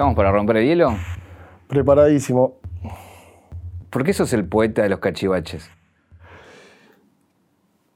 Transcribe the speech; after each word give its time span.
¿Estamos 0.00 0.16
para 0.16 0.32
romper 0.32 0.56
el 0.56 0.64
hielo? 0.66 0.96
Preparadísimo. 1.68 2.54
¿Por 3.90 4.02
qué 4.02 4.14
sos 4.14 4.32
el 4.32 4.46
poeta 4.48 4.82
de 4.82 4.88
los 4.88 4.98
cachivaches? 4.98 5.70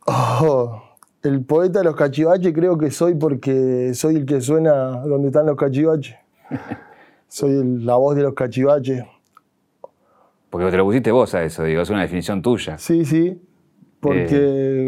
Oh, 0.06 0.82
el 1.22 1.42
poeta 1.46 1.78
de 1.78 1.86
los 1.86 1.96
cachivaches 1.96 2.52
creo 2.52 2.76
que 2.76 2.90
soy 2.90 3.14
porque 3.14 3.94
soy 3.94 4.16
el 4.16 4.26
que 4.26 4.42
suena 4.42 5.00
donde 5.00 5.28
están 5.28 5.46
los 5.46 5.56
cachivaches. 5.56 6.14
soy 7.28 7.52
el- 7.52 7.86
la 7.86 7.94
voz 7.96 8.14
de 8.16 8.22
los 8.24 8.34
cachivaches. 8.34 9.02
Porque 10.50 10.70
te 10.70 10.76
lo 10.76 10.84
pusiste 10.84 11.10
vos 11.10 11.34
a 11.34 11.42
eso, 11.42 11.62
digo, 11.64 11.80
es 11.80 11.88
una 11.88 12.02
definición 12.02 12.42
tuya. 12.42 12.76
Sí, 12.76 13.06
sí. 13.06 13.40
Porque, 14.04 14.28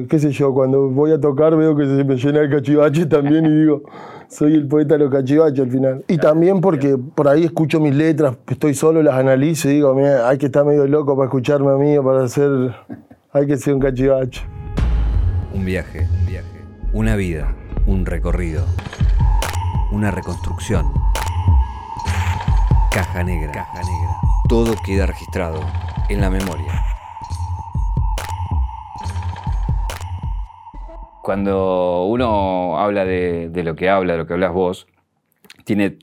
Eh. 0.03 0.07
qué 0.11 0.19
sé 0.19 0.31
yo, 0.31 0.53
cuando 0.53 0.91
voy 0.91 1.11
a 1.11 1.19
tocar 1.19 1.57
veo 1.57 1.75
que 1.75 1.87
se 1.87 2.05
me 2.05 2.17
llena 2.17 2.41
el 2.41 2.51
cachivache 2.51 3.07
también 3.07 3.47
y 3.47 3.51
digo, 3.61 3.83
soy 4.29 4.53
el 4.55 4.69
poeta 4.69 4.99
de 4.99 5.05
los 5.05 5.11
cachivaches 5.11 5.61
al 5.61 5.71
final. 5.71 6.05
Y 6.07 6.19
también 6.19 6.61
porque 6.61 6.99
por 6.99 7.27
ahí 7.27 7.45
escucho 7.45 7.81
mis 7.81 7.95
letras, 7.95 8.37
estoy 8.47 8.75
solo, 8.75 9.03
las 9.03 9.15
analizo 9.15 9.71
y 9.71 9.77
digo, 9.77 9.95
mira, 9.95 10.29
hay 10.29 10.37
que 10.37 10.47
estar 10.47 10.67
medio 10.67 10.87
loco 10.87 11.17
para 11.17 11.29
escucharme 11.29 11.71
a 11.73 11.77
mí 11.77 11.97
o 11.97 12.05
para 12.05 12.25
hacer, 12.25 12.75
hay 13.33 13.47
que 13.47 13.57
ser 13.57 13.73
un 13.73 13.81
cachivache. 13.81 14.43
Un 15.55 15.65
viaje, 15.65 16.07
un 16.21 16.27
viaje. 16.27 16.47
Una 16.93 17.17
vida, 17.17 17.55
un 17.87 18.05
recorrido. 18.05 18.65
Una 19.93 20.11
reconstrucción. 20.11 20.85
Caja 22.93 23.25
negra. 23.25 23.53
Caja 23.53 23.79
negra. 23.79 24.17
Todo 24.49 24.75
queda 24.85 25.07
registrado 25.07 25.61
en 26.11 26.21
la 26.21 26.29
memoria. 26.29 26.83
Cuando 31.27 32.05
uno 32.05 32.79
habla 32.79 33.05
de, 33.05 33.51
lo 33.65 33.75
que 33.75 33.91
habla, 33.91 34.13
de 34.13 34.19
lo 34.21 34.29
que 34.29 34.35
hablas 34.35 34.53
vos, 34.53 34.87
tiene 35.65 35.99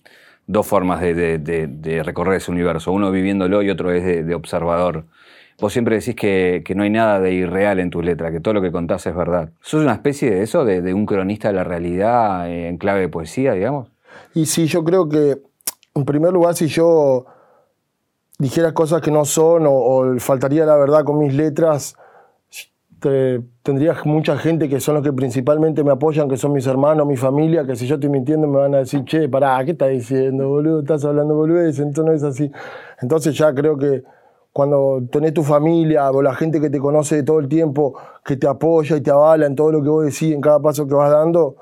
dos 0.48 0.68
formas 0.68 1.00
de, 1.00 2.02
recorrer 2.04 2.36
ese 2.36 2.52
universo. 2.52 2.92
Uno 2.92 3.10
viviéndolo 3.10 3.62
y 3.62 3.70
otro 3.70 3.94
es 3.94 4.04
de, 4.04 4.36
observador. 4.36 5.06
Vos 5.62 5.72
siempre 5.72 5.98
decís 5.98 6.14
que, 6.14 6.62
no 6.76 6.84
hay 6.84 6.90
nada 6.90 7.22
de 7.22 7.32
irreal 7.32 7.80
en 7.80 7.90
tus 7.90 8.04
letras, 8.04 8.34
que 8.34 8.42
todo 8.42 8.54
lo 8.54 8.62
que 8.62 8.74
contás 8.74 9.08
es 9.08 9.16
verdad. 9.16 9.52
¿Sos 9.62 9.82
una 9.82 9.94
especie 9.94 10.30
de 10.30 10.44
eso, 10.44 10.66
de, 10.66 10.82
de 10.82 10.94
un 10.94 11.06
cronista 11.06 11.48
de 11.48 11.54
la 11.54 11.64
realidad 11.64 12.50
eh, 12.50 12.68
en 12.68 12.78
clave 12.78 13.00
de 13.00 13.08
poesía, 13.08 13.54
digamos? 13.54 13.94
Y 14.34 14.46
sí, 14.46 14.68
yo 14.68 14.84
creo 14.84 15.08
que, 15.08 15.38
en 15.96 16.04
primer 16.04 16.34
lugar, 16.34 16.54
si 16.56 16.68
yo 16.68 17.28
dijera 18.40 18.74
cosas 18.74 19.02
que 19.02 19.10
no 19.10 19.24
son 19.24 19.68
o, 19.68 19.72
o 19.72 20.20
faltaría 20.20 20.66
la 20.66 20.76
verdad 20.76 21.06
con 21.06 21.18
mis 21.18 21.34
letras, 21.34 21.96
te- 23.04 23.42
tendría 23.64 23.94
mucha 24.06 24.38
gente 24.38 24.70
que 24.70 24.80
son 24.80 24.96
los 24.96 25.04
que 25.04 25.12
principalmente 25.12 25.84
me 25.84 25.92
apoyan, 25.92 26.30
que 26.30 26.38
son 26.38 26.54
mis 26.54 26.66
hermanos, 26.66 27.06
mi 27.06 27.18
familia, 27.18 27.66
que 27.66 27.76
si 27.76 27.86
yo 27.86 27.96
estoy 27.96 28.10
mintiendo 28.10 28.48
me 28.48 28.60
van 28.60 28.76
a 28.76 28.78
decir, 28.80 29.04
che, 29.04 29.28
pará, 29.28 29.64
¿qué 29.66 29.72
estás 29.72 29.90
diciendo, 29.90 30.48
boludo? 30.48 30.80
Estás 30.80 31.04
hablando 31.04 31.36
boludez, 31.36 31.80
entonces 31.80 32.24
así. 32.24 32.50
Entonces 33.02 33.38
ya 33.38 33.54
creo 33.54 33.78
que 33.78 34.04
cuando 34.54 35.02
tenés 35.12 35.34
tu 35.34 35.44
familia 35.44 36.10
o 36.12 36.22
la 36.22 36.34
gente 36.34 36.62
que 36.62 36.70
te 36.70 36.80
conoce 36.80 37.24
todo 37.24 37.40
el 37.40 37.50
tiempo, 37.50 37.94
que 38.24 38.38
te 38.38 38.48
apoya 38.48 38.96
y 38.96 39.02
te 39.02 39.12
avala 39.12 39.48
en 39.48 39.56
todo 39.56 39.74
lo 39.74 39.84
que 39.84 39.90
vos 39.90 40.06
decís, 40.06 40.34
en 40.34 40.40
cada 40.40 40.62
paso 40.62 40.88
que 40.88 40.94
vas 40.94 41.12
dando, 41.12 41.58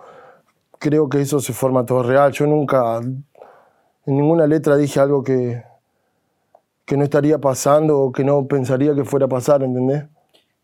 creo 0.78 1.09
que 1.09 1.22
eso 1.22 1.39
se 1.39 1.53
forma 1.53 1.83
todo 1.86 2.03
real. 2.03 2.31
Yo 2.33 2.45
nunca, 2.45 3.00
en 3.00 3.26
ninguna 4.05 4.45
letra 4.45 4.78
dije 4.78 5.00
algo 5.00 5.23
que, 5.23 5.64
que 6.86 6.98
no 6.98 7.03
estaría 7.03 7.39
pasando 7.39 8.00
o 8.00 8.11
que 8.11 8.23
no 8.23 8.45
pensaría 8.45 8.94
que 8.94 9.05
fuera 9.05 9.26
a 9.26 9.30
pasar, 9.30 9.64
¿entendés? 9.64 10.05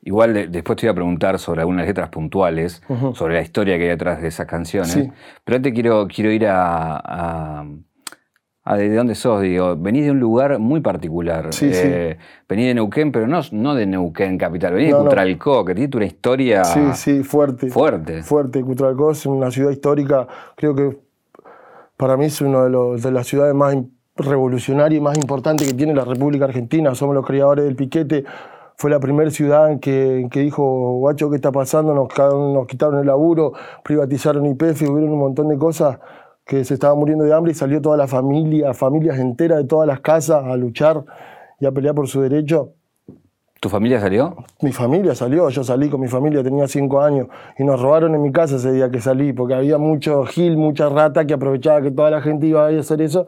Igual 0.08 0.34
de- 0.34 0.48
después 0.48 0.78
te 0.78 0.86
iba 0.86 0.92
a 0.92 0.96
preguntar 0.96 1.38
sobre 1.38 1.60
algunas 1.62 1.86
letras 1.86 2.08
puntuales, 2.08 2.82
sobre 3.14 3.34
la 3.34 3.42
historia 3.42 3.76
que 3.78 3.84
hay 3.84 3.90
detrás 3.90 4.22
de 4.22 4.30
esas 4.30 4.46
canciones. 4.48 4.92
Sí. 4.92 5.12
Pero 5.44 5.58
antes 5.58 5.74
quiero, 5.74 6.08
quiero 6.08 6.32
ir 6.32 6.48
a, 6.48 6.96
a- 6.96 7.66
a 8.64 8.76
de 8.78 8.96
dónde 8.96 9.16
sos. 9.16 9.42
Digo, 9.42 9.76
venís 9.76 10.06
de 10.06 10.12
un 10.12 10.20
lugar 10.22 10.60
muy 10.60 10.80
particular. 10.80 11.48
Sí, 11.54 11.74
sí. 11.74 11.90
Venís 12.48 12.68
de 12.68 12.74
Neuquén, 12.76 13.12
pero 13.12 13.28
no, 13.28 13.42
no 13.52 13.76
de 13.76 13.86
Neuquén 13.86 14.38
capital. 14.38 14.74
Venís 14.76 14.92
No, 14.92 14.98
de 15.00 15.04
no. 15.04 15.10
Cutralcó, 15.10 15.66
que 15.66 15.76
tiene 15.76 15.92
una 15.98 16.06
historia 16.06 16.64
Sí, 16.64 16.80
sí, 16.94 17.24
fuerte. 17.24 17.68
fuerte. 17.70 18.24
Fuerte. 18.24 18.62
Cutralcó 18.64 19.12
es 19.12 19.26
una 19.26 19.52
ciudad 19.52 19.72
histórica, 19.72 20.26
creo 20.56 20.74
que 20.74 20.98
para 21.98 22.16
mí 22.16 22.26
es 22.26 22.40
una 22.40 22.64
de, 22.64 22.70
los- 22.70 23.02
de 23.04 23.12
las 23.12 23.28
ciudades 23.28 23.54
más 23.54 23.76
revolucionarias 24.16 25.00
y 25.00 25.04
más 25.04 25.18
importantes 25.18 25.68
que 25.68 25.74
tiene 25.74 25.94
la 25.94 26.06
República 26.06 26.46
Argentina. 26.46 26.96
Somos 26.96 27.14
los 27.14 27.26
creadores 27.26 27.66
del 27.66 27.76
piquete. 27.76 28.24
Fue 28.80 28.92
la 28.92 29.00
primera 29.00 29.32
ciudad 29.32 29.72
en 29.72 29.80
que, 29.80 30.20
en 30.20 30.30
que 30.30 30.42
dijo, 30.42 30.64
guacho, 31.00 31.32
¿qué 31.32 31.38
está 31.38 31.52
pasando? 31.52 31.96
Nos, 31.96 32.10
nos 32.16 32.68
quitaron 32.68 33.00
el 33.00 33.08
laburo, 33.08 33.54
privatizaron 33.84 34.46
IPF, 34.46 34.84
hubieron 34.84 35.14
un 35.14 35.20
montón 35.20 35.48
de 35.48 35.58
cosas 35.58 35.98
que 36.46 36.64
se 36.64 36.76
estaban 36.76 37.00
muriendo 37.00 37.24
de 37.24 37.34
hambre 37.34 37.54
y 37.54 37.56
salió 37.56 37.82
toda 37.82 37.98
la 37.98 38.08
familia, 38.08 38.76
familias 38.76 39.18
enteras 39.18 39.58
de 39.58 39.64
todas 39.64 39.88
las 39.88 40.00
casas 40.02 40.44
a 40.46 40.56
luchar 40.56 41.04
y 41.60 41.66
a 41.66 41.72
pelear 41.72 41.96
por 41.96 42.08
su 42.08 42.22
derecho. 42.22 42.74
¿Tu 43.60 43.68
familia 43.68 44.00
salió? 44.00 44.36
Mi 44.62 44.72
familia 44.72 45.16
salió, 45.16 45.50
yo 45.50 45.64
salí 45.64 45.90
con 45.90 46.00
mi 46.00 46.08
familia, 46.08 46.44
tenía 46.44 46.68
cinco 46.68 47.02
años 47.02 47.30
y 47.58 47.64
nos 47.64 47.82
robaron 47.82 48.14
en 48.14 48.22
mi 48.22 48.32
casa 48.32 48.58
ese 48.58 48.72
día 48.72 48.92
que 48.92 49.02
salí, 49.02 49.34
porque 49.34 49.56
había 49.56 49.80
mucho 49.80 50.24
gil, 50.26 50.56
mucha 50.56 50.88
rata 50.88 51.26
que 51.26 51.34
aprovechaba 51.34 51.82
que 51.82 51.90
toda 51.90 52.12
la 52.12 52.22
gente 52.22 52.46
iba 52.46 52.68
a 52.68 52.70
hacer 52.70 53.02
eso 53.02 53.26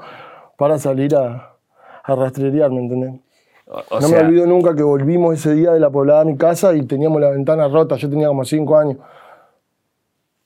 para 0.59 0.77
salir 0.77 1.16
a, 1.16 1.55
a 2.03 2.16
rastrear, 2.16 2.69
¿me 2.69 2.81
entendés? 2.81 3.28
O, 3.72 4.00
no 4.02 4.07
sea, 4.07 4.22
me 4.22 4.28
olvido 4.28 4.47
nunca 4.47 4.75
que 4.75 4.81
volvimos 4.81 5.35
ese 5.35 5.53
día 5.53 5.72
de 5.72 5.80
la 5.80 5.91
poblada 5.91 6.22
a 6.22 6.25
mi 6.25 6.35
casa 6.35 6.74
y 6.74 6.81
teníamos 6.88 7.22
la 7.22 7.30
ventana 7.30 7.68
rota, 7.68 7.96
yo 7.97 8.09
tenía 8.09 8.28
como 8.28 8.44
cinco 8.44 8.75
años. 8.78 8.97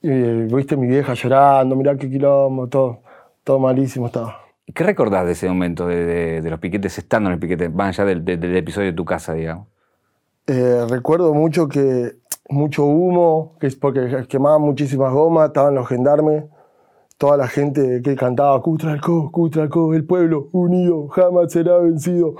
Y 0.02 0.10
eh, 0.10 0.46
viste 0.52 0.76
mi 0.76 0.86
vieja 0.86 1.14
llorando, 1.14 1.74
mirá 1.76 1.96
qué 1.96 2.10
quilombo, 2.10 2.66
todo, 2.68 2.98
todo 3.42 3.58
malísimo 3.58 4.06
estaba. 4.06 4.36
¿Qué 4.74 4.84
recordás 4.84 5.24
de 5.26 5.32
ese 5.32 5.48
momento 5.48 5.86
de, 5.86 6.04
de- 6.04 6.42
de 6.42 6.50
los 6.50 6.58
piquetes 6.60 6.98
estando 6.98 7.28
en 7.30 7.34
el 7.34 7.38
piquete, 7.40 7.68
más 7.70 7.98
allá 7.98 8.08
del, 8.08 8.24
del- 8.24 8.40
del 8.40 8.56
episodio 8.56 8.88
de 8.88 8.92
tu 8.96 9.04
casa, 9.06 9.32
digamos? 9.32 9.68
Eh, 10.46 10.84
recuerdo 10.88 11.32
mucho 11.32 11.68
que 11.68 12.16
mucho 12.50 12.84
humo, 12.84 13.56
que 13.58 13.66
es 13.68 13.76
porque 13.76 14.26
quemaban 14.28 14.60
muchísimas 14.60 15.10
gomas, 15.12 15.46
estaban 15.48 15.74
los 15.74 15.88
gendarmes, 15.88 16.44
toda 17.16 17.38
la 17.38 17.48
gente 17.48 18.02
que 18.02 18.14
cantaba 18.16 18.60
Cutralcó, 18.60 19.30
Cutralcó, 19.32 19.94
el 19.94 20.04
pueblo 20.04 20.48
unido 20.52 21.08
jamás 21.08 21.50
será 21.52 21.78
vencido. 21.78 22.34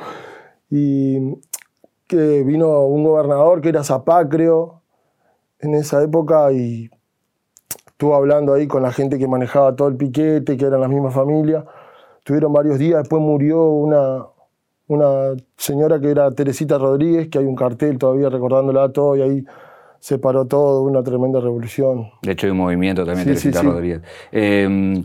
Y 0.77 1.37
que 2.09 2.43
vino 2.43 2.81
un 2.87 3.05
gobernador 3.05 3.61
que 3.61 3.69
era 3.69 3.85
Zapá, 3.85 4.29
creo, 4.29 4.83
en 5.61 5.75
esa 5.77 6.03
época 6.03 6.51
y 6.51 6.91
estuvo 7.87 8.17
hablando 8.17 8.55
ahí 8.55 8.67
con 8.67 8.83
la 8.83 8.91
gente 8.91 9.17
que 9.17 9.29
manejaba 9.29 9.77
todo 9.77 9.87
el 9.87 9.97
piquete, 9.97 10.57
que 10.57 10.65
eran 10.65 10.81
las 10.81 10.91
mismas 10.91 11.15
familias. 11.15 11.65
Tuvieron 12.25 12.53
varios 12.53 12.77
días, 12.81 12.99
después 12.99 13.23
murió 13.23 13.67
una, 13.67 14.27
una 14.89 15.37
señora 15.57 16.01
que 16.01 16.11
era 16.11 16.29
Teresita 16.33 16.77
Rodríguez, 16.77 17.29
que 17.29 17.39
hay 17.39 17.45
un 17.45 17.55
cartel 17.55 17.97
todavía 17.97 18.29
recordándola 18.29 18.91
todo 18.91 19.15
y 19.15 19.23
ahí 19.23 19.45
se 20.01 20.19
paró 20.19 20.45
todo, 20.45 20.83
una 20.83 21.05
tremenda 21.05 21.39
revolución. 21.39 22.11
De 22.23 22.33
hecho, 22.33 22.49
hay 22.49 22.51
un 22.51 22.59
movimiento 22.59 23.07
también, 23.07 23.21
Sí, 23.21 23.27
Teresita 23.27 23.61
sí, 23.61 23.65
sí. 23.65 23.73
Rodríguez. 23.73 24.03
Eh, 24.33 25.05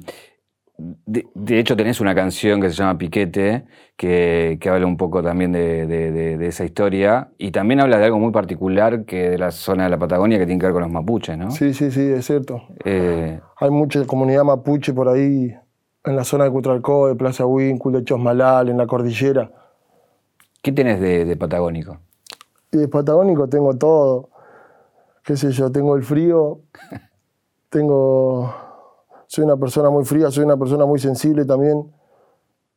de, 1.05 1.27
de 1.35 1.59
hecho, 1.59 1.75
tenés 1.75 1.99
una 1.99 2.15
canción 2.15 2.61
que 2.61 2.69
se 2.69 2.75
llama 2.75 2.97
Piquete, 2.97 3.65
que, 3.97 4.57
que 4.61 4.69
habla 4.69 4.85
un 4.85 4.95
poco 4.97 5.21
también 5.21 5.51
de, 5.51 5.85
de- 5.85 6.11
de- 6.11 6.37
de 6.37 6.47
esa 6.47 6.63
historia, 6.65 7.29
y 7.37 7.51
también 7.51 7.79
habla 7.81 7.97
de 7.97 8.05
algo 8.05 8.19
muy 8.19 8.31
particular 8.31 9.03
que 9.05 9.29
de 9.29 9.37
la 9.37 9.51
zona 9.51 9.83
de 9.83 9.89
la 9.89 9.97
Patagonia 9.99 10.37
que 10.39 10.45
tiene 10.45 10.59
que 10.59 10.65
ver 10.67 10.73
con 10.73 10.83
los 10.83 10.91
mapuches, 10.91 11.37
¿no? 11.37 11.51
Sí, 11.51 11.73
sí, 11.73 11.91
sí, 11.91 12.01
es 12.01 12.25
cierto. 12.25 12.61
Eh, 12.85 13.39
Hay 13.57 13.69
mucha 13.69 14.05
comunidad 14.05 14.43
mapuche 14.43 14.93
por 14.93 15.09
ahí, 15.09 15.53
en 16.05 16.15
la 16.15 16.23
zona 16.23 16.45
de 16.45 16.51
Cutralcó, 16.51 17.07
de 17.09 17.15
Plaza 17.15 17.45
Huíncul, 17.45 17.91
de 17.93 18.03
Chosmalal, 18.05 18.69
en 18.69 18.77
la 18.77 18.87
cordillera. 18.87 19.51
¿Qué 20.61 20.71
tenés 20.71 20.99
de, 21.01 21.25
de 21.25 21.35
patagónico? 21.35 21.99
Y 22.71 22.77
de 22.77 22.87
patagónico 22.87 23.47
tengo 23.49 23.75
todo. 23.77 24.29
Qué 25.23 25.35
sé 25.35 25.51
yo, 25.51 25.71
tengo 25.71 25.95
el 25.95 26.03
frío, 26.03 26.61
tengo. 27.69 28.68
Soy 29.31 29.43
una 29.45 29.57
persona 29.57 29.91
muy 29.91 30.03
fría, 30.05 30.31
soy 30.31 30.43
una 30.43 30.57
persona 30.57 30.87
muy 30.87 30.97
sensible 30.97 31.45
también. 31.45 31.85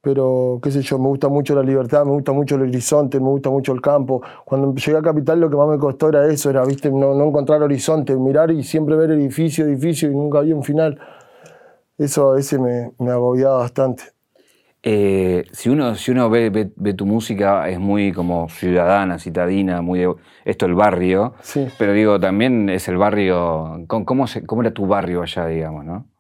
Pero, 0.03 0.61
qué 0.63 0.71
sé 0.71 0.83
yo, 0.83 0.99
me 0.99 1.07
gusta 1.09 1.31
mucho 1.31 1.55
la 1.55 1.63
libertad, 1.63 2.05
me 2.05 2.11
gusta 2.11 2.33
mucho 2.33 2.57
el 2.57 2.63
horizonte, 2.63 3.19
me 3.19 3.29
gusta 3.29 3.49
mucho 3.49 3.73
el 3.73 3.81
campo. 3.81 4.21
Cuando 4.45 4.75
llegué 4.75 4.99
a 4.99 5.01
Capital 5.01 5.41
lo 5.41 5.49
que 5.49 5.57
más 5.57 5.67
me 5.67 5.79
costó 5.79 6.11
era 6.11 6.27
eso, 6.31 6.51
era, 6.51 6.63
viste, 6.67 6.91
no, 6.91 7.15
no 7.15 7.25
encontrar 7.25 7.63
horizonte, 7.63 8.15
mirar 8.17 8.51
y 8.51 8.63
siempre 8.65 8.97
ver 8.97 9.13
edificio, 9.13 9.65
edificio 9.65 10.11
y 10.11 10.15
nunca 10.15 10.41
había 10.41 10.55
un 10.55 10.63
final. 10.63 11.01
Eso 11.97 12.33
a 12.33 12.35
veces 12.35 12.61
me, 12.61 12.93
me 12.99 13.13
agobiaba 13.13 13.59
bastante. 13.59 14.03
Eh, 14.83 15.45
si 15.53 15.71
uno, 15.71 15.95
si 15.95 16.11
uno 16.11 16.29
ve, 16.29 16.51
ve- 16.51 16.73
ve 16.77 16.93
tu 16.93 17.07
música, 17.07 17.67
es 17.71 17.79
muy 17.79 18.13
como 18.13 18.51
ciudadana, 18.51 19.19
citadina, 19.19 19.81
muy 19.81 20.01
de- 20.01 20.15
esto 20.45 20.67
el 20.67 20.75
barrio. 20.75 21.33
Sí. 21.41 21.67
Pero 21.79 21.95
digo, 21.95 22.21
también 22.21 22.69
es 22.69 22.89
el 22.89 22.99
barrio. 22.99 23.87
¿Cómo, 23.87 24.27
se- 24.27 24.45
cómo 24.45 24.61
era 24.61 24.73
tu 24.75 24.87
barrio 24.87 25.23
allá, 25.23 25.47
digamos, 25.47 25.87
no? 25.87 26.12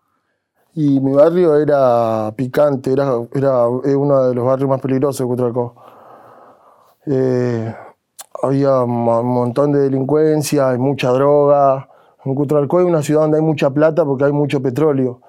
Y 0.74 1.00
mi 1.00 1.12
barrio 1.12 1.56
era 1.56 2.32
picante, 2.34 2.92
era, 2.92 3.12
era 3.34 3.68
uno 3.68 4.28
de 4.28 4.34
los 4.34 4.44
barrios 4.44 4.70
más 4.70 4.80
peligrosos 4.80 5.18
de 5.18 5.26
Cutralcó. 5.26 5.74
Eh, 7.06 7.74
había 8.42 8.82
un 8.82 9.04
montón 9.04 9.72
de 9.72 9.80
delincuencia, 9.80 10.70
hay 10.70 10.78
mucha 10.78 11.10
droga. 11.10 11.88
En 12.24 12.34
Cutralcó 12.34 12.80
es 12.80 12.86
una 12.86 13.02
ciudad 13.02 13.22
donde 13.22 13.38
hay 13.38 13.44
mucha 13.44 13.70
plata 13.70 14.04
porque 14.04 14.24
hay 14.24 14.32
mucho 14.32 14.62
petróleo. 14.62 15.20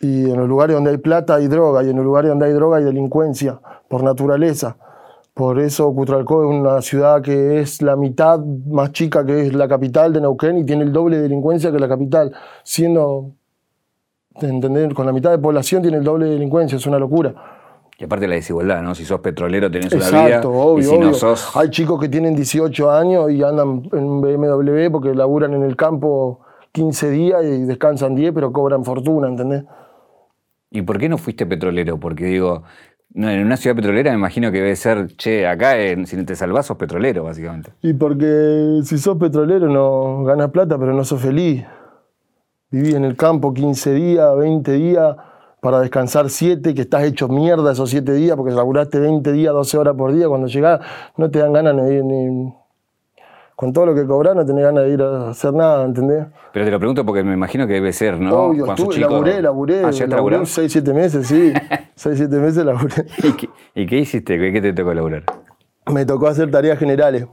Y 0.00 0.30
en 0.30 0.36
los 0.36 0.48
lugares 0.48 0.74
donde 0.74 0.90
hay 0.90 0.98
plata 0.98 1.36
hay 1.36 1.48
droga, 1.48 1.82
y 1.82 1.90
en 1.90 1.96
los 1.96 2.04
lugares 2.04 2.28
donde 2.28 2.46
hay 2.46 2.52
droga 2.52 2.78
hay 2.78 2.84
delincuencia, 2.84 3.60
por 3.88 4.02
naturaleza. 4.02 4.76
Por 5.34 5.60
eso 5.60 5.92
Cutralcó 5.94 6.42
es 6.42 6.50
una 6.50 6.82
ciudad 6.82 7.22
que 7.22 7.60
es 7.60 7.80
la 7.80 7.94
mitad 7.94 8.40
más 8.40 8.90
chica 8.92 9.24
que 9.24 9.46
es 9.46 9.54
la 9.54 9.68
capital 9.68 10.12
de 10.12 10.20
Neuquén 10.20 10.58
y 10.58 10.64
tiene 10.64 10.82
el 10.82 10.92
doble 10.92 11.16
de 11.16 11.22
delincuencia 11.22 11.70
que 11.70 11.78
la 11.78 11.88
capital, 11.88 12.32
siendo, 12.64 13.34
¿entender? 14.42 14.94
Con 14.94 15.06
la 15.06 15.12
mitad 15.12 15.30
de 15.30 15.38
población 15.38 15.82
tiene 15.82 15.96
el 15.98 16.04
doble 16.04 16.26
de 16.26 16.32
delincuencia, 16.32 16.76
es 16.76 16.86
una 16.86 16.98
locura. 16.98 17.34
Y 17.98 18.04
aparte 18.04 18.28
la 18.28 18.36
desigualdad, 18.36 18.80
¿no? 18.82 18.94
Si 18.94 19.04
sos 19.04 19.18
petrolero 19.20 19.70
tenés 19.70 19.92
una 19.92 20.04
Exacto, 20.04 20.50
vida. 20.52 20.60
obvio, 20.62 20.78
y 20.78 20.82
si 20.84 20.94
obvio. 20.94 21.06
no 21.08 21.14
sos. 21.14 21.56
Hay 21.56 21.68
chicos 21.70 22.00
que 22.00 22.08
tienen 22.08 22.36
18 22.36 22.90
años 22.92 23.30
y 23.32 23.42
andan 23.42 23.82
en 23.92 24.20
BMW 24.20 24.88
porque 24.92 25.12
laburan 25.14 25.52
en 25.54 25.62
el 25.64 25.74
campo 25.74 26.40
15 26.70 27.10
días 27.10 27.42
y 27.44 27.64
descansan 27.64 28.14
10, 28.14 28.32
pero 28.32 28.52
cobran 28.52 28.84
fortuna, 28.84 29.26
¿entendés? 29.26 29.64
¿Y 30.70 30.82
por 30.82 30.98
qué 30.98 31.08
no 31.08 31.18
fuiste 31.18 31.44
petrolero? 31.46 31.98
Porque 31.98 32.26
digo, 32.26 32.62
no, 33.14 33.28
en 33.30 33.44
una 33.44 33.56
ciudad 33.56 33.74
petrolera 33.74 34.12
me 34.12 34.18
imagino 34.18 34.52
que 34.52 34.58
debe 34.58 34.76
ser, 34.76 35.08
che, 35.16 35.46
acá 35.48 35.76
en- 35.80 36.06
si 36.06 36.22
te 36.24 36.36
salvás 36.36 36.66
sos 36.66 36.76
petrolero, 36.76 37.24
básicamente. 37.24 37.72
Y 37.82 37.94
porque 37.94 38.80
si 38.84 38.98
sos 38.98 39.16
petrolero 39.16 39.66
no 39.68 40.22
ganas 40.24 40.50
plata, 40.50 40.78
pero 40.78 40.92
no 40.92 41.02
sos 41.04 41.20
feliz. 41.20 41.64
Vivís 42.70 42.94
en 42.94 43.04
el 43.04 43.16
campo 43.16 43.54
15 43.54 43.92
días, 43.94 44.36
20 44.36 44.72
días, 44.72 45.16
para 45.60 45.80
descansar 45.80 46.28
7, 46.28 46.74
que 46.74 46.82
estás 46.82 47.02
hecho 47.04 47.26
mierda 47.28 47.72
esos 47.72 47.88
7 47.90 48.12
días, 48.12 48.36
porque 48.36 48.52
laburaste 48.52 49.00
20 49.00 49.32
días, 49.32 49.52
12 49.54 49.78
horas 49.78 49.94
por 49.96 50.12
día. 50.12 50.28
Cuando 50.28 50.46
llegás, 50.48 50.80
no 51.16 51.30
te 51.30 51.38
dan 51.38 51.52
ganas 51.52 51.90
ir 51.90 52.04
ni. 52.04 52.52
Con 53.56 53.72
todo 53.72 53.86
lo 53.86 53.94
que 53.94 54.06
cobrás, 54.06 54.36
no 54.36 54.46
tenés 54.46 54.62
ganas 54.64 54.84
de 54.84 54.90
ir 54.90 55.02
a 55.02 55.30
hacer 55.30 55.52
nada, 55.52 55.84
¿entendés? 55.84 56.26
Pero 56.52 56.64
te 56.64 56.70
lo 56.70 56.78
pregunto 56.78 57.04
porque 57.04 57.24
me 57.24 57.32
imagino 57.34 57.66
que 57.66 57.72
debe 57.72 57.92
ser, 57.92 58.20
¿no? 58.20 58.32
Obvio, 58.50 58.64
Cuando 58.66 58.82
estuve, 58.84 58.94
chico- 58.94 59.10
laburé, 59.10 59.42
laburé. 59.42 59.74
¿Ah, 59.78 59.90
¿llegaste 59.90 60.04
a 60.04 60.16
laburé 60.16 60.36
laburar? 60.36 60.46
6, 60.46 60.72
7 60.72 60.94
meses, 60.94 61.26
sí. 61.26 61.52
6, 61.96 62.18
7 62.18 62.36
meses 62.36 62.64
laburé. 62.64 63.06
¿Y 63.24 63.32
qué, 63.32 63.48
y 63.74 63.86
qué 63.86 63.98
hiciste? 63.98 64.38
¿Qué, 64.52 64.60
te 64.60 64.72
tocó 64.72 64.94
laburar? 64.94 65.24
Me 65.92 66.04
tocó 66.06 66.28
hacer 66.28 66.50
tareas 66.52 66.78
generales 66.78 67.22
en 67.22 67.28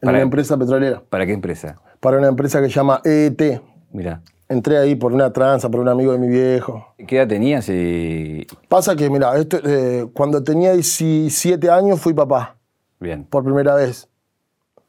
Para- 0.00 0.12
una 0.12 0.20
empresa 0.22 0.56
petrolera. 0.56 1.02
¿Para 1.10 1.26
qué 1.26 1.32
empresa? 1.34 1.78
Para 2.00 2.16
una 2.16 2.28
empresa 2.28 2.60
que 2.62 2.68
se 2.68 2.72
llama 2.74 3.02
EET. 3.04 3.60
Mira. 3.92 4.22
Entré 4.48 4.78
ahí 4.78 4.94
por 4.94 5.12
una 5.12 5.30
tranza, 5.30 5.68
por 5.68 5.80
un 5.80 5.88
amigo 5.88 6.12
de 6.12 6.18
mi 6.18 6.28
viejo. 6.28 6.94
¿Qué 7.06 7.18
edad 7.18 7.28
tenías 7.28 7.68
y...? 7.68 8.46
Pasa 8.68 8.96
que, 8.96 9.10
mira, 9.10 9.36
esto, 9.36 9.58
eh, 9.62 10.06
cuando 10.14 10.42
tenía 10.42 10.72
17 10.72 11.70
años 11.70 12.00
fui 12.00 12.14
papá, 12.14 12.56
Bien. 12.98 13.24
por 13.24 13.44
primera 13.44 13.74
vez, 13.74 14.08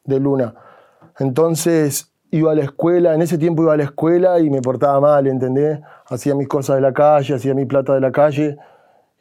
de 0.05 0.19
Luna. 0.19 0.55
Entonces 1.19 2.13
iba 2.31 2.53
a 2.53 2.55
la 2.55 2.63
escuela, 2.63 3.13
en 3.13 3.21
ese 3.21 3.37
tiempo 3.37 3.63
iba 3.63 3.73
a 3.73 3.77
la 3.77 3.83
escuela 3.83 4.39
y 4.39 4.49
me 4.49 4.61
portaba 4.61 5.01
mal, 5.01 5.27
¿entendés? 5.27 5.79
Hacía 6.07 6.35
mis 6.35 6.47
cosas 6.47 6.77
de 6.77 6.81
la 6.81 6.93
calle, 6.93 7.35
hacía 7.35 7.53
mi 7.53 7.65
plata 7.65 7.93
de 7.93 7.99
la 7.99 8.11
calle 8.11 8.57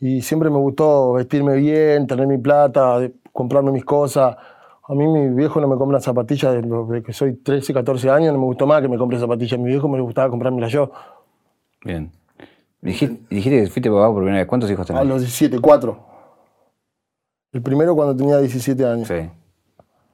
y 0.00 0.22
siempre 0.22 0.50
me 0.50 0.58
gustó 0.58 1.14
vestirme 1.14 1.56
bien, 1.56 2.06
tener 2.06 2.26
mi 2.28 2.38
plata, 2.38 3.00
comprarme 3.32 3.72
mis 3.72 3.84
cosas. 3.84 4.36
A 4.88 4.94
mí 4.94 5.06
mi 5.06 5.28
viejo 5.34 5.60
no 5.60 5.68
me 5.68 5.76
compra 5.76 6.00
zapatillas 6.00 6.54
desde 6.54 7.02
que 7.02 7.12
soy 7.12 7.34
13, 7.34 7.74
14 7.74 8.08
años, 8.10 8.32
no 8.32 8.38
me 8.38 8.46
gustó 8.46 8.66
más 8.66 8.80
que 8.80 8.88
me 8.88 8.96
compre 8.96 9.18
zapatillas. 9.18 9.60
Mi 9.60 9.68
viejo 9.68 9.86
me 9.86 10.00
gustaba 10.00 10.30
comprármelas 10.30 10.72
yo. 10.72 10.90
Bien. 11.84 12.10
Dijiste, 12.80 13.20
dijiste 13.28 13.62
que 13.62 13.66
fuiste 13.68 13.90
papá 13.90 14.06
por 14.06 14.22
primera 14.22 14.38
vez. 14.38 14.46
¿Cuántos 14.46 14.70
hijos 14.70 14.88
A 14.90 14.94
tenés? 14.94 15.06
los 15.06 15.20
17, 15.20 15.58
4. 15.60 16.06
El 17.52 17.62
primero 17.62 17.94
cuando 17.94 18.16
tenía 18.16 18.38
17 18.38 18.86
años. 18.86 19.08
Sí. 19.08 19.30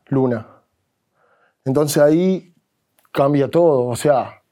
Luna. 0.09 0.47
Entonces 1.65 2.03
ahí 2.03 2.53
cambia 3.13 3.49
todo. 3.49 3.87
O 3.87 3.97
sea, 3.97 4.43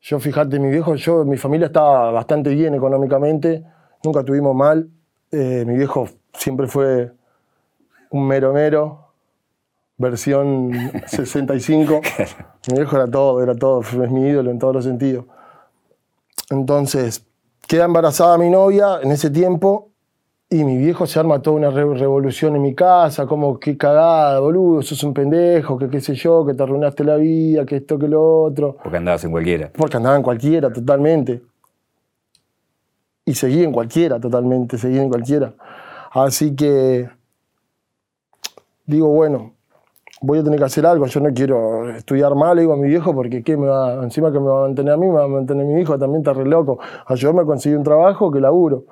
yo 0.00 0.18
fíjate, 0.18 0.58
mi 0.58 0.68
viejo, 0.68 0.96
yo, 0.96 1.24
mi 1.24 1.36
familia 1.36 1.68
estaba 1.68 2.10
bastante 2.10 2.50
bien 2.50 2.74
económicamente, 2.74 3.64
nunca 4.02 4.24
tuvimos 4.24 4.54
mal. 4.54 4.90
Eh, 5.30 5.64
mi 5.66 5.76
viejo 5.76 6.08
siempre 6.32 6.66
fue 6.66 7.12
un 8.10 8.26
mero 8.26 8.52
mero, 8.52 9.03
versión 9.96 10.72
65. 11.06 12.00
Mi 12.70 12.76
viejo 12.78 12.96
era 12.96 13.06
todo, 13.06 13.42
era 13.42 13.54
todo, 13.54 13.80
es 13.82 14.10
mi 14.10 14.28
ídolo 14.28 14.50
en 14.50 14.58
todos 14.58 14.74
los 14.74 14.84
sentidos. 14.84 15.24
Entonces, 16.50 17.24
queda 17.66 17.84
embarazada 17.84 18.36
mi 18.38 18.50
novia 18.50 19.00
en 19.02 19.10
ese 19.12 19.30
tiempo 19.30 19.90
y 20.50 20.62
mi 20.62 20.76
viejo 20.76 21.06
se 21.06 21.18
arma 21.18 21.40
toda 21.42 21.56
una 21.56 21.70
re- 21.70 21.94
revolución 21.94 22.54
en 22.54 22.62
mi 22.62 22.74
casa, 22.74 23.26
como 23.26 23.58
qué 23.58 23.76
cagada, 23.76 24.38
boludo, 24.40 24.82
sos 24.82 25.02
un 25.02 25.12
pendejo, 25.14 25.78
que 25.78 25.88
qué 25.88 26.00
sé 26.00 26.14
yo, 26.14 26.44
que 26.46 26.54
te 26.54 26.62
arruinaste 26.62 27.02
la 27.02 27.16
vida, 27.16 27.64
que 27.64 27.76
esto, 27.76 27.98
que 27.98 28.06
lo 28.08 28.42
otro. 28.44 28.76
Porque 28.82 28.98
andabas 28.98 29.24
en 29.24 29.30
cualquiera. 29.32 29.70
Porque 29.74 29.96
andaba 29.96 30.16
en 30.16 30.22
cualquiera, 30.22 30.72
totalmente. 30.72 31.42
Y 33.24 33.34
seguí 33.34 33.64
en 33.64 33.72
cualquiera, 33.72 34.20
totalmente, 34.20 34.76
seguí 34.78 34.98
en 34.98 35.08
cualquiera. 35.08 35.54
Así 36.12 36.54
que 36.54 37.08
digo, 38.86 39.08
bueno, 39.08 39.53
voy 40.26 40.38
a 40.38 40.44
tener 40.44 40.58
que 40.58 40.64
hacer 40.64 40.86
algo. 40.86 41.06
Yo 41.06 41.20
no 41.20 41.32
quiero 41.34 41.90
estudiar 41.90 42.34
mal, 42.34 42.58
digo 42.58 42.72
a 42.72 42.76
mi 42.76 42.88
viejo, 42.88 43.14
porque 43.14 43.42
¿qué 43.42 43.56
me 43.56 43.66
va, 43.66 44.02
encima 44.02 44.32
que 44.32 44.40
me 44.40 44.46
va 44.46 44.60
a 44.60 44.62
mantener 44.62 44.94
a 44.94 44.96
mí, 44.96 45.06
me 45.06 45.12
va 45.14 45.24
a 45.24 45.28
mantener 45.28 45.66
a 45.66 45.68
mi 45.68 45.80
hijo, 45.80 45.98
también 45.98 46.22
está 46.22 46.32
re 46.32 46.46
loco. 46.46 46.78
Ayúdame 47.06 47.42
a 47.42 47.44
conseguir 47.44 47.76
un 47.78 47.84
trabajo 47.84 48.30
que 48.30 48.40
laburo. 48.40 48.84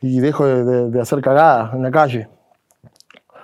Y 0.00 0.20
dejo 0.20 0.46
de, 0.46 0.64
de- 0.64 0.90
de 0.90 1.00
hacer 1.00 1.20
cagadas 1.20 1.74
en 1.74 1.82
la 1.82 1.90
calle. 1.90 2.28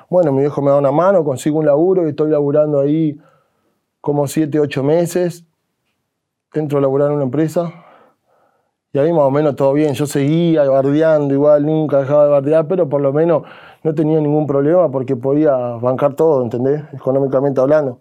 Bueno, 0.09 0.31
mi 0.33 0.41
viejo 0.41 0.63
me 0.63 0.71
da 0.71 0.79
una 0.79 0.93
mano, 0.93 1.25
consigo 1.25 1.59
un 1.59 1.67
laburo 1.67 2.07
y 2.07 2.11
estoy 2.11 2.31
laburando 2.31 2.79
ahí 2.81 3.19
como 4.01 4.27
7, 4.29 4.61
8 4.61 4.83
meses 4.85 5.45
entro 6.53 6.79
a 6.79 6.81
laburar 6.81 7.09
en 7.09 7.15
una 7.15 7.25
empresa 7.25 7.73
y 8.93 8.99
ahí 8.99 9.13
más 9.13 9.23
o 9.23 9.31
menos 9.33 9.57
todo 9.57 9.73
bien. 9.73 9.95
Yo 9.95 10.07
seguía 10.07 10.63
bardeando 10.71 11.35
igual, 11.35 11.67
nunca 11.67 11.99
dejaba 11.99 12.25
de 12.27 12.31
bardear, 12.31 12.69
pero 12.69 12.89
por 12.89 13.01
lo 13.01 13.13
menos 13.13 13.43
no 13.85 13.95
tenía 13.95 14.21
ningún 14.21 14.47
problema 14.49 14.91
porque 14.91 15.15
podía 15.15 15.55
bancar 15.55 16.15
todo, 16.15 16.43
¿entendés? 16.43 16.83
Económicamente 16.93 17.61
hablando. 17.61 18.01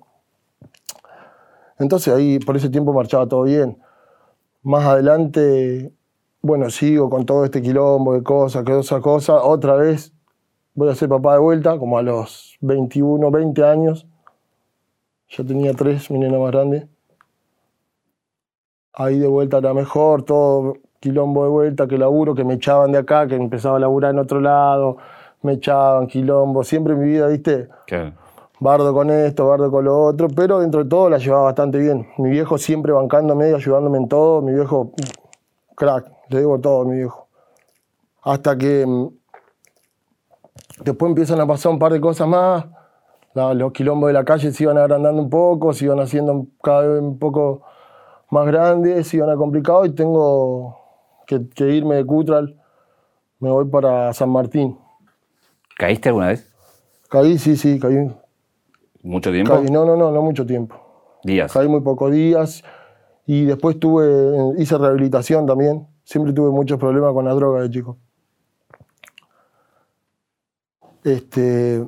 Entonces 1.77 2.11
ahí 2.11 2.39
por 2.39 2.57
ese 2.57 2.69
tiempo 2.69 2.91
marchaba 2.91 3.27
todo 3.27 3.43
bien. 3.43 3.77
Más 4.63 4.85
adelante, 4.85 5.93
bueno, 6.41 6.71
sigo 6.71 7.09
con 7.11 7.25
todo 7.25 7.45
este 7.45 7.61
quilombo 7.61 8.13
de 8.13 8.23
cosas, 8.23 8.63
que 8.63 8.73
otra 8.73 9.01
cosa. 9.01 9.43
Otra 9.43 9.75
vez 9.75 10.11
voy 10.73 10.89
a 10.89 10.95
ser 10.95 11.09
papá 11.09 11.33
de 11.33 11.39
vuelta, 11.39 11.77
como 11.77 11.99
a 11.99 12.01
los 12.01 12.57
21, 12.61 13.29
20 13.29 13.63
años. 13.63 14.07
Yo 15.27 15.45
tenía 15.45 15.73
tres, 15.73 16.09
mi 16.09 16.17
nena 16.17 16.39
más 16.39 16.51
grande 16.51 16.87
ahí 18.93 19.19
de 19.19 19.27
vuelta 19.27 19.57
era 19.57 19.73
mejor, 19.73 20.23
todo 20.23 20.75
quilombo 20.99 21.43
de 21.43 21.49
vuelta, 21.49 21.87
que 21.87 21.97
laburo, 21.97 22.35
que 22.35 22.43
me 22.43 22.55
echaban 22.55 22.91
de 22.91 22.99
acá, 22.99 23.27
que 23.27 23.35
empezaba 23.35 23.77
a 23.77 23.79
laburar 23.79 24.11
en 24.11 24.19
otro 24.19 24.39
lado, 24.39 24.97
me 25.43 25.53
echaban, 25.53 26.07
quilombo, 26.07 26.63
siempre 26.63 26.93
en 26.93 26.99
mi 26.99 27.07
vida, 27.07 27.27
viste, 27.27 27.69
Claro. 27.85 28.13
bardo 28.59 28.93
con 28.93 29.09
esto, 29.11 29.47
bardo 29.47 29.69
con 29.69 29.85
lo 29.85 30.01
otro, 30.05 30.27
pero 30.29 30.59
dentro 30.59 30.83
de 30.83 30.89
todo 30.89 31.09
la 31.09 31.17
llevaba 31.17 31.43
bastante 31.43 31.77
bien. 31.77 32.07
Mi 32.17 32.29
viejo 32.29 32.57
siempre 32.57 32.91
bancándome 32.93 33.51
y 33.51 33.53
ayudándome 33.53 33.97
en 33.97 34.07
todo, 34.07 34.41
mi 34.41 34.53
viejo, 34.53 34.93
crack, 35.75 36.09
le 36.29 36.39
digo 36.39 36.59
todo 36.59 36.81
a 36.81 36.85
mi 36.85 36.95
viejo. 36.97 37.27
Hasta 38.23 38.57
que 38.57 38.85
mm, 38.87 39.07
después 40.85 41.09
empiezan 41.09 41.41
a 41.41 41.45
pasar 41.45 41.73
un 41.73 41.79
par 41.79 41.91
de 41.91 41.99
cosas 41.99 42.27
más, 42.27 42.65
los 43.33 43.71
quilombos 43.73 44.07
de 44.07 44.13
la 44.13 44.23
calle 44.23 44.51
se 44.51 44.63
iban 44.63 44.77
agrandando 44.77 45.21
un 45.21 45.29
poco, 45.29 45.73
se 45.73 45.85
iban 45.85 45.99
haciendo 45.99 46.45
cada 46.61 46.81
vez 46.87 47.01
un 47.01 47.17
poco 47.17 47.63
más 48.29 48.45
grandes, 48.45 49.07
se 49.07 49.17
iban 49.17 49.29
a 49.29 49.35
complicado 49.35 49.85
y 49.85 49.91
tengo 49.93 50.77
que, 51.25 51.49
que 51.49 51.65
irme 51.69 51.95
de 51.95 52.05
Cutral, 52.05 52.55
me 53.39 53.49
voy 53.49 53.65
para 53.65 54.13
San 54.13 54.29
Martín. 54.29 54.77
¿Caíste 55.77 56.09
alguna 56.09 56.27
vez? 56.27 56.49
Caí, 57.09 57.37
sí, 57.37 57.55
sí, 57.57 57.79
caí. 57.79 58.11
¿Mucho 59.03 59.31
tiempo? 59.31 59.53
caí. 59.53 59.65
No, 59.69 59.85
no, 59.85 59.95
no, 59.95 60.11
no 60.11 60.21
mucho 60.21 60.45
tiempo. 60.45 60.75
Días. 61.23 61.51
Caí 61.51 61.67
muy 61.67 61.81
pocos 61.81 62.11
días 62.11 62.63
y 63.25 63.45
después 63.45 63.79
tuve, 63.79 64.55
hice 64.61 64.77
rehabilitación 64.77 65.45
también. 65.45 65.87
Siempre 66.03 66.33
tuve 66.33 66.49
muchos 66.51 66.77
problemas 66.79 67.13
con 67.13 67.25
la 67.25 67.33
droga 67.33 67.61
de 67.61 67.69
chico. 67.69 67.97
Este, 71.03 71.85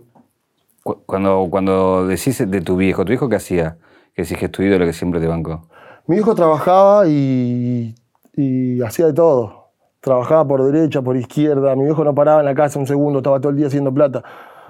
Cu- 0.83 1.01
Cuando, 1.05 1.47
cuando 1.49 2.05
decís 2.07 2.43
de 2.49 2.61
tu 2.61 2.75
viejo, 2.77 3.05
¿tu 3.05 3.13
hijo 3.13 3.29
qué 3.29 3.37
hacía? 3.37 3.77
Que 4.13 4.21
decís 4.23 4.37
que 4.37 4.45
es 4.45 4.51
tu 4.51 4.61
ídolo 4.61 4.85
que 4.85 4.93
siempre 4.93 5.19
te 5.19 5.27
bancó. 5.27 5.67
mi 6.07 6.17
hijo 6.17 6.35
trabajaba 6.35 7.07
y, 7.07 7.95
y 8.33 8.81
hacía 8.81 9.07
de 9.07 9.13
todo. 9.13 9.64
Trabajaba 10.05 10.47
por 10.47 10.63
derecha, 10.71 11.01
por 11.01 11.17
izquierda. 11.17 11.75
Mi 11.75 11.85
viejo 11.85 12.03
no 12.03 12.13
paraba 12.13 12.39
en 12.41 12.45
la 12.45 12.53
casa 12.53 12.77
un 12.77 12.85
segundo, 12.85 13.19
estaba 13.19 13.39
todo 13.39 13.49
el 13.49 13.57
día 13.57 13.65
haciendo 13.65 13.91
plata. 13.91 14.23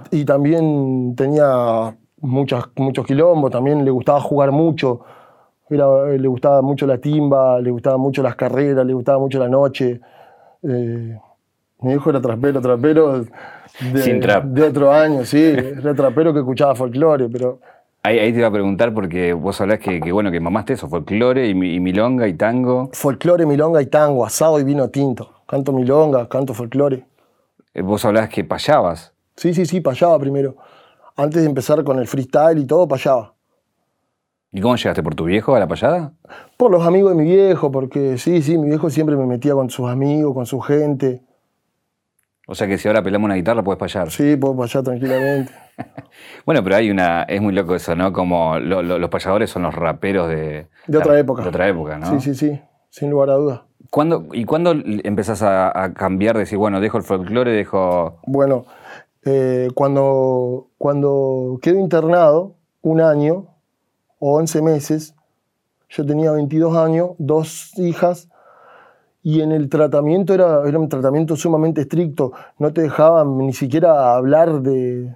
Y 0.10 0.24
también 0.24 1.14
tenía 1.18 1.94
muchas, 2.22 2.64
muchos 2.78 3.06
quilombos, 3.06 3.52
también 3.52 3.84
le 3.84 3.92
gustaba 3.92 4.22
jugar 4.22 4.54
mucho. 4.54 5.02
Era- 5.70 6.06
le 6.08 6.28
gustaba 6.30 6.62
mucho 6.62 6.88
la 6.88 7.00
timba, 7.00 7.60
le 7.60 7.70
gustaban 7.70 8.00
mucho 8.00 8.24
las 8.24 8.38
carreras, 8.38 8.86
le 8.86 8.94
gustaba 8.94 9.20
mucho 9.20 9.38
la 9.38 9.50
noche. 9.50 10.00
Eh, 10.64 11.20
mi 11.82 11.92
hijo 11.94 12.10
era 12.12 12.22
trapero, 12.22 12.62
trapero 12.62 13.20
de, 13.20 14.02
Sin 14.02 14.22
trap. 14.22 14.46
de 14.46 14.64
otro 14.64 14.90
año, 14.90 15.26
sí. 15.26 15.44
Era 15.44 15.94
trapero 15.94 16.32
que 16.32 16.40
escuchaba 16.40 16.76
folclore, 16.76 17.28
pero 17.28 17.60
Ahí, 18.06 18.20
ahí 18.20 18.32
te 18.32 18.38
iba 18.38 18.48
a 18.50 18.52
preguntar 18.52 18.94
porque 18.94 19.34
vos 19.34 19.60
hablás 19.60 19.80
que, 19.80 20.00
que, 20.00 20.12
bueno, 20.12 20.30
que 20.30 20.40
mamaste 20.40 20.74
eso, 20.74 20.88
folclore 20.88 21.50
y 21.50 21.56
milonga 21.56 22.28
y 22.28 22.36
tango. 22.36 22.92
Folclore, 22.94 23.48
milonga 23.48 23.82
y 23.82 23.88
tango, 23.88 24.24
asado 24.24 24.60
y 24.60 24.64
vino 24.64 24.88
tinto. 24.92 25.32
Canto 25.48 25.74
milonga, 25.74 26.30
canto 26.30 26.54
folclore. 26.54 27.04
Eh, 27.74 27.82
Vos 27.82 28.06
hablás 28.06 28.30
que 28.30 28.44
payabas. 28.44 29.12
Sí, 29.36 29.56
sí, 29.56 29.66
sí, 29.66 29.82
payaba 29.82 30.20
primero. 30.20 30.56
Antes 31.16 31.42
de 31.42 31.50
empezar 31.50 31.84
con 31.84 31.98
el 31.98 32.06
freestyle 32.06 32.60
y 32.60 32.68
todo, 32.68 32.88
payaba. 32.88 33.34
¿Y 34.52 34.62
cómo 34.62 34.76
llegaste? 34.76 35.02
¿Por 35.02 35.16
tu 35.16 35.26
viejo 35.26 35.56
a 35.56 35.60
la 35.60 35.68
payada? 35.68 36.14
Por 36.58 36.70
los 36.70 36.86
amigos 36.86 37.10
de 37.18 37.24
mi 37.24 37.28
viejo, 37.28 37.72
porque 37.72 38.20
sí, 38.20 38.44
sí, 38.44 38.60
mi 38.60 38.68
viejo 38.68 38.92
siempre 38.92 39.16
me 39.16 39.26
metía 39.26 39.54
con 39.54 39.72
sus 39.72 39.90
amigos, 39.90 40.36
con 40.36 40.46
su 40.46 40.60
gente. 40.60 41.24
O 42.48 42.56
sea 42.56 42.68
que 42.68 42.78
si 42.78 42.88
ahora 42.88 43.02
pelamos 43.02 43.26
una 43.26 43.36
guitarra 43.36 43.64
puedes 43.64 43.80
payar. 43.80 44.12
Sí, 44.12 44.36
puedo 44.36 44.56
payar 44.58 44.84
tranquilamente. 44.84 45.52
Bueno, 46.46 46.64
pero 46.64 46.78
hay 46.78 46.90
una. 46.90 47.24
Es 47.24 47.42
muy 47.42 47.54
loco 47.54 47.76
eso, 47.76 47.96
¿no? 47.96 48.14
Como 48.14 48.58
lo- 48.60 48.82
lo- 48.82 48.98
los 48.98 49.10
payadores 49.10 49.50
son 49.50 49.64
los 49.64 49.76
raperos 49.76 50.30
de. 50.30 50.68
De 50.88 50.98
otra 50.98 51.20
época. 51.20 51.42
De 51.44 51.50
otra 51.50 51.68
época, 51.68 51.98
¿no? 51.98 52.06
Sí, 52.08 52.20
sí, 52.22 52.36
sí, 52.36 52.62
sin 52.90 53.10
lugar 53.10 53.32
a 53.32 53.34
dudas. 53.34 53.62
¿Cuándo- 53.90 54.28
¿Y 54.32 54.46
cuándo 54.46 54.74
empezás 55.04 55.42
a, 55.42 55.78
a 55.84 55.94
cambiar? 55.94 56.38
Decir, 56.38 56.58
bueno, 56.58 56.80
dejo 56.80 56.98
el 56.98 57.04
folclore, 57.04 57.52
dejo. 57.52 58.20
Bueno, 58.26 58.66
eh, 59.26 59.68
cuando, 59.76 60.70
cuando 60.78 61.60
quedo 61.62 61.78
internado, 61.80 62.56
un 62.82 63.02
año 63.02 63.48
o 64.20 64.38
11 64.38 64.62
meses, 64.62 65.16
yo 65.90 66.06
tenía 66.06 66.32
22 66.32 66.78
años, 66.78 67.12
dos 67.18 67.78
hijas, 67.78 68.30
y 69.26 69.42
en 69.42 69.52
el 69.52 69.70
tratamiento 69.70 70.36
era, 70.36 70.62
era 70.68 70.78
un 70.78 70.88
tratamiento 70.88 71.36
sumamente 71.36 71.82
estricto. 71.82 72.32
No 72.60 72.72
te 72.74 72.82
dejaban 72.82 73.40
ni 73.40 73.54
siquiera 73.54 74.16
hablar 74.16 74.62
de, 74.62 75.16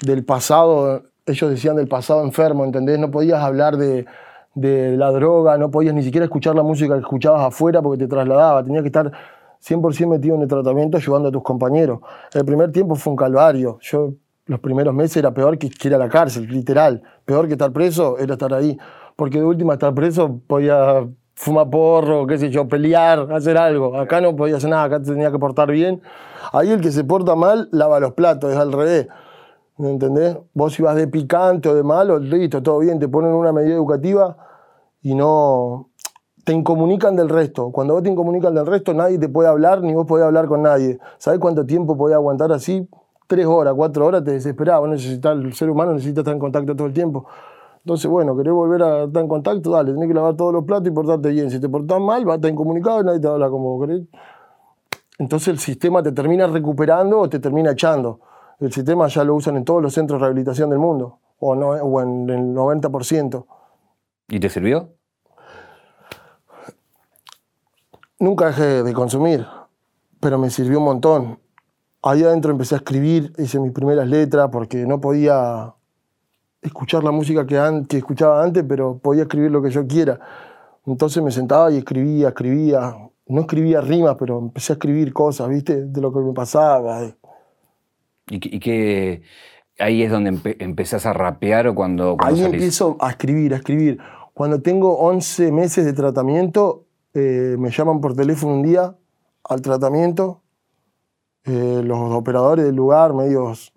del 0.00 0.24
pasado, 0.24 1.02
ellos 1.26 1.50
decían 1.50 1.74
del 1.74 1.88
pasado 1.88 2.22
enfermo, 2.22 2.64
¿entendés? 2.64 3.00
No 3.00 3.10
podías 3.10 3.42
hablar 3.42 3.78
de, 3.78 4.06
de 4.54 4.96
la 4.96 5.10
droga, 5.10 5.58
no 5.58 5.72
podías 5.72 5.92
ni 5.92 6.04
siquiera 6.04 6.26
escuchar 6.26 6.54
la 6.54 6.62
música 6.62 6.94
que 6.94 7.00
escuchabas 7.00 7.42
afuera 7.48 7.82
porque 7.82 7.98
te 7.98 8.06
trasladaba, 8.06 8.62
tenías 8.62 8.82
que 8.82 8.90
estar 8.90 9.10
100% 9.60 10.06
metido 10.06 10.36
en 10.36 10.42
el 10.42 10.48
tratamiento 10.48 10.96
ayudando 10.96 11.30
a 11.30 11.32
tus 11.32 11.42
compañeros. 11.42 11.98
El 12.32 12.44
primer 12.44 12.70
tiempo 12.70 12.94
fue 12.94 13.10
un 13.10 13.16
calvario. 13.16 13.80
Yo 13.80 14.12
los 14.46 14.60
primeros 14.60 14.94
meses 14.94 15.16
era 15.16 15.34
peor 15.34 15.58
que, 15.58 15.68
que 15.68 15.88
ir 15.88 15.94
a 15.96 15.98
la 15.98 16.08
cárcel, 16.08 16.46
literal. 16.46 17.02
Peor 17.24 17.48
que 17.48 17.54
estar 17.54 17.72
preso 17.72 18.18
era 18.18 18.34
estar 18.34 18.54
ahí. 18.54 18.78
Porque 19.16 19.38
de 19.38 19.44
última 19.44 19.72
estar 19.72 19.92
preso 19.94 20.40
podía 20.46 21.08
fumar 21.36 21.68
porro, 21.70 22.26
qué 22.26 22.38
sé 22.38 22.50
yo, 22.50 22.66
pelear, 22.66 23.30
hacer 23.32 23.56
algo. 23.56 23.96
Acá 23.96 24.20
no 24.20 24.34
podía 24.34 24.56
hacer 24.56 24.70
nada, 24.70 24.84
acá 24.84 24.98
te 24.98 25.12
tenía 25.12 25.30
que 25.30 25.38
portar 25.38 25.70
bien. 25.70 26.02
Ahí 26.52 26.70
el 26.72 26.80
que 26.80 26.90
se 26.90 27.04
porta 27.04 27.36
mal 27.36 27.68
lava 27.70 28.00
los 28.00 28.14
platos, 28.14 28.50
es 28.50 28.58
al 28.58 28.72
revés. 28.72 29.06
¿Me 29.76 29.90
entendés? 29.90 30.38
Vos 30.54 30.72
si 30.72 30.82
vas 30.82 30.96
de 30.96 31.06
picante 31.06 31.68
o 31.68 31.74
de 31.74 31.82
malo, 31.82 32.18
listo, 32.18 32.62
todo 32.62 32.78
bien, 32.78 32.98
te 32.98 33.08
ponen 33.08 33.32
una 33.32 33.52
medida 33.52 33.74
educativa 33.74 34.36
y 35.02 35.14
no 35.14 35.90
te 36.44 36.54
incomunican 36.54 37.14
del 37.14 37.28
resto. 37.28 37.70
Cuando 37.70 37.94
vos 37.94 38.02
te 38.02 38.08
incomunican 38.08 38.54
del 38.54 38.66
resto, 38.66 38.94
nadie 38.94 39.18
te 39.18 39.28
puede 39.28 39.50
hablar, 39.50 39.82
ni 39.82 39.92
vos 39.92 40.06
podés 40.06 40.24
hablar 40.24 40.46
con 40.46 40.62
nadie. 40.62 40.98
¿Sabés 41.18 41.38
cuánto 41.38 41.66
tiempo 41.66 41.98
podés 41.98 42.14
aguantar 42.14 42.50
así? 42.52 42.88
Tres 43.26 43.44
horas, 43.44 43.74
cuatro 43.76 44.06
horas, 44.06 44.24
te 44.24 44.32
necesitas, 44.32 45.36
el 45.36 45.52
ser 45.52 45.68
humano 45.68 45.92
necesita 45.92 46.20
estar 46.20 46.32
en 46.32 46.40
contacto 46.40 46.74
todo 46.74 46.86
el 46.86 46.94
tiempo. 46.94 47.26
Entonces, 47.86 48.10
bueno, 48.10 48.36
querés 48.36 48.52
volver 48.52 48.82
a 48.82 49.04
estar 49.04 49.22
en 49.22 49.28
contacto, 49.28 49.70
dale, 49.70 49.92
tenés 49.92 50.08
que 50.08 50.14
lavar 50.14 50.34
todos 50.34 50.52
los 50.52 50.64
platos 50.64 50.88
y 50.88 50.90
portarte 50.90 51.28
bien. 51.28 51.52
Si 51.52 51.60
te 51.60 51.68
portás 51.68 52.00
mal, 52.00 52.24
vas 52.24 52.32
a 52.32 52.36
estar 52.38 52.50
incomunicado 52.50 53.00
y 53.00 53.04
nadie 53.04 53.20
te 53.20 53.28
habla 53.28 53.48
como 53.48 53.76
vos 53.76 53.86
querés. 53.86 54.02
Entonces 55.18 55.46
el 55.46 55.60
sistema 55.60 56.02
te 56.02 56.10
termina 56.10 56.48
recuperando 56.48 57.20
o 57.20 57.28
te 57.28 57.38
termina 57.38 57.70
echando. 57.70 58.18
El 58.58 58.72
sistema 58.72 59.06
ya 59.06 59.22
lo 59.22 59.36
usan 59.36 59.56
en 59.56 59.64
todos 59.64 59.80
los 59.80 59.94
centros 59.94 60.18
de 60.18 60.24
rehabilitación 60.24 60.68
del 60.70 60.80
mundo, 60.80 61.20
o, 61.38 61.54
no, 61.54 61.68
o 61.68 62.00
en 62.00 62.28
el 62.28 62.40
90%. 62.52 63.46
¿Y 64.30 64.40
te 64.40 64.48
sirvió? 64.48 64.88
Nunca 68.18 68.46
dejé 68.46 68.82
de 68.82 68.92
consumir, 68.92 69.46
pero 70.18 70.38
me 70.38 70.50
sirvió 70.50 70.78
un 70.78 70.86
montón. 70.86 71.38
Ahí 72.02 72.24
adentro 72.24 72.50
empecé 72.50 72.74
a 72.74 72.78
escribir, 72.78 73.32
hice 73.38 73.60
mis 73.60 73.70
primeras 73.70 74.08
letras 74.08 74.48
porque 74.50 74.78
no 74.86 75.00
podía 75.00 75.75
escuchar 76.66 77.02
la 77.04 77.10
música 77.10 77.46
que, 77.46 77.58
an- 77.58 77.86
que 77.86 77.98
escuchaba 77.98 78.42
antes, 78.42 78.64
pero 78.68 78.98
podía 78.98 79.22
escribir 79.22 79.50
lo 79.50 79.62
que 79.62 79.70
yo 79.70 79.86
quiera. 79.86 80.18
Entonces 80.86 81.22
me 81.22 81.30
sentaba 81.30 81.70
y 81.70 81.78
escribía, 81.78 82.28
escribía. 82.28 82.96
No 83.28 83.40
escribía 83.40 83.80
rimas, 83.80 84.16
pero 84.18 84.38
empecé 84.38 84.72
a 84.72 84.74
escribir 84.74 85.12
cosas, 85.12 85.48
¿viste? 85.48 85.84
De 85.86 86.00
lo 86.00 86.12
que 86.12 86.20
me 86.20 86.32
pasaba. 86.32 87.02
¿Y, 88.28 88.38
qué- 88.60 89.22
y 89.78 89.82
ahí 89.82 90.02
es 90.02 90.10
donde 90.10 90.32
empe- 90.32 90.56
empezás 90.60 91.06
a 91.06 91.12
rapear 91.12 91.66
o 91.68 91.74
cuando, 91.74 92.16
cuando 92.16 92.36
Ahí 92.36 92.42
salís? 92.42 92.54
empiezo 92.54 92.96
a 93.00 93.10
escribir, 93.10 93.52
a 93.54 93.56
escribir. 93.56 93.98
Cuando 94.34 94.60
tengo 94.62 94.98
11 94.98 95.50
meses 95.50 95.84
de 95.84 95.92
tratamiento, 95.92 96.84
eh, 97.14 97.56
me 97.58 97.70
llaman 97.70 98.00
por 98.00 98.14
teléfono 98.14 98.54
un 98.54 98.62
día 98.62 98.94
al 99.44 99.60
tratamiento. 99.62 100.42
eh, 101.48 101.80
los 101.84 102.12
operadores 102.12 102.64
del 102.64 102.74
lugar, 102.74 103.14
medios, 103.14 103.72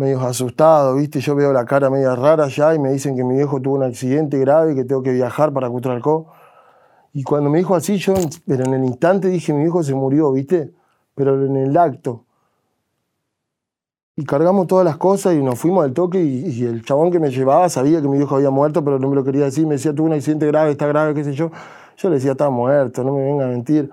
medios 0.00 0.22
asustados, 0.22 0.96
¿viste? 0.96 1.20
Yo 1.20 1.36
veo 1.36 1.52
la 1.52 1.66
cara 1.66 1.90
media 1.90 2.16
rara 2.16 2.48
ya 2.48 2.74
y 2.74 2.78
me 2.78 2.90
dicen 2.90 3.14
que 3.14 3.22
mi 3.22 3.36
viejo 3.36 3.60
tuvo 3.60 3.74
un 3.74 3.82
accidente 3.82 4.38
grave 4.38 4.72
y 4.72 4.74
que 4.74 4.84
tengo 4.84 5.02
que 5.02 5.12
viajar 5.12 5.52
para 5.52 5.68
Cutralcó. 5.68 6.32
Y 7.12 7.22
cuando 7.22 7.50
me 7.50 7.58
dijo 7.58 7.74
así, 7.74 7.98
yo 7.98 8.14
pero 8.46 8.64
en 8.64 8.74
el 8.74 8.84
instante 8.84 9.28
dije, 9.28 9.52
mi 9.52 9.62
viejo 9.62 9.82
se 9.82 9.94
murió, 9.94 10.32
¿viste? 10.32 10.72
Pero 11.14 11.44
en 11.44 11.54
el 11.54 11.76
acto. 11.76 12.24
Y 14.16 14.24
cargamos 14.24 14.66
todas 14.66 14.86
las 14.86 14.96
cosas 14.96 15.34
y 15.34 15.42
nos 15.42 15.58
fuimos 15.58 15.84
al 15.84 15.92
toque 15.92 16.22
y, 16.22 16.48
y 16.48 16.64
el 16.64 16.82
chabón 16.82 17.10
que 17.10 17.20
me 17.20 17.30
llevaba 17.30 17.68
sabía 17.68 18.00
que 18.00 18.08
mi 18.08 18.16
viejo 18.16 18.36
había 18.36 18.50
muerto, 18.50 18.82
pero 18.82 18.98
no 18.98 19.08
me 19.08 19.16
lo 19.16 19.22
quería 19.22 19.44
decir. 19.44 19.66
Me 19.66 19.74
decía, 19.74 19.94
tuvo 19.94 20.06
un 20.06 20.14
accidente 20.14 20.46
grave, 20.46 20.70
está 20.70 20.86
grave, 20.86 21.12
qué 21.14 21.24
sé 21.24 21.34
yo. 21.34 21.50
Yo 21.98 22.08
le 22.08 22.14
decía, 22.14 22.32
está 22.32 22.48
muerto, 22.48 23.04
no 23.04 23.12
me 23.12 23.22
venga 23.22 23.44
a 23.44 23.48
mentir. 23.48 23.90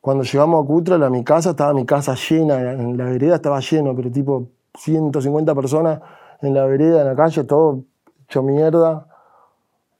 Cuando 0.00 0.24
llegamos 0.24 0.64
a 0.64 0.66
Cutral, 0.66 1.02
a 1.04 1.10
mi 1.10 1.22
casa, 1.22 1.50
estaba 1.50 1.72
mi 1.74 1.86
casa 1.86 2.14
llena, 2.14 2.72
en 2.72 2.96
la 2.96 3.04
vereda 3.04 3.36
estaba 3.36 3.60
lleno, 3.60 3.94
pero 3.94 4.10
tipo 4.10 4.57
150 4.74 5.54
personas 5.54 6.00
en 6.40 6.54
la 6.54 6.66
vereda, 6.66 7.00
en 7.00 7.06
la 7.08 7.16
calle, 7.16 7.44
todo 7.44 7.84
hecho 8.24 8.42
mierda. 8.42 9.06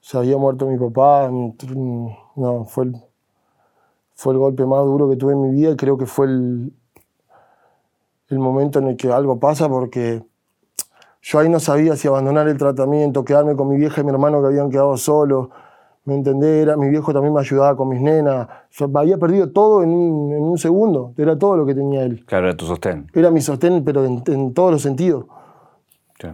Se 0.01 0.17
había 0.17 0.37
muerto 0.37 0.65
mi 0.67 0.77
papá. 0.77 1.29
No, 1.29 2.65
fue 2.65 2.85
el, 2.85 2.95
fue 4.15 4.33
el 4.33 4.39
golpe 4.39 4.65
más 4.65 4.83
duro 4.85 5.09
que 5.09 5.15
tuve 5.15 5.33
en 5.33 5.41
mi 5.41 5.51
vida 5.51 5.75
creo 5.75 5.97
que 5.97 6.05
fue 6.05 6.25
el, 6.27 6.73
el 8.29 8.39
momento 8.39 8.79
en 8.79 8.87
el 8.87 8.97
que 8.97 9.11
algo 9.11 9.39
pasa 9.39 9.67
porque 9.67 10.23
yo 11.21 11.39
ahí 11.39 11.49
no 11.49 11.59
sabía 11.59 11.95
si 11.95 12.07
abandonar 12.07 12.47
el 12.47 12.57
tratamiento, 12.57 13.25
quedarme 13.25 13.55
con 13.55 13.67
mi 13.67 13.77
vieja 13.77 14.01
y 14.01 14.03
mi 14.03 14.11
hermano 14.11 14.41
que 14.41 14.47
habían 14.47 14.69
quedado 14.69 14.95
solos. 14.97 15.49
¿Me 16.09 16.15
entendés? 16.15 16.63
Era, 16.63 16.75
mi 16.75 16.89
viejo 16.89 17.13
también 17.13 17.31
me 17.31 17.39
ayudaba 17.39 17.77
con 17.77 17.87
mis 17.87 18.01
nenas. 18.01 18.47
Yo 18.71 18.89
había 18.95 19.19
perdido 19.19 19.51
todo 19.51 19.83
en 19.83 19.91
un, 19.91 20.33
en 20.33 20.41
un 20.41 20.57
segundo. 20.57 21.13
Era 21.17 21.37
todo 21.37 21.55
lo 21.55 21.67
que 21.67 21.75
tenía 21.75 22.03
él. 22.03 22.25
Claro, 22.25 22.47
era 22.47 22.57
tu 22.57 22.65
sostén. 22.65 23.05
Era 23.13 23.29
mi 23.29 23.41
sostén, 23.41 23.83
pero 23.83 24.03
en, 24.03 24.23
en 24.25 24.55
todos 24.55 24.71
los 24.71 24.81
sentidos. 24.81 25.25
Sí. 26.19 26.29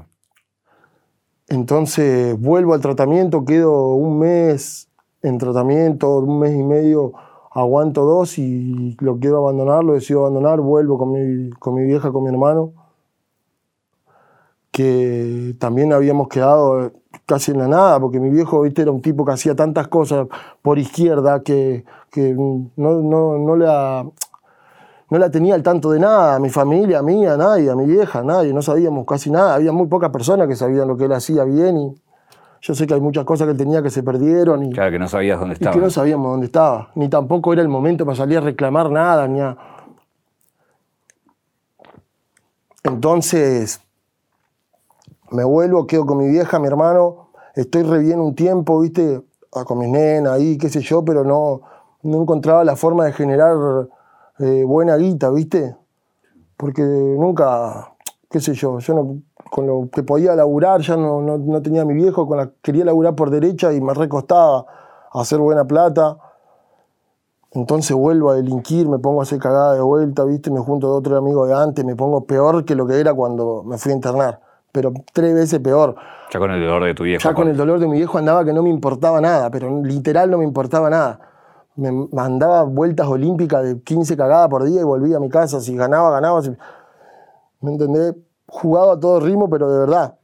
Entonces 1.49 2.39
vuelvo 2.39 2.73
al 2.73 2.79
tratamiento, 2.79 3.43
quedo 3.43 3.95
un 3.95 4.17
mes 4.19 4.87
en 5.21 5.37
tratamiento, 5.39 6.19
un 6.19 6.39
mes 6.39 6.55
y 6.55 6.63
medio, 6.63 7.11
aguanto 7.51 8.05
dos 8.05 8.37
y 8.37 8.95
lo 9.01 9.19
quiero 9.19 9.39
abandonar, 9.39 9.83
lo 9.83 9.93
decido 9.93 10.21
abandonar, 10.21 10.61
vuelvo 10.61 10.97
con 10.97 11.11
mi, 11.11 11.49
con 11.49 11.73
mi 11.73 11.83
vieja, 11.83 12.13
con 12.13 12.23
mi 12.23 12.29
hermano, 12.29 12.71
que 14.71 15.53
también 15.59 15.91
habíamos 15.91 16.29
quedado 16.29 16.93
casi 17.25 17.51
en 17.51 17.59
la 17.59 17.67
nada, 17.67 17.99
porque 17.99 18.19
mi 18.19 18.29
viejo 18.29 18.61
¿viste? 18.61 18.83
era 18.83 18.91
un 18.91 19.01
tipo 19.01 19.25
que 19.25 19.31
hacía 19.31 19.55
tantas 19.55 19.87
cosas 19.87 20.27
por 20.61 20.77
izquierda 20.77 21.41
que, 21.41 21.83
que 22.11 22.33
no, 22.33 22.71
no, 22.75 23.37
no 23.37 23.55
la, 23.55 24.05
no 25.09 25.17
la 25.17 25.29
tenía 25.31 25.55
al 25.55 25.63
tanto 25.63 25.91
de 25.91 25.99
nada, 25.99 26.35
a 26.35 26.39
mi 26.39 26.49
familia, 26.49 26.99
a 26.99 27.01
mí, 27.01 27.25
a 27.25 27.37
nadie, 27.37 27.69
a 27.69 27.75
mi 27.75 27.85
vieja, 27.85 28.19
a 28.19 28.23
nadie, 28.23 28.53
no 28.53 28.61
sabíamos 28.61 29.05
casi 29.05 29.31
nada, 29.31 29.55
había 29.55 29.71
muy 29.71 29.87
pocas 29.87 30.11
personas 30.11 30.47
que 30.47 30.55
sabían 30.55 30.87
lo 30.87 30.97
que 30.97 31.05
él 31.05 31.13
hacía 31.13 31.43
bien 31.43 31.77
y 31.77 31.95
yo 32.61 32.73
sé 32.73 32.87
que 32.87 32.95
hay 32.95 33.01
muchas 33.01 33.25
cosas 33.25 33.45
que 33.45 33.51
él 33.51 33.57
tenía 33.57 33.81
que 33.83 33.89
se 33.89 34.01
perdieron 34.01 34.63
y, 34.63 34.71
Claro, 34.71 34.91
que 34.91 34.99
no 34.99 35.07
sabías 35.07 35.39
dónde 35.39 35.53
y 35.53 35.57
estaba. 35.57 35.75
que 35.75 35.81
no 35.81 35.89
sabíamos 35.89 36.31
dónde 36.31 36.45
estaba, 36.47 36.89
ni 36.95 37.09
tampoco 37.09 37.53
era 37.53 37.61
el 37.61 37.69
momento 37.69 38.05
para 38.05 38.15
salir 38.15 38.37
a 38.37 38.41
reclamar 38.41 38.89
nada, 38.89 39.27
ni 39.27 39.41
a... 39.41 39.57
Entonces, 42.83 43.81
me 45.31 45.43
vuelvo, 45.43 45.87
quedo 45.87 46.05
con 46.05 46.17
mi 46.17 46.27
vieja, 46.27 46.59
mi 46.59 46.67
hermano, 46.67 47.29
estoy 47.55 47.83
re 47.83 47.99
bien 47.99 48.19
un 48.19 48.35
tiempo, 48.35 48.79
viste, 48.79 49.23
Ah, 49.55 49.63
con 49.63 49.77
mis 49.77 49.87
nenas 49.87 50.33
ahí, 50.33 50.57
qué 50.57 50.67
sé 50.67 50.81
yo, 50.81 51.05
pero 51.05 51.23
no, 51.23 51.61
no 52.03 52.21
encontraba 52.21 52.65
la 52.65 52.75
forma 52.75 53.05
de 53.05 53.13
generar 53.13 53.55
eh, 54.39 54.65
buena 54.65 54.97
guita, 54.97 55.29
viste, 55.29 55.77
porque 56.57 56.81
nunca, 56.81 57.93
qué 58.29 58.41
sé 58.41 58.53
yo, 58.53 58.79
yo 58.79 58.93
no, 58.93 59.21
con 59.49 59.65
lo 59.65 59.87
que 59.89 60.03
podía 60.03 60.35
laburar 60.35 60.81
ya 60.81 60.97
no, 60.97 61.21
no, 61.21 61.37
no 61.37 61.61
tenía 61.61 61.83
a 61.83 61.85
mi 61.85 61.93
viejo, 61.93 62.27
con 62.27 62.35
la, 62.35 62.51
quería 62.61 62.83
laburar 62.83 63.15
por 63.15 63.29
derecha 63.29 63.71
y 63.71 63.79
me 63.79 63.93
recostaba 63.93 64.65
hacer 65.13 65.39
buena 65.39 65.63
plata. 65.63 66.17
Entonces 67.51 67.95
vuelvo 67.95 68.31
a 68.31 68.35
delinquir, 68.35 68.89
me 68.89 68.99
pongo 68.99 69.21
a 69.21 69.23
hacer 69.23 69.39
cagada 69.39 69.75
de 69.75 69.79
vuelta, 69.79 70.25
¿viste? 70.25 70.51
Me 70.51 70.59
junto 70.59 70.91
de 70.91 70.97
otro 70.97 71.15
amigo 71.15 71.45
de 71.45 71.53
antes, 71.53 71.85
me 71.85 71.95
pongo 71.95 72.25
peor 72.25 72.65
que 72.65 72.75
lo 72.75 72.85
que 72.85 72.99
era 72.99 73.13
cuando 73.13 73.63
me 73.63 73.77
fui 73.77 73.93
a 73.93 73.95
internar. 73.95 74.41
Pero 74.75 74.91
tres 75.13 75.33
veces 75.33 75.61
peor. 75.61 75.95
Ya 76.33 76.37
con 76.37 76.51
el 76.51 76.59
dolor 76.59 76.83
de 76.83 76.93
tu 76.93 77.03
viejo. 77.03 77.23
Ya 77.23 77.33
con 77.33 77.47
el 77.47 77.55
dolor 77.55 77.79
de 77.79 77.87
mi 77.87 77.95
viejo 77.95 78.17
andaba 78.17 78.43
que 78.43 78.51
no 78.51 78.61
me 78.61 78.69
importaba 78.69 79.21
nada, 79.21 79.49
pero 79.49 79.81
literal 79.81 80.29
no 80.29 80.39
me 80.39 80.43
importaba 80.43 80.89
nada. 80.89 81.17
Me 81.77 81.93
mandaba 82.11 82.63
vueltas 82.63 83.07
olímpicas 83.07 83.63
de 83.63 83.79
15 83.81 84.17
cagadas 84.17 84.49
por 84.49 84.65
día 84.65 84.81
y 84.81 84.83
volvía 84.83 85.15
a 85.15 85.19
mi 85.21 85.29
casa. 85.29 85.61
Si 85.61 85.77
ganaba, 85.77 86.11
ganaba. 86.11 86.41
¿Me 87.61 87.71
entendés? 87.71 88.15
Jugaba 88.47 88.93
a 88.93 88.99
todo 88.99 89.21
ritmo, 89.21 89.49
pero 89.49 89.71
de 89.71 89.79
verdad. 89.79 90.15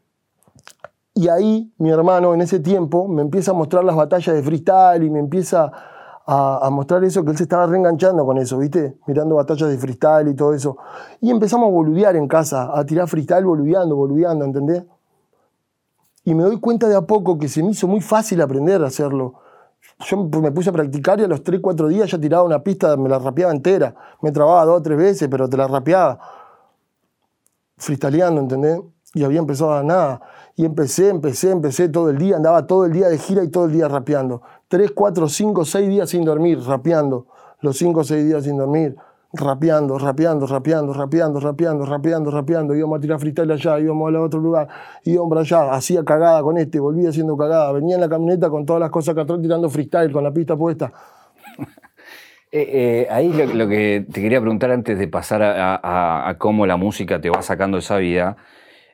Y 1.14 1.30
ahí 1.30 1.72
mi 1.78 1.90
hermano 1.90 2.34
en 2.34 2.42
ese 2.42 2.60
tiempo 2.60 3.08
me 3.08 3.22
empieza 3.22 3.52
a 3.52 3.54
mostrar 3.54 3.86
las 3.86 3.96
batallas 3.96 4.36
de 4.36 4.44
freestyle 4.44 5.04
y 5.04 5.10
me 5.10 5.20
empieza 5.20 5.72
a, 6.26 6.70
mostrar 6.72 7.04
eso, 7.04 7.24
que 7.24 7.32
él 7.32 7.38
se 7.38 7.44
estaba 7.44 7.66
reenganchando 7.66 8.26
con 8.26 8.38
eso, 8.38 8.58
¿viste? 8.58 8.98
Mirando 9.08 9.36
batallas 9.36 9.70
de 9.70 9.78
freestyle 9.78 10.30
y 10.30 10.36
todo 10.36 10.54
eso. 10.54 10.78
Y 11.20 11.30
empezamos 11.32 11.68
a 11.68 11.72
boludear 11.72 12.16
en 12.16 12.28
casa, 12.28 12.78
a 12.78 12.86
tirar 12.86 13.08
freestyle 13.08 13.46
boludeando, 13.46 13.96
boludeando, 13.96 14.46
¿entendés? 14.46 14.84
Y 16.24 16.36
me 16.36 16.44
doy 16.44 16.60
cuenta 16.60 16.88
de 16.88 16.96
a 16.96 17.02
poco 17.02 17.38
que 17.38 17.48
se 17.48 17.64
me 17.64 17.72
hizo 17.72 17.88
muy 17.88 18.02
fácil 18.02 18.42
aprender 18.42 18.84
a 18.84 18.88
hacerlo. 18.88 19.36
Yo 20.06 20.18
me 20.18 20.52
puse 20.52 20.70
a 20.70 20.74
practicar 20.74 21.20
y 21.20 21.24
a 21.24 21.28
los 21.28 21.44
3, 21.44 21.60
4 21.62 21.88
días 21.88 22.10
ya 22.10 22.20
tiraba 22.20 22.44
una 22.44 22.64
pista, 22.64 22.96
me 22.98 23.10
la 23.10 23.20
rapeaba 23.20 23.52
entera. 23.52 23.96
Me 24.22 24.32
trababa 24.32 24.66
dos 24.66 24.80
o 24.80 24.82
tres 24.82 24.98
veces, 24.98 25.28
pero 25.30 25.50
te 25.50 25.58
la 25.58 25.68
rapeaba. 25.68 26.20
Freestyleando, 27.78 28.42
¿entendés? 28.42 28.80
Y 29.14 29.24
había 29.24 29.40
empezado 29.40 29.74
a 29.74 29.84
nada. 29.84 30.22
Y 30.56 30.66
empecé, 30.66 31.10
empecé, 31.10 31.52
empecé 31.52 31.90
todo 31.90 32.10
el 32.10 32.18
día, 32.18 32.36
andaba 32.36 32.68
todo 32.68 32.86
el 32.86 32.94
día 32.94 33.10
de 33.10 33.18
gira 33.18 33.44
y 33.44 33.50
todo 33.50 33.66
el 33.66 33.72
día 33.72 33.88
rapeando. 33.88 34.42
Tres, 34.72 34.92
cuatro, 34.92 35.28
cinco, 35.28 35.66
seis 35.66 35.90
días 35.90 36.10
sin 36.10 36.24
dormir, 36.24 36.58
rapeando. 36.66 37.28
Los 37.60 37.78
cinco 37.78 38.00
o 38.00 38.04
seis 38.06 38.26
días 38.26 38.46
sin 38.46 38.56
dormir, 38.56 38.96
rapeando, 39.34 40.00
rapeando, 40.00 40.48
rapeando, 40.48 40.94
rapeando, 40.94 41.42
rapeando, 41.42 41.86
rapeando, 41.86 42.32
rapeando. 42.32 42.74
Íbamos 42.74 42.98
a 42.98 43.02
tirar 43.02 43.20
freestyle 43.20 43.52
allá, 43.52 43.78
íbamos 43.80 44.16
a 44.16 44.22
otro 44.22 44.40
lugar, 44.40 44.70
íbamos 45.04 45.30
para 45.30 45.42
allá, 45.42 45.74
hacía 45.74 46.06
cagada 46.06 46.42
con 46.42 46.58
este, 46.58 46.80
volvía 46.80 47.10
haciendo 47.10 47.36
cagada. 47.36 47.70
Venía 47.74 47.96
en 47.96 48.02
la 48.02 48.08
camioneta 48.08 48.50
con 48.50 48.66
todas 48.66 48.80
las 48.80 48.92
cosas 48.92 49.14
que 49.14 49.20
atrás 49.20 49.42
tirando 49.42 49.70
freestyle, 49.70 50.10
con 50.10 50.24
la 50.24 50.32
pista 50.32 50.56
puesta. 50.56 50.90
Eh, 52.54 53.08
eh, 53.08 53.08
ahí 53.10 53.32
lo, 53.32 53.66
que 53.70 54.06
te 54.12 54.22
quería 54.22 54.42
preguntar 54.42 54.72
antes 54.72 55.00
de 55.00 55.08
pasar 55.08 55.42
a, 55.42 56.36
cómo 56.38 56.66
la 56.66 56.76
música 56.76 57.22
te 57.22 57.30
va 57.30 57.42
sacando 57.42 57.78
esa 57.78 57.96
vida, 57.96 58.36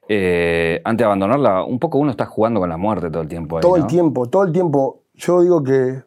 eh, 0.08 0.80
antes 0.84 1.00
de 1.00 1.06
abandonarla, 1.06 1.64
un 1.64 1.80
poco 1.80 1.98
uno 1.98 2.12
está 2.12 2.28
jugando 2.28 2.60
con 2.60 2.70
la 2.70 2.78
muerte 2.78 3.10
todo 3.10 3.24
el 3.24 3.28
tiempo. 3.28 3.60
todo 3.60 3.76
el 3.76 3.88
tiempo, 3.88 4.28
todo 4.28 4.44
el 4.44 4.52
tiempo. 4.52 5.07
Yo 5.18 5.42
digo 5.42 5.64
que, 5.64 6.04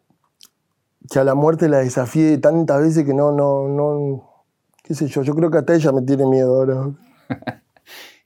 que 1.10 1.18
a 1.18 1.24
la 1.24 1.34
muerte 1.34 1.68
la 1.68 1.78
desafíe 1.78 2.38
tantas 2.38 2.80
veces 2.80 3.04
que 3.04 3.12
no, 3.12 3.32
no, 3.32 3.68
no, 3.68 4.44
qué 4.84 4.94
sé 4.94 5.08
yo, 5.08 5.22
yo 5.22 5.34
creo 5.34 5.50
que 5.50 5.58
hasta 5.58 5.74
ella 5.74 5.90
me 5.90 6.02
tiene 6.02 6.26
miedo 6.26 6.56
ahora. 6.56 6.90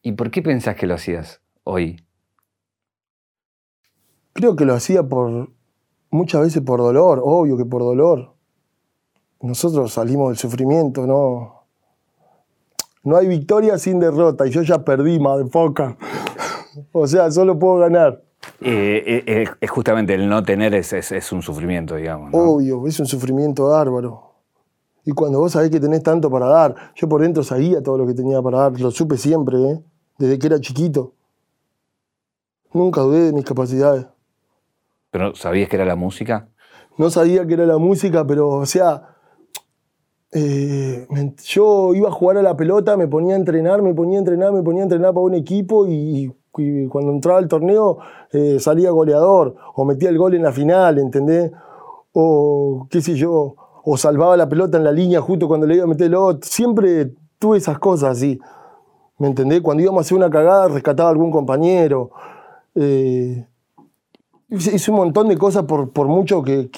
¿Y 0.03 0.13
por 0.13 0.31
qué 0.31 0.43
pensás 0.43 0.77
que 0.77 0.87
lo 0.87 0.95
hacías 0.95 1.41
hoy? 1.65 2.05
Creo 4.35 4.57
que 4.57 4.67
lo 4.67 4.75
hacía 4.75 5.03
por, 5.03 5.51
muchas 6.11 6.43
veces 6.43 6.63
por 6.63 6.81
dolor, 6.81 7.23
obvio 7.25 7.57
que 7.57 7.65
por 7.65 7.81
dolor. 7.81 8.35
Nosotros 9.41 9.93
salimos 9.93 10.29
del 10.29 10.37
sufrimiento, 10.37 11.07
¿no? 11.07 11.65
No 13.05 13.17
hay 13.17 13.27
victoria 13.27 13.79
sin 13.79 14.01
derrota 14.01 14.47
y 14.47 14.51
yo 14.51 14.61
ya 14.63 14.85
perdí, 14.85 15.19
madre 15.19 15.45
poca. 15.53 15.97
o 16.93 17.07
sea, 17.07 17.31
solo 17.31 17.59
puedo 17.59 17.79
ganar. 17.79 18.24
Eh, 18.61 19.03
eh, 19.07 19.25
eh, 19.27 19.45
es 19.61 19.71
justamente 19.71 20.15
el 20.15 20.29
no 20.29 20.43
tener 20.43 20.75
es, 20.75 20.93
es, 20.93 21.33
un 21.33 21.43
sufrimiento, 21.43 21.97
digamos. 21.97 22.31
Obvio, 22.33 22.87
es 22.87 22.99
un 23.01 23.07
sufrimiento 23.07 23.69
bárbaro. 23.69 24.33
Y 25.05 25.13
cuando 25.13 25.39
vos 25.39 25.53
sabés 25.53 25.71
que 25.71 25.81
tenés 25.81 26.03
tanto 26.03 26.31
para 26.31 26.47
dar, 26.47 26.75
yo 26.95 27.09
por 27.09 27.21
dentro 27.21 27.43
sabía 27.43 27.83
todo 27.83 27.99
lo 27.99 28.07
que 28.07 28.15
tenía 28.15 28.41
para 28.41 28.59
dar, 28.59 28.81
lo 28.81 28.91
supe 28.91 29.19
siempre, 29.19 29.59
desde 30.19 30.39
que 30.39 30.47
era 30.47 30.61
chiquito. 30.61 31.13
Nunca 32.73 33.03
dudé 33.03 33.27
de 33.27 33.33
mis 33.33 33.45
capacidades. 33.45 34.07
¿Pero 35.11 35.35
sabías 35.35 35.69
que 35.69 35.77
era 35.77 35.85
la 35.85 35.97
música? 35.97 36.49
No 36.97 37.11
sabía 37.11 37.47
que 37.47 37.55
era 37.55 37.67
la 37.67 37.79
música, 37.79 38.27
pero, 38.27 38.49
o 38.49 38.67
sea, 38.67 39.15
eh, 40.33 41.07
yo 41.45 41.95
iba 41.95 42.09
a 42.09 42.13
jugar 42.13 42.39
a 42.39 42.43
la 42.43 42.57
pelota, 42.57 42.97
me 42.97 43.07
ponía 43.07 43.35
a 43.35 43.39
entrenar, 43.39 43.83
me 43.83 43.95
ponía 43.95 44.19
a 44.19 44.21
entrenar, 44.21 44.53
me 44.53 44.63
ponía 44.63 44.83
a 44.83 44.85
entrenar 44.85 45.15
para 45.15 45.25
un 45.25 45.35
equipo 45.35 45.87
y, 45.87 46.35
cuando 46.89 47.13
entraba 47.13 47.39
al 47.39 47.49
torneo 47.49 47.99
eh, 48.31 48.59
salía 48.61 48.91
goleador 48.91 49.57
o 49.75 49.85
metía 49.85 50.09
el 50.09 50.19
gol 50.19 50.35
en 50.35 50.43
la 50.43 50.53
final, 50.53 50.99
¿entendés? 50.99 51.53
O 52.13 52.87
qué 52.91 53.01
sé 53.01 53.15
yo, 53.15 53.57
o 53.83 53.97
salvaba 53.97 54.37
la 54.37 54.49
pelota 54.49 54.79
en 54.79 54.85
la 54.85 54.93
línea 54.93 55.21
justo 55.21 55.49
cuando 55.49 55.67
le 55.67 55.77
iba 55.77 55.85
a 55.85 55.89
meter 55.89 56.07
el 56.07 56.15
otro. 56.15 56.49
Siempre 56.49 57.13
tuve 57.39 57.59
esas 57.59 57.79
cosas 57.79 58.19
así, 58.19 58.39
¿me 59.19 59.29
entendés? 59.29 59.61
Cuando 59.61 59.83
íbamos 59.83 60.01
a 60.01 60.03
hacer 60.03 60.17
una 60.17 60.31
cagada 60.31 60.69
rescataba 60.69 61.09
a 61.09 61.13
algún 61.13 61.31
compañero. 61.31 62.11
Eh, 62.75 63.47
hice 64.49 64.91
un 64.91 64.97
montón 64.97 65.29
de 65.29 65.37
cosas 65.37 65.65
por, 65.65 65.91
por 65.91 66.07
mucho 66.07 66.43
que 66.43 66.71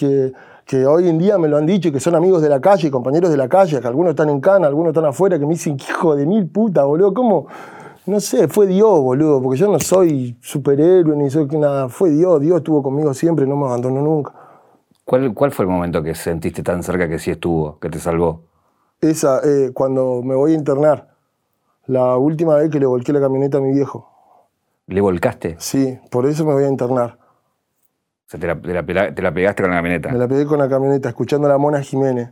que 0.66 0.84
hoy 0.84 1.08
en 1.08 1.16
día 1.16 1.38
me 1.38 1.46
lo 1.46 1.56
han 1.56 1.64
dicho 1.64 1.88
y 1.88 1.92
que 1.92 2.00
son 2.00 2.16
amigos 2.16 2.42
de 2.42 2.48
la 2.48 2.60
calle, 2.60 2.90
compañeros 2.90 3.30
de 3.30 3.36
la 3.36 3.48
calle, 3.48 3.80
que 3.80 3.86
algunos 3.86 4.10
están 4.10 4.28
en 4.30 4.40
Cana, 4.40 4.66
algunos 4.66 4.90
están 4.90 5.04
afuera, 5.04 5.38
que 5.38 5.46
me 5.46 5.52
dicen, 5.52 5.76
hijo 5.76 6.16
de 6.16 6.26
mil 6.26 6.48
putas, 6.48 6.84
boludo, 6.84 7.14
¿cómo? 7.14 7.46
No 8.06 8.20
sé, 8.20 8.46
fue 8.46 8.66
Dios, 8.66 9.00
boludo, 9.00 9.42
porque 9.42 9.58
yo 9.58 9.70
no 9.70 9.80
soy 9.80 10.36
superhéroe 10.40 11.16
ni 11.16 11.28
soy 11.28 11.46
nada, 11.46 11.88
fue 11.88 12.10
Dios, 12.10 12.40
Dios 12.40 12.58
estuvo 12.58 12.82
conmigo 12.82 13.12
siempre, 13.14 13.46
no 13.46 13.56
me 13.56 13.66
abandonó 13.66 14.00
nunca. 14.00 14.32
¿Cuál, 15.04 15.34
¿Cuál 15.34 15.50
fue 15.50 15.64
el 15.64 15.70
momento 15.70 16.02
que 16.02 16.14
sentiste 16.14 16.62
tan 16.62 16.82
cerca 16.82 17.08
que 17.08 17.18
sí 17.18 17.32
estuvo, 17.32 17.78
que 17.80 17.88
te 17.90 17.98
salvó? 17.98 18.42
Esa, 19.00 19.40
eh, 19.44 19.72
cuando 19.74 20.22
me 20.22 20.34
voy 20.34 20.52
a 20.52 20.54
internar, 20.54 21.16
la 21.86 22.16
última 22.16 22.56
vez 22.56 22.70
que 22.70 22.78
le 22.78 22.86
volqué 22.86 23.12
la 23.12 23.20
camioneta 23.20 23.58
a 23.58 23.60
mi 23.60 23.72
viejo. 23.72 24.08
¿Le 24.86 25.00
volcaste? 25.00 25.56
Sí, 25.58 25.98
por 26.10 26.26
eso 26.26 26.44
me 26.44 26.52
voy 26.52 26.64
a 26.64 26.68
internar. 26.68 27.18
O 28.26 28.28
sea, 28.28 28.40
te 28.40 28.46
la, 28.46 28.56
pegaste 29.32 29.62
con 29.62 29.70
la 29.70 29.76
camioneta. 29.76 30.10
Me 30.10 30.18
la 30.18 30.28
pegué 30.28 30.46
con 30.46 30.58
la 30.58 30.68
camioneta, 30.68 31.08
escuchando 31.08 31.46
a 31.46 31.50
la 31.50 31.58
Mona 31.58 31.80
Jiménez. 31.80 32.30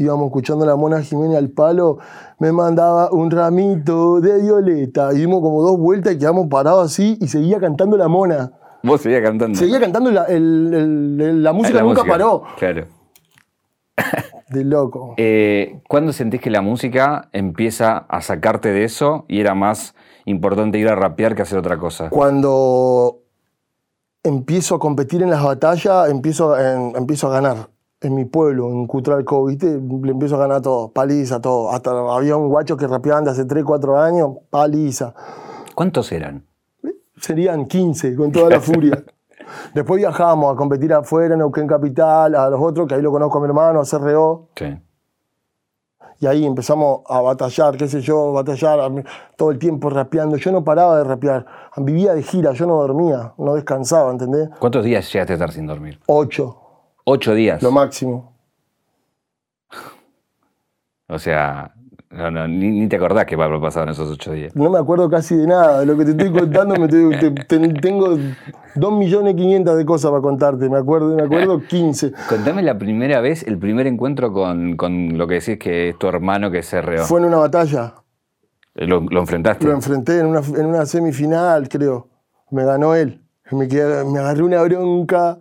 Íbamos 0.00 0.28
escuchando 0.28 0.64
a 0.64 0.68
la 0.68 0.76
Mona 0.76 1.02
Jiménez 1.02 1.36
al 1.36 1.50
palo, 1.50 1.98
me 2.38 2.52
mandaba 2.52 3.10
un 3.12 3.30
ramito 3.30 4.20
de 4.22 4.40
violeta. 4.40 5.12
Y 5.12 5.18
dimos 5.18 5.42
como 5.42 5.62
dos 5.62 5.78
vueltas 5.78 6.14
y 6.14 6.18
quedamos 6.18 6.48
parados 6.48 6.86
así 6.86 7.18
y 7.20 7.28
seguía 7.28 7.60
cantando 7.60 7.98
la 7.98 8.08
Mona. 8.08 8.52
¿Vos 8.82 9.02
seguías 9.02 9.20
cantando? 9.22 9.58
Seguía 9.58 9.78
cantando 9.78 10.10
la, 10.10 10.26
la 10.28 11.52
música 11.52 11.82
nunca 11.82 12.02
paró. 12.04 12.44
Claro. 12.56 12.86
De 14.48 14.64
loco. 14.64 15.14
Eh, 15.18 15.80
¿Cuándo 15.86 16.14
sentís 16.14 16.40
que 16.40 16.50
la 16.50 16.62
música 16.62 17.28
empieza 17.32 17.98
a 17.98 18.22
sacarte 18.22 18.70
de 18.70 18.84
eso 18.84 19.26
y 19.28 19.40
era 19.40 19.54
más 19.54 19.94
importante 20.24 20.78
ir 20.78 20.88
a 20.88 20.96
rapear 20.96 21.36
que 21.36 21.42
hacer 21.42 21.58
otra 21.58 21.78
cosa? 21.78 22.08
Cuando 22.08 23.18
empiezo 24.24 24.74
a 24.74 24.78
competir 24.78 25.22
en 25.22 25.30
las 25.30 25.44
batallas, 25.44 26.08
empiezo, 26.10 26.56
empiezo 26.58 27.28
a 27.28 27.30
ganar. 27.30 27.68
En 28.02 28.14
mi 28.14 28.24
pueblo, 28.24 28.70
en 28.70 28.86
Cutralco, 28.86 29.44
¿viste? 29.44 29.66
Le 29.66 30.10
empiezo 30.12 30.36
a 30.36 30.38
ganar 30.38 30.62
todo, 30.62 30.90
paliza, 30.90 31.40
todo. 31.40 31.70
Hasta 31.70 31.90
había 31.90 32.36
un 32.36 32.48
guacho 32.48 32.76
que 32.76 32.86
rapeaban 32.86 33.24
de 33.24 33.30
hace 33.30 33.44
3, 33.44 33.62
4 33.62 34.00
años, 34.00 34.30
paliza. 34.48 35.14
¿Cuántos 35.74 36.10
eran? 36.12 36.46
Serían 37.18 37.66
15, 37.66 38.16
con 38.16 38.32
toda 38.32 38.50
la 38.50 38.60
furia. 38.60 39.04
Después 39.74 39.98
viajábamos 39.98 40.54
a 40.54 40.56
competir 40.56 40.92
afuera, 40.92 41.34
en 41.34 41.40
Neuquén 41.40 41.66
Capital, 41.66 42.34
a 42.34 42.48
los 42.48 42.60
otros, 42.60 42.86
que 42.86 42.94
ahí 42.94 43.02
lo 43.02 43.10
conozco 43.10 43.38
a 43.38 43.40
mi 43.42 43.48
hermano, 43.48 43.80
a 43.80 43.84
CRO. 43.84 44.48
Sí. 44.56 44.78
Y 46.20 46.26
ahí 46.26 46.44
empezamos 46.44 47.00
a 47.08 47.22
batallar, 47.22 47.78
qué 47.78 47.88
sé 47.88 48.02
yo, 48.02 48.32
batallar 48.32 48.78
todo 49.36 49.50
el 49.50 49.58
tiempo 49.58 49.88
rapeando. 49.88 50.36
Yo 50.36 50.52
no 50.52 50.62
paraba 50.62 50.98
de 50.98 51.04
rapear. 51.04 51.46
Vivía 51.78 52.12
de 52.12 52.22
gira, 52.22 52.52
yo 52.52 52.66
no 52.66 52.76
dormía, 52.76 53.32
no 53.38 53.54
descansaba, 53.54 54.10
¿entendés? 54.10 54.50
¿Cuántos 54.58 54.84
días 54.84 55.10
llegaste 55.10 55.32
a 55.32 55.36
estar 55.36 55.50
sin 55.50 55.66
dormir? 55.66 55.98
Ocho. 56.06 56.59
¿Ocho 57.04 57.34
días? 57.34 57.62
Lo 57.62 57.72
máximo. 57.72 58.32
O 61.08 61.18
sea, 61.18 61.74
no, 62.10 62.28
no, 62.28 62.48
ni, 62.48 62.88
te 62.88 62.96
acordás 62.96 63.24
qué 63.24 63.36
pasado 63.36 63.84
en 63.84 63.90
esos 63.90 64.10
ocho 64.10 64.32
días. 64.32 64.54
No 64.56 64.68
me 64.68 64.78
acuerdo 64.80 65.08
casi 65.08 65.36
de 65.36 65.46
nada. 65.46 65.80
De 65.80 65.86
lo 65.86 65.96
que 65.96 66.04
te 66.04 66.10
estoy 66.10 66.32
contando, 66.32 66.74
me 66.74 66.88
tengo 66.88 68.18
dos 68.74 68.92
millones 68.92 69.34
quinientas 69.34 69.76
de 69.76 69.84
cosas 69.84 70.10
para 70.10 70.20
contarte. 70.20 70.68
Me 70.68 70.78
acuerdo, 70.78 71.14
me 71.14 71.22
acuerdo 71.22 71.62
15. 71.68 72.12
Contame 72.28 72.62
la 72.62 72.76
primera 72.78 73.20
vez, 73.20 73.44
el 73.44 73.58
primer 73.58 73.86
encuentro 73.86 74.32
con, 74.32 75.16
lo 75.16 75.26
que 75.28 75.34
decís 75.34 75.58
que 75.58 75.90
es 75.90 75.98
tu 75.98 76.08
hermano 76.08 76.50
que 76.50 76.64
se 76.64 76.82
reó. 76.82 77.04
Fue 77.04 77.20
en 77.20 77.26
una 77.26 77.36
batalla. 77.36 77.94
¿Lo, 78.74 78.98
enfrentaste? 79.20 79.64
Lo 79.66 79.72
enfrenté 79.72 80.18
en 80.18 80.26
una, 80.26 80.40
en 80.40 80.66
una, 80.66 80.86
semifinal, 80.86 81.68
creo. 81.68 82.08
Me 82.50 82.64
ganó 82.64 82.96
él. 82.96 83.22
Me, 83.52 83.66
me 83.66 84.18
agarré 84.18 84.42
una 84.42 84.62
bronca. 84.62 85.38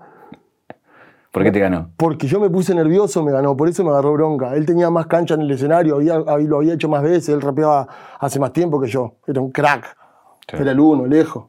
¿Por 1.31 1.43
qué 1.43 1.51
te 1.51 1.59
ganó? 1.59 1.91
Porque 1.95 2.27
yo 2.27 2.39
me 2.39 2.49
puse 2.49 2.73
nervioso, 2.73 3.23
me 3.23 3.31
ganó, 3.31 3.55
por 3.55 3.69
eso 3.69 3.83
me 3.83 3.91
agarró 3.91 4.13
bronca. 4.13 4.55
Él 4.55 4.65
tenía 4.65 4.89
más 4.89 5.05
cancha 5.05 5.35
en 5.35 5.41
el 5.41 5.51
escenario, 5.51 5.95
había, 5.95 6.17
lo 6.17 6.57
había 6.57 6.73
hecho 6.73 6.89
más 6.89 7.03
veces, 7.03 7.29
él 7.29 7.41
rapeaba 7.41 7.87
hace 8.19 8.39
más 8.39 8.51
tiempo 8.51 8.81
que 8.81 8.87
yo. 8.87 9.17
Era 9.27 9.39
un 9.39 9.51
crack. 9.51 9.95
Era 10.51 10.71
el 10.71 10.79
uno, 10.79 11.05
lejos. 11.05 11.45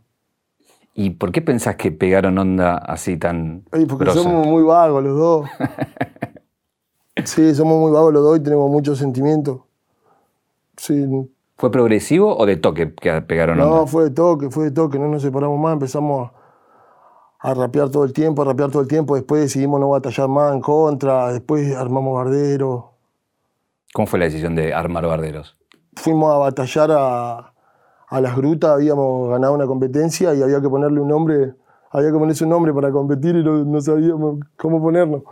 ¿Y 0.95 1.11
por 1.11 1.33
qué 1.33 1.41
pensás 1.41 1.77
que 1.77 1.93
pegaron 1.93 2.37
onda 2.37 2.77
así 2.77 3.17
tan.? 3.17 3.65
porque 3.89 4.11
somos 4.11 4.47
muy 4.47 4.63
vagos 4.63 5.03
los 5.03 5.19
dos. 5.19 5.49
sí, 7.25 7.55
somos 7.55 7.79
muy 7.79 7.91
vagos 7.91 8.13
los 8.13 8.23
dos 8.23 8.39
y 8.39 8.43
tenemos 8.43 8.71
muchos 8.71 8.99
sentimientos. 8.99 9.61
Sí, 10.77 11.07
¿Fue 11.57 11.71
progresivo 11.71 12.37
o 12.37 12.47
de 12.47 12.57
toque 12.57 12.95
que 12.95 13.21
pegaron? 13.23 13.59
No, 13.59 13.71
onda? 13.71 13.87
fue 13.87 14.05
de 14.05 14.11
toque, 14.11 14.51
fue 14.51 14.65
de 14.65 14.71
toque, 14.71 14.99
no 14.99 15.09
nos 15.09 15.23
separamos 15.23 15.59
más, 15.59 15.75
empezamos 15.75 16.31
a 16.31 16.40
rapear 17.43 17.89
todo 17.91 18.05
el 18.05 18.13
tiempo, 18.13 18.43
a 18.43 18.45
rapear 18.45 18.71
todo 18.71 18.83
el 18.83 18.89
tiempo, 18.89 19.15
después 19.15 19.41
decidimos 19.43 19.81
no 19.81 19.89
batallar 19.89 20.29
más 20.29 20.53
en 20.55 20.61
contra, 20.61 21.33
después 21.33 21.75
armamos 21.75 22.15
bardero, 22.15 22.87
¿Cómo 23.93 24.07
fue 24.07 24.19
la 24.21 24.27
decisión 24.27 24.55
de 24.55 24.73
armar 24.73 25.05
barderos? 25.07 25.57
fuimos 25.97 26.33
a 26.33 26.39
batallar 26.39 26.91
a, 26.93 27.53
a 28.09 28.21
las 28.21 28.37
grutas, 28.37 28.71
habíamos 28.71 29.29
ganado 29.31 29.53
una 29.55 29.67
competencia 29.67 30.33
y 30.35 30.43
había 30.43 30.61
que 30.61 30.69
ponerle 30.69 31.01
un 31.01 31.09
nombre, 31.09 31.55
había 31.91 32.13
que 32.13 32.19
ponerse 32.19 32.45
un 32.45 32.51
nombre 32.51 32.73
para 32.73 32.91
competir 32.93 33.35
y 33.37 33.43
no, 33.43 33.65
no 33.65 33.81
sabíamos 33.81 34.39
cómo 34.57 34.81
ponerlo. 34.81 35.25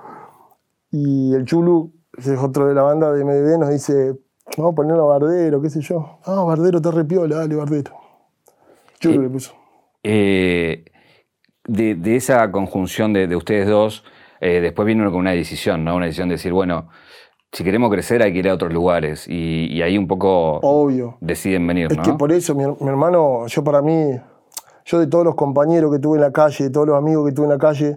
Y 0.91 1.33
el 1.35 1.45
Chulu, 1.45 1.93
que 2.13 2.33
es 2.35 2.39
otro 2.41 2.67
de 2.67 2.75
la 2.75 2.83
banda 2.83 3.13
de 3.13 3.25
MDB, 3.25 3.59
nos 3.61 3.69
dice, 3.71 4.19
vamos 4.57 4.73
a 4.73 4.75
ponerlo 4.75 5.05
a 5.05 5.19
Bardero, 5.19 5.63
qué 5.63 5.71
sé 5.71 5.81
yo. 5.81 6.19
Ah, 6.25 6.43
Bardero, 6.43 6.81
te 6.83 6.91
repiola, 6.91 7.37
dale, 7.37 7.55
Bardero. 7.55 7.93
Chulu 8.99 9.15
Y- 9.15 9.19
le 9.23 9.29
puso. 9.31 9.53
Eh, 10.03 10.85
de, 11.69 11.95
de 11.95 12.17
esa 12.17 12.51
conjunción 12.51 13.13
de, 13.13 13.29
de 13.29 13.37
ustedes 13.37 13.69
dos, 13.69 14.05
eh, 14.41 14.61
después 14.61 14.87
vino 14.87 15.05
con 15.11 15.21
una 15.21 15.31
decisión, 15.33 15.85
¿no? 15.85 15.95
Una 15.97 16.07
decisión 16.07 16.29
de 16.29 16.35
decir, 16.35 16.53
bueno, 16.53 16.89
si 17.53 17.65
queremos 17.65 17.91
crecer 17.91 18.23
hay 18.23 18.33
que 18.33 18.41
ir 18.41 18.49
a 18.49 18.55
otros 18.55 18.73
lugares. 18.73 19.27
Y, 19.29 19.67
y 19.73 19.83
ahí 19.83 19.97
un 19.97 20.07
poco 20.09 20.59
Obvio. 20.63 21.17
deciden 21.21 21.67
venir, 21.67 21.89
Es 21.91 21.97
¿no? 21.97 22.03
que 22.03 22.13
por 22.15 22.33
eso, 22.33 22.55
mi, 22.55 22.65
mi 22.67 22.89
hermano, 22.89 23.47
yo 23.47 23.63
para 23.63 23.81
mí, 23.83 24.19
yo 24.85 24.99
de 24.99 25.07
todos 25.07 25.25
los 25.25 25.35
compañeros 25.35 25.93
que 25.93 25.99
tuve 25.99 26.17
en 26.17 26.23
la 26.23 26.33
calle, 26.33 26.65
de 26.65 26.71
todos 26.71 26.87
los 26.87 26.97
amigos 26.97 27.27
que 27.29 27.33
tuve 27.35 27.47
en 27.47 27.53
la 27.53 27.59
calle, 27.59 27.97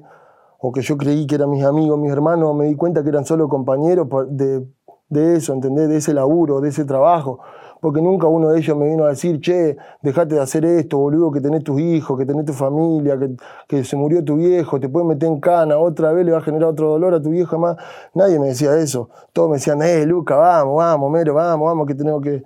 o 0.60 0.71
que 0.71 0.81
yo 0.81 0.95
creí 0.95 1.25
que 1.25 1.36
eran 1.36 1.49
mis 1.49 1.63
amigos, 1.63 1.97
mis 1.99 2.12
hermanos, 2.12 2.55
me 2.55 2.65
di 2.65 2.75
cuenta 2.75 3.01
que 3.01 3.10
eran 3.10 3.25
solo 3.25 3.49
compañeros 3.49 4.07
de 4.29 5.36
eso, 5.36 5.53
¿entendés? 5.53 5.89
De 5.89 5.97
ese 5.97 6.13
laburo, 6.13 6.62
de 6.62 6.69
ese 6.69 6.86
trabajo. 6.86 7.39
Porque 7.82 8.00
nunca 8.00 8.28
uno 8.28 8.50
de 8.50 8.60
ellos 8.60 8.78
me 8.78 8.86
vino 8.86 9.06
a 9.06 9.10
decir, 9.10 9.41
che, 9.41 9.76
dejate 10.04 10.36
de 10.36 10.41
hacer 10.41 10.63
esto, 10.63 11.00
boludo, 11.00 11.32
que 11.32 11.41
tenés 11.41 11.63
tus 11.63 11.82
hijos, 11.82 12.17
que 12.17 12.28
tenés 12.28 12.46
tu 12.46 12.54
familia, 12.54 13.17
que, 13.17 13.36
que 13.67 13.84
se 13.84 13.98
murió 13.98 14.24
tu 14.24 14.36
viejo, 14.38 14.80
te 14.80 14.88
puedes 14.88 15.08
meter 15.08 15.28
en 15.28 15.39
cana, 15.39 15.80
otra 15.80 16.13
vez 16.13 16.24
le 16.24 16.32
va 16.32 16.38
a 16.38 16.41
generar 16.41 16.70
otro 16.70 16.89
dolor 16.91 17.15
a 17.15 17.22
tu 17.22 17.32
viejo 17.32 17.58
más. 17.58 17.76
Nadie 18.13 18.39
me 18.39 18.50
decía 18.50 18.78
eso. 18.78 19.10
Todos 19.34 19.50
me 19.50 19.56
decían, 19.56 19.82
eh, 19.82 20.06
Luca, 20.06 20.36
vamos, 20.36 20.78
vamos, 20.78 21.12
Mero, 21.12 21.34
vamos, 21.34 21.65
vamos, 21.65 21.88
que 21.88 21.96
tenemos 21.96 22.22
que. 22.22 22.44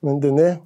¿Me 0.00 0.10
entendés? 0.10 0.58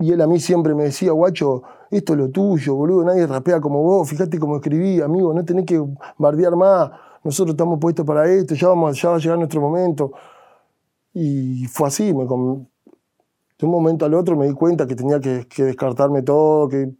Y 0.00 0.12
él 0.12 0.20
a 0.20 0.26
mí 0.26 0.40
siempre 0.40 0.74
me 0.74 0.84
decía, 0.84 1.12
guacho, 1.12 1.62
esto 1.90 2.14
es 2.14 2.18
lo 2.18 2.30
tuyo, 2.30 2.74
boludo, 2.74 3.04
nadie 3.04 3.24
rapea 3.26 3.60
como 3.60 3.82
vos, 3.82 4.08
fíjate 4.08 4.38
cómo 4.40 4.56
escribí, 4.56 5.00
amigo, 5.00 5.32
no 5.32 5.44
tenés 5.44 5.64
que 5.64 5.80
bardear 6.18 6.56
más, 6.56 6.90
nosotros 7.22 7.54
estamos 7.54 7.78
puestos 7.78 8.04
para 8.04 8.28
esto, 8.28 8.54
ya, 8.56 8.68
vamos, 8.68 9.00
ya 9.00 9.10
va 9.10 9.16
a 9.16 9.18
llegar 9.18 9.38
nuestro 9.38 9.60
momento. 9.60 10.12
Y 11.12 11.66
fue 11.66 11.86
así, 11.86 12.12
me, 12.12 12.26
de 13.58 13.66
un 13.66 13.72
momento 13.72 14.04
al 14.04 14.14
otro 14.14 14.36
me 14.36 14.46
di 14.46 14.52
cuenta 14.54 14.86
que 14.86 14.94
tenía 14.96 15.20
que, 15.20 15.46
que 15.48 15.62
descartarme 15.64 16.22
todo, 16.22 16.68
que... 16.68 16.90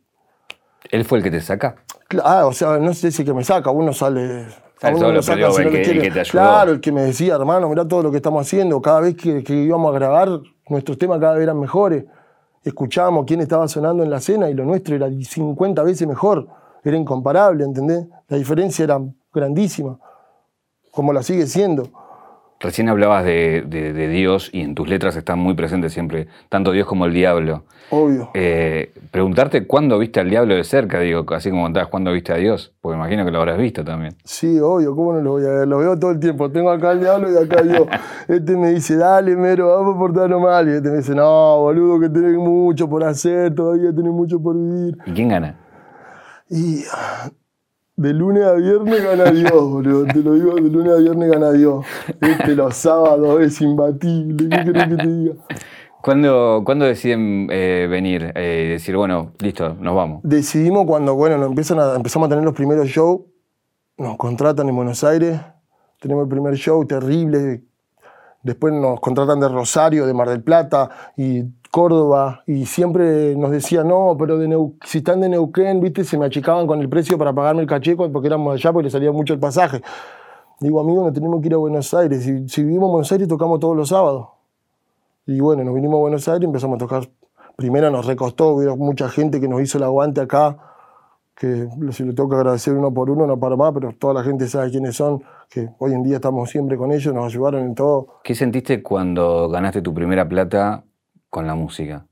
¿Él 0.90 1.04
fue 1.04 1.18
el 1.18 1.24
que 1.24 1.30
te 1.30 1.40
saca? 1.40 1.76
Ah, 2.22 2.46
o 2.46 2.52
sea, 2.52 2.78
no 2.78 2.92
sé 2.94 3.10
si 3.10 3.24
que 3.24 3.32
me 3.32 3.42
saca, 3.42 3.70
uno 3.70 3.92
sale... 3.92 4.46
a 4.82 4.90
uno 4.90 5.10
lo 5.12 5.22
saca 5.22 5.50
si 5.50 5.64
no 5.64 5.70
que- 5.70 5.82
quiere. 5.82 6.10
que. 6.10 6.22
Claro, 6.22 6.72
el 6.72 6.80
que 6.80 6.92
me 6.92 7.02
decía, 7.02 7.34
hermano, 7.34 7.68
mirá 7.68 7.88
todo 7.88 8.02
lo 8.04 8.10
que 8.10 8.18
estamos 8.18 8.46
haciendo. 8.46 8.80
Cada 8.82 9.00
vez 9.00 9.16
que, 9.16 9.42
que 9.42 9.54
íbamos 9.54 9.90
a 9.90 9.94
grabar, 9.98 10.28
nuestros 10.68 10.98
temas 10.98 11.18
cada 11.18 11.34
vez 11.34 11.42
eran 11.44 11.58
mejores. 11.58 12.04
Escuchábamos 12.62 13.24
quién 13.26 13.40
estaba 13.40 13.66
sonando 13.66 14.02
en 14.02 14.10
la 14.10 14.18
escena 14.18 14.48
y 14.48 14.54
lo 14.54 14.64
nuestro 14.64 14.94
era 14.94 15.08
50 15.10 15.82
veces 15.82 16.06
mejor. 16.06 16.46
Era 16.84 16.96
incomparable, 16.96 17.64
¿entendés? 17.64 18.06
La 18.28 18.36
diferencia 18.36 18.84
era 18.84 19.00
grandísima, 19.32 19.98
como 20.90 21.12
la 21.12 21.22
sigue 21.22 21.46
siendo. 21.46 21.88
Recién 22.64 22.88
hablabas 22.88 23.24
de, 23.26 23.62
de- 23.66 23.92
de 23.92 24.08
Dios 24.08 24.48
y 24.52 24.62
en 24.62 24.74
tus 24.74 24.88
letras 24.88 25.14
están 25.16 25.38
muy 25.38 25.52
presentes 25.54 25.92
siempre, 25.92 26.28
tanto 26.48 26.72
Dios 26.72 26.86
como 26.86 27.04
el 27.04 27.12
diablo. 27.12 27.64
Obvio. 27.90 28.30
Eh, 28.32 28.94
preguntarte 29.10 29.66
cuándo 29.66 29.98
viste 29.98 30.18
al 30.18 30.30
diablo 30.30 30.54
de 30.54 30.64
cerca, 30.64 30.98
digo, 31.00 31.26
así 31.34 31.50
como 31.50 31.64
contabas 31.64 31.90
cuándo 31.90 32.10
viste 32.10 32.32
a 32.32 32.36
Dios, 32.36 32.72
porque 32.80 32.96
imagino 32.96 33.26
que 33.26 33.30
lo 33.30 33.38
habrás 33.40 33.58
visto 33.58 33.84
también. 33.84 34.14
Sí, 34.24 34.58
obvio, 34.58 34.96
¿cómo 34.96 35.12
no 35.12 35.20
lo 35.20 35.32
voy 35.32 35.44
a 35.44 35.50
ver? 35.50 35.68
Lo 35.68 35.76
veo 35.78 35.98
todo 35.98 36.12
el 36.12 36.18
tiempo. 36.18 36.50
Tengo 36.50 36.70
acá 36.70 36.92
el 36.92 37.00
diablo 37.00 37.28
y 37.30 37.36
acá 37.36 37.62
yo. 37.62 37.86
Este 38.34 38.56
me 38.56 38.70
dice, 38.70 38.96
dale, 38.96 39.36
mero, 39.36 39.68
vamos 39.76 39.96
a 39.96 39.98
portarnos 39.98 40.40
mal. 40.40 40.66
Y 40.66 40.72
este 40.72 40.88
me 40.90 40.96
dice, 40.96 41.14
no, 41.14 41.58
boludo, 41.60 42.00
que 42.00 42.08
tenés 42.08 42.38
mucho 42.38 42.88
por 42.88 43.04
hacer, 43.04 43.54
todavía 43.54 43.94
tenés 43.94 44.12
mucho 44.12 44.40
por 44.40 44.56
vivir. 44.56 44.96
¿Y 45.04 45.12
quién 45.12 45.28
gana? 45.28 45.54
Y 46.48 46.82
de 47.96 48.12
lunes 48.12 48.44
a 48.44 48.54
viernes 48.54 49.04
gana 49.04 49.30
Dios, 49.30 49.52
boludo. 49.52 50.06
Te 50.06 50.22
lo 50.22 50.34
digo, 50.34 50.54
de 50.54 50.62
lunes 50.62 50.92
a 50.92 50.96
viernes 50.96 51.30
gana 51.30 51.52
Dios. 51.52 51.84
Este 52.20 52.56
los 52.56 52.74
sábados 52.76 53.40
es 53.40 53.60
imbatible. 53.60 54.48
¿Qué 54.48 54.64
querés 54.64 54.88
que 54.88 54.96
te 54.96 55.06
diga? 55.06 55.34
¿Cuándo, 56.02 56.62
cuándo 56.66 56.84
deciden 56.84 57.48
eh, 57.50 57.86
venir 57.88 58.32
eh, 58.34 58.64
y 58.66 58.70
decir, 58.72 58.94
bueno, 58.94 59.32
listo, 59.38 59.74
nos 59.80 59.94
vamos? 59.94 60.20
Decidimos 60.22 60.84
cuando, 60.86 61.14
bueno, 61.14 61.38
nos 61.38 61.48
empiezan 61.48 61.78
a, 61.78 61.94
empezamos 61.94 62.26
a 62.26 62.28
tener 62.28 62.44
los 62.44 62.52
primeros 62.52 62.88
shows, 62.88 63.22
nos 63.96 64.18
contratan 64.18 64.68
en 64.68 64.76
Buenos 64.76 65.02
Aires, 65.02 65.40
tenemos 66.00 66.24
el 66.24 66.28
primer 66.28 66.56
show 66.56 66.84
terrible, 66.84 67.62
después 68.42 68.74
nos 68.74 69.00
contratan 69.00 69.40
de 69.40 69.48
Rosario, 69.48 70.04
de 70.04 70.12
Mar 70.12 70.28
del 70.28 70.42
Plata 70.42 70.90
y 71.16 71.44
Córdoba, 71.74 72.44
y 72.46 72.66
siempre 72.66 73.34
nos 73.34 73.50
decían, 73.50 73.88
no, 73.88 74.14
pero 74.16 74.38
de 74.38 74.70
si 74.84 74.98
están 74.98 75.20
de 75.20 75.28
Neuquén, 75.28 75.80
viste, 75.80 76.04
se 76.04 76.16
me 76.16 76.24
achicaban 76.24 76.68
con 76.68 76.80
el 76.80 76.88
precio 76.88 77.18
para 77.18 77.32
pagarme 77.32 77.62
el 77.62 77.66
caché 77.66 77.96
porque 77.96 78.28
éramos 78.28 78.54
allá, 78.54 78.72
porque 78.72 78.84
le 78.84 78.90
salía 78.90 79.10
mucho 79.10 79.34
el 79.34 79.40
pasaje. 79.40 79.82
Digo, 80.60 80.78
amigo, 80.78 81.02
nos 81.02 81.12
tenemos 81.12 81.40
que 81.40 81.48
ir 81.48 81.54
a 81.54 81.56
Buenos 81.56 81.92
Aires, 81.92 82.22
si, 82.22 82.48
si 82.48 82.62
vivimos 82.62 82.86
en 82.86 82.92
Buenos 82.92 83.10
Aires 83.10 83.26
tocamos 83.26 83.58
todos 83.58 83.76
los 83.76 83.88
sábados. 83.88 84.28
Y 85.26 85.40
bueno, 85.40 85.64
nos 85.64 85.74
vinimos 85.74 85.96
a 85.96 86.00
Buenos 86.02 86.28
Aires 86.28 86.42
y 86.42 86.44
empezamos 86.44 86.76
a 86.76 86.78
tocar. 86.78 87.08
Primero 87.56 87.90
nos 87.90 88.06
recostó, 88.06 88.54
hubo 88.54 88.76
mucha 88.76 89.08
gente 89.08 89.40
que 89.40 89.48
nos 89.48 89.60
hizo 89.60 89.78
el 89.78 89.82
aguante 89.82 90.20
acá, 90.20 90.56
que 91.34 91.66
si 91.90 92.04
le 92.04 92.12
tengo 92.12 92.28
que 92.28 92.36
agradecer 92.36 92.74
uno 92.74 92.94
por 92.94 93.10
uno, 93.10 93.26
no 93.26 93.36
para 93.40 93.56
más, 93.56 93.72
pero 93.74 93.90
toda 93.98 94.14
la 94.14 94.22
gente 94.22 94.46
sabe 94.46 94.70
quiénes 94.70 94.94
son, 94.94 95.24
que 95.50 95.70
hoy 95.80 95.92
en 95.92 96.04
día 96.04 96.14
estamos 96.14 96.48
siempre 96.50 96.76
con 96.76 96.92
ellos, 96.92 97.12
nos 97.12 97.26
ayudaron 97.26 97.64
en 97.64 97.74
todo. 97.74 98.20
¿Qué 98.22 98.36
sentiste 98.36 98.80
cuando 98.80 99.48
ganaste 99.48 99.82
tu 99.82 99.92
primera 99.92 100.28
plata 100.28 100.84
con 101.34 101.48
la 101.48 101.56
música? 101.56 102.06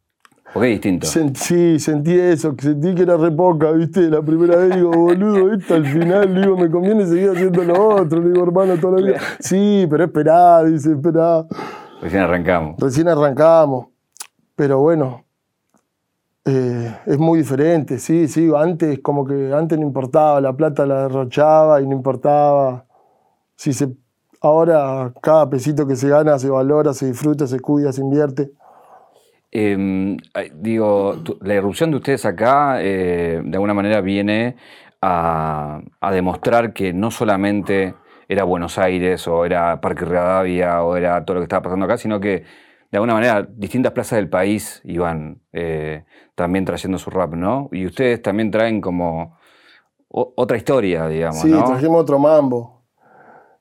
Porque 0.52 0.72
es 0.72 0.74
distinto. 0.80 1.06
Sí, 1.06 1.78
sentí 1.78 2.12
eso, 2.12 2.56
sentí 2.58 2.92
que 2.92 3.02
era 3.02 3.16
re 3.16 3.30
poca, 3.30 3.70
¿viste? 3.70 4.00
La 4.10 4.20
primera 4.20 4.56
vez 4.56 4.74
digo, 4.74 4.90
boludo, 4.90 5.54
esto 5.54 5.76
al 5.76 5.86
final, 5.86 6.34
digo, 6.34 6.56
me 6.56 6.68
conviene 6.68 7.06
seguir 7.06 7.30
haciendo 7.30 7.62
lo 7.62 8.00
otro, 8.00 8.20
le 8.20 8.30
digo, 8.30 8.42
hermano, 8.42 8.76
toda 8.78 9.00
la 9.00 9.06
vida. 9.06 9.20
Sí, 9.38 9.86
pero 9.88 10.06
esperá, 10.06 10.64
dice, 10.64 10.90
esperá. 10.92 11.46
Recién 12.02 12.22
arrancamos. 12.22 12.80
Recién 12.80 13.06
arrancamos, 13.06 13.86
pero 14.56 14.80
bueno, 14.80 15.24
eh, 16.44 16.98
es 17.06 17.18
muy 17.18 17.38
diferente, 17.38 18.00
sí, 18.00 18.26
sí, 18.26 18.50
antes 18.56 18.98
como 18.98 19.24
que 19.24 19.52
antes 19.54 19.78
no 19.78 19.86
importaba, 19.86 20.40
la 20.40 20.52
plata 20.52 20.84
la 20.84 21.02
derrochaba 21.02 21.80
y 21.80 21.86
no 21.86 21.94
importaba. 21.94 22.86
Si 23.54 23.72
se, 23.72 23.88
ahora 24.40 25.14
cada 25.22 25.48
pesito 25.48 25.86
que 25.86 25.94
se 25.94 26.08
gana 26.08 26.40
se 26.40 26.50
valora, 26.50 26.92
se 26.92 27.06
disfruta, 27.06 27.46
se 27.46 27.60
cuida, 27.60 27.92
se 27.92 28.00
invierte. 28.00 28.50
Eh, 29.54 30.16
digo, 30.54 31.18
tu- 31.22 31.38
la 31.42 31.54
irrupción 31.54 31.90
de 31.90 31.98
ustedes 31.98 32.24
acá 32.24 32.82
eh, 32.82 33.40
de 33.44 33.56
alguna 33.56 33.74
manera 33.74 34.00
viene 34.00 34.56
a, 35.02 35.82
a 36.00 36.10
demostrar 36.12 36.72
que 36.72 36.92
no 36.94 37.10
solamente 37.10 37.94
era 38.28 38.44
Buenos 38.44 38.78
Aires 38.78 39.28
o 39.28 39.44
era 39.44 39.80
Parque 39.80 40.06
Rivadavia 40.06 40.82
o 40.82 40.96
era 40.96 41.22
todo 41.24 41.34
lo 41.34 41.40
que 41.40 41.44
estaba 41.44 41.62
pasando 41.62 41.84
acá, 41.84 41.98
sino 41.98 42.18
que 42.18 42.44
de 42.90 42.96
alguna 42.98 43.14
manera 43.14 43.42
distintas 43.42 43.92
plazas 43.92 44.16
del 44.16 44.28
país 44.30 44.80
iban 44.84 45.40
eh, 45.52 46.04
también 46.34 46.64
trayendo 46.64 46.98
su 46.98 47.10
rap, 47.10 47.34
¿no? 47.34 47.68
Y 47.72 47.84
ustedes 47.86 48.22
también 48.22 48.50
traen 48.50 48.80
como 48.80 49.36
o- 50.08 50.32
otra 50.36 50.56
historia, 50.56 51.08
digamos, 51.08 51.42
Sí, 51.42 51.50
¿no? 51.50 51.64
trajimos 51.64 52.02
otro 52.02 52.18
mambo. 52.18 52.81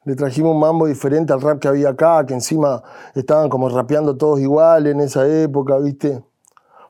Le 0.03 0.15
trajimos 0.15 0.53
un 0.53 0.59
mambo 0.59 0.87
diferente 0.87 1.31
al 1.31 1.41
rap 1.41 1.59
que 1.59 1.67
había 1.67 1.89
acá, 1.89 2.25
que 2.25 2.33
encima 2.33 2.81
estaban 3.13 3.49
como 3.49 3.69
rapeando 3.69 4.17
todos 4.17 4.39
igual 4.39 4.87
en 4.87 4.99
esa 4.99 5.27
época, 5.27 5.77
¿viste? 5.77 6.23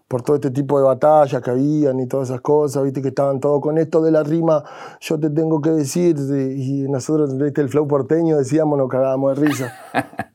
Por 0.07 0.21
todo 0.21 0.35
este 0.37 0.51
tipo 0.51 0.77
de 0.79 0.85
batallas 0.85 1.41
que 1.41 1.49
habían 1.49 1.99
y 1.99 2.07
todas 2.07 2.29
esas 2.29 2.41
cosas, 2.41 2.83
¿viste? 2.83 3.01
Que 3.01 3.09
estaban 3.09 3.39
todos 3.41 3.61
con 3.61 3.77
esto 3.77 4.01
de 4.01 4.11
la 4.11 4.23
rima, 4.23 4.63
yo 5.01 5.19
te 5.19 5.29
tengo 5.29 5.61
que 5.61 5.71
decir. 5.71 6.15
Y 6.17 6.87
nosotros, 6.89 7.37
¿viste? 7.37 7.61
El 7.61 7.69
flow 7.69 7.87
porteño 7.87 8.37
decíamos, 8.37 8.77
nos 8.77 8.87
cagábamos 8.89 9.37
de 9.37 9.45
risa. 9.47 9.73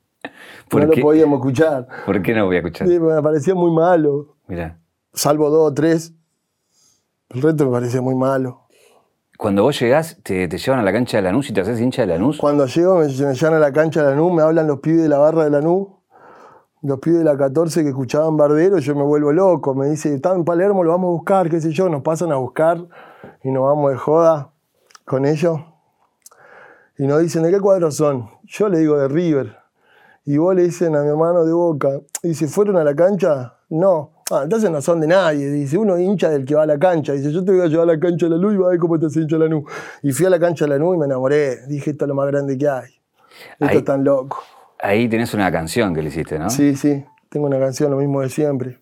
¿Por 0.69 0.85
no 0.85 0.91
qué? 0.91 1.01
lo 1.01 1.07
podíamos 1.07 1.39
escuchar. 1.39 1.87
¿Por 2.05 2.23
qué 2.23 2.35
no 2.35 2.47
voy 2.47 2.57
a 2.57 2.59
escuchar? 2.59 2.89
Sí, 2.89 2.99
Me 2.99 3.23
parecía 3.23 3.55
muy 3.55 3.71
malo. 3.71 4.37
Mira, 4.49 4.81
Salvo 5.15 5.49
dos 5.49 5.71
o 5.71 5.75
tres. 5.75 6.13
El 7.31 7.41
resto 7.43 7.65
me 7.65 7.73
parecía 7.73 8.03
muy 8.03 8.15
malo. 8.15 8.66
Cuando 9.37 9.63
vos 9.63 9.79
llegás, 9.79 10.19
te, 10.23 10.49
te 10.49 10.59
llevan 10.59 10.81
a 10.81 10.83
la 10.83 10.93
cancha 10.93 11.19
de 11.19 11.23
Lanús 11.23 11.51
y 11.51 11.53
te 11.53 11.61
haces 11.61 11.81
hincha 11.81 12.03
de 12.03 12.09
Lanús. 12.09 12.39
Cuando 12.39 12.67
llego, 12.67 12.97
me, 12.99 13.07
me 13.07 13.35
llevan 13.35 13.55
a 13.55 13.59
la 13.59 13.73
cancha 13.73 14.03
de 14.03 14.11
Lanús, 14.11 14.33
me 14.33 14.43
hablan 14.43 14.67
los 14.67 14.81
pibes 14.81 15.03
de 15.03 15.09
la 15.09 15.19
barra 15.19 15.45
de 15.45 15.51
Lanús, 15.51 15.89
los 16.83 16.99
pibes 17.01 17.19
de 17.21 17.25
la 17.25 17.37
14 17.37 17.83
que 17.83 17.89
escuchaban 17.89 18.37
Bardero, 18.37 18.79
yo 18.79 18.95
me 18.95 19.03
vuelvo 19.03 19.33
loco. 19.33 19.75
Me 19.75 19.89
dice, 19.89 20.15
está 20.15 20.35
en 20.35 20.45
Palermo, 20.45 20.85
lo 20.85 20.91
vamos 20.91 21.09
a 21.09 21.13
buscar, 21.13 21.51
qué 21.51 21.61
sé 21.61 21.73
yo. 21.73 21.89
Nos 21.89 22.03
pasan 22.03 22.33
a 22.33 22.37
buscar 22.37 22.87
y 23.43 23.51
nos 23.51 23.65
vamos 23.65 23.91
de 23.91 23.97
joda 23.97 24.53
con 25.05 25.27
ellos. 25.27 25.61
Y 26.99 27.07
nos 27.07 27.21
dicen, 27.21 27.43
¿de 27.43 27.51
qué 27.51 27.61
cuadros 27.61 27.97
son? 27.97 28.31
Yo 28.45 28.69
le 28.69 28.79
digo 28.79 28.97
de 28.99 29.09
River. 29.09 29.57
Y 30.25 30.39
vos 30.39 30.55
le 30.55 30.63
dicen 30.63 30.97
a 30.97 31.03
mi 31.03 31.09
hermano 31.09 31.45
de 31.45 31.53
Boca. 31.53 32.01
Y 32.23 32.35
si 32.35 32.47
fueron 32.47 32.77
a 32.77 32.85
la 32.85 32.95
cancha, 32.95 33.59
No. 33.69 34.16
Ah, 34.31 34.41
entonces 34.43 34.71
no 34.71 34.81
son 34.83 35.01
de 35.01 35.07
nadie. 35.07 35.49
Dice, 35.51 35.79
uno 35.79 35.97
hincha 35.99 36.29
del 36.31 36.45
que 36.45 36.55
va 36.57 36.65
a 36.65 36.67
la 36.67 36.79
cancha. 36.79 37.13
Dice, 37.13 37.33
yo 37.33 37.45
te 37.45 37.53
voy 37.53 37.61
a 37.61 37.67
llevar 37.67 37.89
a 37.89 37.93
la 37.95 38.01
cancha 38.01 38.27
de 38.27 38.31
la 38.31 38.37
luz 38.37 38.55
y 38.55 38.57
va 38.57 38.67
a 38.67 38.71
ver 38.71 38.79
cómo 38.81 38.99
te 38.99 39.07
hace 39.07 39.21
hincha 39.21 39.37
la 39.39 39.47
luz. 39.47 39.65
Y 40.03 40.11
fui 40.13 40.27
a 40.27 40.31
la 40.31 40.41
cancha 40.41 40.65
de 40.65 40.71
la 40.71 40.79
luz 40.79 40.97
y 40.97 40.99
me 40.99 41.07
enamoré. 41.07 41.65
Dije, 41.69 41.91
esto 41.93 42.05
es 42.05 42.09
lo 42.09 42.15
más 42.17 42.27
grande 42.27 42.59
que 42.59 42.69
hay. 42.69 42.91
Esto 43.53 43.67
Ahí- 43.67 43.77
es 43.79 43.85
tan 43.85 44.03
loco. 44.03 44.43
Ahí 44.81 45.09
tenés 45.09 45.33
una 45.33 45.51
canción 45.53 45.95
que 45.95 46.03
le 46.03 46.09
hiciste, 46.09 46.39
¿no? 46.39 46.51
Sí, 46.51 46.75
sí. 46.77 47.05
Tengo 47.31 47.47
una 47.47 47.59
canción, 47.59 47.91
lo 47.91 47.97
mismo 47.99 48.21
de 48.21 48.29
siempre. 48.29 48.79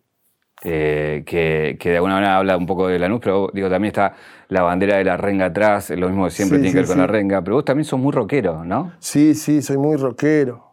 Eh, 0.63 1.25
que, 1.27 1.77
que 1.79 1.91
de 1.91 1.97
alguna 1.97 2.15
manera 2.15 2.39
habla 2.39 2.57
un 2.57 2.67
poco 2.67 2.89
de 2.89 2.99
Lanús, 2.99 3.21
pero 3.23 3.51
digo, 3.53 3.69
también 3.69 3.91
está 3.91 4.15
la 4.49 4.63
bandera 4.63 4.97
de 4.97 5.05
la 5.05 5.17
renga 5.19 5.47
atrás, 5.47 5.91
lo 5.91 6.09
mismo 6.09 6.25
que 6.25 6.31
siempre 6.31 6.57
Sí, 6.59 6.63
tiene 6.63 6.73
que 6.73 6.79
ver 6.79 6.87
sí, 6.87 6.93
con 6.93 7.01
la 7.01 7.07
renga, 7.07 7.43
pero 7.43 7.57
vos 7.57 7.65
también 7.67 7.85
sos 7.85 8.01
muy 8.01 8.13
rockero, 8.13 8.65
¿no? 8.65 8.93
Sí, 8.99 9.35
sí, 9.35 9.61
soy 9.61 9.77
muy 9.77 9.97
rockero. 9.97 10.65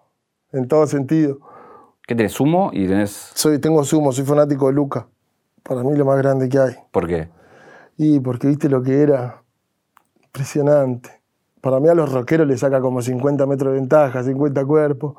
En 0.53 0.67
todo 0.67 0.87
sentido. 0.87 1.39
¿Qué 2.11 2.15
tenés? 2.15 2.33
¿Sumo? 2.33 2.71
Y 2.73 2.87
tenés... 2.87 3.31
Soy, 3.35 3.57
tengo 3.59 3.85
sumo, 3.85 4.11
soy 4.11 4.25
fanático 4.25 4.67
de 4.67 4.73
Luca. 4.73 5.07
Para 5.63 5.81
mí 5.81 5.95
lo 5.95 6.03
más 6.03 6.17
grande 6.17 6.49
que 6.49 6.59
hay. 6.59 6.75
¿Por 6.91 7.07
qué? 7.07 7.29
Y 7.95 8.19
porque 8.19 8.49
viste 8.49 8.67
lo 8.67 8.83
que 8.83 9.01
era. 9.01 9.43
Impresionante. 10.21 11.09
Para 11.61 11.79
mí 11.79 11.87
a 11.87 11.95
los 11.95 12.11
rockeros 12.11 12.45
le 12.45 12.57
saca 12.57 12.81
como 12.81 13.01
50 13.01 13.45
metros 13.45 13.71
de 13.71 13.79
ventaja, 13.79 14.25
50 14.25 14.65
cuerpos. 14.65 15.13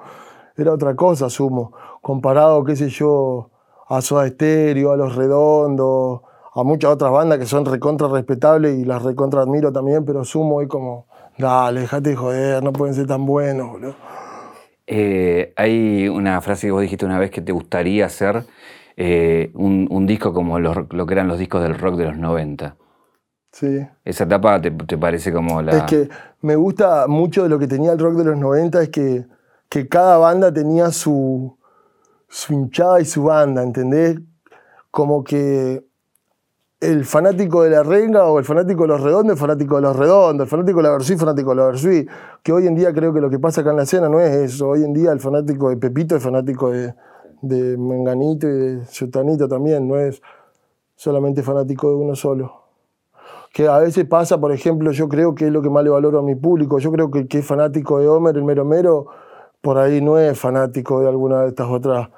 Era 0.55 0.71
otra 0.71 0.95
cosa, 0.95 1.31
sumo. 1.31 1.73
Comparado, 2.03 2.63
qué 2.63 2.77
sé 2.77 2.91
yo, 2.91 3.49
a 3.89 4.03
Soda 4.03 4.29
Stereo, 4.29 4.93
a 4.93 4.97
Los 4.99 5.17
Redondos, 5.17 6.21
a 6.55 6.63
muchas 6.63 6.91
otras 6.91 7.11
bandas 7.11 7.39
que 7.39 7.47
son 7.47 7.65
recontra 7.65 8.07
respetables 8.09 8.79
y 8.79 8.85
las 8.85 9.03
recontra 9.03 9.41
admiro 9.41 9.73
también, 9.73 10.05
pero 10.05 10.27
sumo 10.27 10.61
es 10.61 10.69
como, 10.69 11.07
dale, 11.39 11.81
dejate 11.81 12.11
de 12.11 12.17
joder, 12.17 12.63
no 12.63 12.71
pueden 12.75 12.95
ser 12.95 13.07
tan 13.07 13.25
buenos, 13.25 13.71
boludo. 13.71 13.95
Eh, 14.95 15.53
hay 15.57 16.09
una 16.09 16.41
frase 16.43 16.67
que 16.67 16.71
vos 16.73 16.83
dijiste 16.83 17.07
una 17.07 17.19
vez 17.19 17.31
que 17.31 17.41
te 17.41 17.53
gustaría 17.53 18.05
hacer 18.07 18.45
eh, 18.97 19.51
un, 19.55 19.89
un 19.91 20.07
disco 20.07 20.35
como 20.35 20.59
los- 20.59 20.77
lo 20.93 21.07
que 21.07 21.15
eran 21.15 21.29
los 21.29 21.39
discos 21.39 21.63
del 21.63 21.79
rock 21.79 21.97
de 21.97 22.05
los 22.05 22.19
90. 22.19 22.77
Sí. 23.53 23.87
Esa 24.05 24.25
etapa 24.25 24.61
te, 24.61 24.71
te 24.71 24.99
parece 24.99 25.33
como 25.33 25.63
la... 25.63 25.73
Es 25.79 25.83
que 25.85 26.09
me 26.41 26.57
gusta 26.57 27.07
mucho 27.07 27.43
de 27.43 27.49
lo 27.49 27.59
que 27.59 27.67
tenía 27.67 27.93
el 27.93 27.99
rock 27.99 28.17
de 28.17 28.25
los 28.25 28.37
90, 28.39 28.83
es 28.83 28.89
que, 28.91 29.27
que 29.69 29.89
cada 29.89 30.19
banda 30.19 30.53
tenía 30.53 30.91
su, 30.91 31.57
su 32.29 32.53
hinchada 32.53 33.01
y 33.01 33.05
su 33.05 33.25
banda, 33.25 33.63
¿entendés? 33.63 34.19
Como 34.91 35.25
que 35.25 35.85
el 36.83 37.05
fanático 37.05 37.63
de 37.63 37.71
la 37.71 37.85
renga 37.85 38.25
o 38.25 38.41
el 38.41 38.45
fanático 38.45 38.83
de 38.83 38.89
los 38.89 39.01
redondos 39.01 39.35
es 39.35 39.41
fanático 39.41 39.77
de 39.77 39.83
los 39.83 39.97
redondos, 39.97 40.47
el 40.47 40.51
fanático 40.51 40.79
de 40.79 40.83
la 40.83 40.91
Versuit, 40.91 41.19
fanático 41.19 41.51
de 41.51 41.57
la 41.57 41.67
Versuit. 41.67 42.11
Que 42.43 42.53
hoy 42.53 42.67
en 42.67 42.75
día 42.75 42.93
creo 42.93 43.15
que 43.15 43.21
lo 43.21 43.31
que 43.31 43.39
pasa 43.39 43.61
acá 43.61 43.71
en 43.71 43.77
la 43.77 43.85
escena 43.85 44.09
no 44.09 44.19
es 44.19 44.35
eso. 44.35 44.69
Hoy 44.69 44.83
en 44.83 44.93
día 44.93 45.13
el 45.13 45.21
fanático 45.21 45.71
de 45.71 45.77
Pepito 45.77 46.17
es 46.17 46.23
fanático 46.23 46.73
de, 46.73 46.93
de 47.41 47.77
Menganito 47.79 48.49
y 48.49 48.53
de 48.53 48.87
Sutanito 48.87 49.47
también, 49.47 49.87
no 49.87 49.97
es 49.97 50.21
solamente 50.97 51.43
fanático 51.43 51.89
de 51.89 51.95
uno 51.95 52.17
solo 52.17 52.63
que 53.53 53.69
a 53.69 53.79
veces 53.79 54.07
pasa, 54.07 54.41
por 54.41 54.51
ejemplo, 54.51 54.93
yo 54.93 55.09
creo 55.09 55.35
que 55.35 55.47
es 55.47 55.53
lo 55.53 55.61
que 55.61 55.69
más 55.69 55.85
le 55.85 55.91
valoro 55.91 56.21
a 56.21 56.23
mi 56.23 56.35
público. 56.35 56.79
Yo 56.79 56.91
creo 56.91 57.11
que 57.11 57.21
el 57.21 57.29
que 57.29 57.41
es 57.41 57.47
fanático 57.47 57.99
de 57.99 58.09
Homer, 58.09 58.35
el 58.37 58.45
mero 58.45 58.65
mero, 58.65 59.09
por 59.61 59.77
ahí 59.77 60.01
no 60.01 60.19
es 60.19 60.39
fanático 60.39 61.01
de 61.01 61.09
alguna 61.09 61.43
de 61.43 61.49
estas 61.49 61.69
otras 61.69 62.09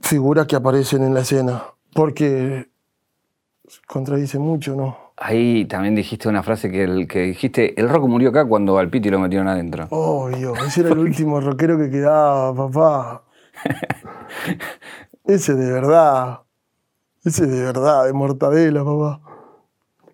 figuras 0.00 0.46
que 0.46 0.56
aparecen 0.56 1.02
en 1.02 1.12
la 1.12 1.20
escena. 1.20 1.64
Porque 1.94 2.70
contradice 3.86 4.38
mucho, 4.38 4.74
¿no? 4.74 4.96
Ahí 5.16 5.64
también 5.64 5.94
dijiste 5.94 6.28
una 6.28 6.42
frase 6.42 6.70
que, 6.70 6.84
el, 6.84 7.08
que 7.08 7.22
dijiste, 7.22 7.78
el 7.80 7.88
rock 7.88 8.06
murió 8.06 8.30
acá 8.30 8.44
cuando 8.44 8.78
al 8.78 8.88
Piti 8.88 9.10
lo 9.10 9.18
metieron 9.18 9.48
adentro. 9.48 9.86
Obvio, 9.90 10.54
ese 10.54 10.82
era 10.82 10.90
el 10.90 10.98
último 10.98 11.40
rockero 11.40 11.76
que 11.76 11.90
quedaba, 11.90 12.54
papá. 12.54 13.24
Ese 15.24 15.54
de 15.54 15.72
verdad. 15.72 16.40
Ese 17.24 17.46
de 17.46 17.64
verdad, 17.64 18.06
de 18.06 18.12
mortadela, 18.12 18.84
papá. 18.84 19.20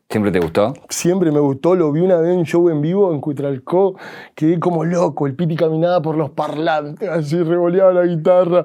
¿Siempre 0.08 0.30
te 0.30 0.38
gustó? 0.38 0.74
Siempre 0.88 1.32
me 1.32 1.40
gustó, 1.40 1.74
lo 1.74 1.90
vi 1.90 2.00
una 2.00 2.16
vez 2.16 2.32
en 2.32 2.38
un 2.38 2.46
show 2.46 2.70
en 2.70 2.80
vivo 2.80 3.12
en 3.12 3.20
Cutralcó, 3.20 3.96
quedé 4.34 4.60
como 4.60 4.84
loco, 4.84 5.26
el 5.26 5.34
Piti 5.34 5.56
caminaba 5.56 6.00
por 6.00 6.16
los 6.16 6.30
parlantes, 6.30 7.08
así 7.08 7.42
revoleaba 7.42 7.92
la 7.92 8.06
guitarra, 8.06 8.64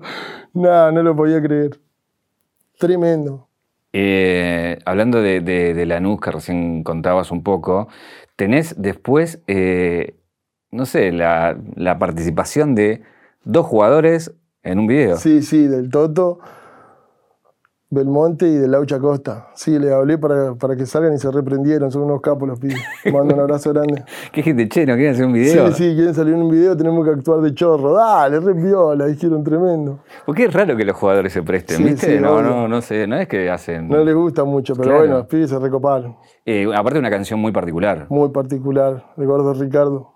nada, 0.53 0.91
no 0.91 1.01
lo 1.01 1.15
podía 1.15 1.41
creer. 1.41 1.79
Tremendo. 2.77 3.48
Eh, 3.91 4.77
hablando 4.85 5.21
de, 5.21 5.41
de, 5.41 5.73
de 5.73 5.85
Lanús, 5.85 6.19
que 6.21 6.31
recién 6.31 6.83
contabas 6.83 7.31
un 7.31 7.43
poco, 7.43 7.87
tenés 8.35 8.79
después, 8.79 9.41
eh, 9.47 10.15
no 10.71 10.85
sé, 10.85 11.11
la, 11.11 11.57
la 11.75 11.97
participación 11.97 12.75
de 12.75 13.01
dos 13.43 13.65
jugadores 13.65 14.33
en 14.63 14.79
un 14.79 14.87
video. 14.87 15.17
Sí, 15.17 15.41
sí, 15.41 15.67
del 15.67 15.89
Toto, 15.89 16.39
Belmonte 17.91 18.47
y 18.47 18.55
de 18.55 18.67
Laucha 18.67 18.99
Costa. 18.99 19.47
Sí, 19.55 19.79
le 19.79 19.91
hablé 19.91 20.19
para, 20.19 20.53
para 20.53 20.75
que 20.75 20.85
salgan 20.85 21.13
y 21.13 21.17
se 21.17 21.31
reprendieron, 21.31 21.89
son 21.89 22.03
unos 22.03 22.21
capos 22.21 22.47
los 22.47 22.59
pibes. 22.59 22.77
Mando 23.11 23.33
un 23.33 23.39
abrazo 23.41 23.73
grande. 23.73 24.03
¿Qué 24.31 24.43
gente, 24.43 24.69
che, 24.69 24.85
no 24.85 24.93
quieren 24.93 25.13
hacer 25.13 25.25
un 25.25 25.33
video? 25.33 25.67
Sí, 25.71 25.73
sí, 25.89 25.95
quieren 25.95 26.13
salir 26.13 26.35
en 26.35 26.43
un 26.43 26.51
video, 26.51 26.77
tenemos 26.77 27.03
que 27.03 27.11
actuar 27.13 27.41
de 27.41 27.51
chorro. 27.55 27.93
Dale, 27.93 28.39
re 28.39 28.53
piola, 28.53 29.07
dijeron 29.07 29.43
tremendo. 29.43 29.99
Porque 30.25 30.45
es 30.45 30.53
raro 30.53 30.77
que 30.77 30.85
los 30.85 30.95
jugadores 30.95 31.33
se 31.33 31.41
presten, 31.41 31.77
Sí, 31.77 31.83
¿viste? 31.83 32.15
sí, 32.17 32.21
no, 32.21 32.35
obvio. 32.35 32.43
no, 32.49 32.67
no 32.67 32.81
sé, 32.81 33.07
no 33.07 33.15
es 33.17 33.27
que 33.27 33.49
hacen. 33.49 33.87
No 33.89 34.03
les 34.03 34.13
gusta 34.13 34.43
mucho, 34.43 34.73
pero 34.75 34.83
Claro. 34.89 34.99
bueno, 34.99 35.17
los 35.17 35.25
pibes 35.27 35.49
se 35.49 35.57
recoparon. 35.57 36.15
Eh, 36.45 36.67
aparte, 36.75 36.99
una 36.99 37.09
canción 37.09 37.39
muy 37.39 37.51
particular. 37.51 38.05
Muy 38.09 38.29
particular, 38.29 39.03
de 39.17 39.25
Gordo 39.25 39.53
Ricardo. 39.55 40.13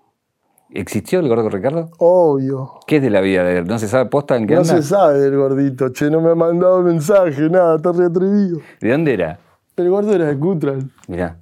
¿Existió 0.76 1.20
el 1.20 1.28
gordo 1.28 1.48
Ricardo? 1.48 1.88
Obvio. 1.98 2.80
¿Qué 2.86 2.96
es 2.96 3.02
de 3.02 3.08
la 3.10 3.20
vida 3.20 3.44
de 3.44 3.58
él? 3.58 3.64
¿No 3.66 3.78
se 3.78 3.86
sabe 3.86 4.06
posta 4.10 4.36
en 4.36 4.46
qué 4.48 4.54
No 4.54 4.62
anda? 4.62 4.74
se 4.76 4.82
sabe 4.82 5.20
del 5.20 5.36
gordito, 5.36 5.90
che, 5.90 6.10
no 6.10 6.20
me 6.20 6.30
ha 6.30 6.34
mandado 6.34 6.82
mensaje, 6.82 7.48
nada, 7.48 7.76
está 7.76 7.92
re 7.92 8.06
atrevido. 8.06 8.58
¿De 8.80 8.90
dónde 8.90 9.14
era? 9.14 9.38
El 9.76 9.88
gordo 9.88 10.12
era 10.12 10.26
de 10.26 10.36
Cutral, 10.38 10.90
Mirá. 11.06 11.38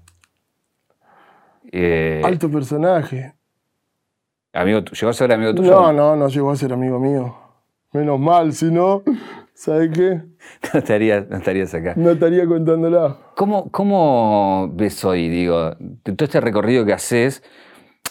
Eh, 1.70 2.20
alto 2.24 2.50
personaje. 2.50 3.34
amigo, 4.52 4.80
¿Llegó 4.80 5.08
a 5.08 5.14
ser 5.14 5.32
amigo 5.32 5.54
tuyo? 5.54 5.70
No, 5.70 5.92
no, 5.92 6.14
no 6.16 6.28
llegó 6.28 6.50
a 6.50 6.56
ser 6.56 6.72
amigo 6.74 6.98
mío. 7.00 7.34
Menos 7.92 8.20
mal, 8.20 8.52
si 8.52 8.70
no, 8.70 9.02
¿sabes 9.54 9.90
qué? 9.94 10.22
No 10.74 10.78
estarías, 10.80 11.28
no 11.30 11.36
estarías 11.38 11.72
acá. 11.72 11.94
No 11.96 12.10
estaría 12.10 12.46
contándola. 12.46 13.16
¿Cómo, 13.36 13.70
¿Cómo 13.70 14.68
ves 14.74 15.02
hoy, 15.04 15.28
digo, 15.30 15.70
todo 16.02 16.24
este 16.24 16.40
recorrido 16.40 16.84
que 16.84 16.92
haces? 16.92 17.42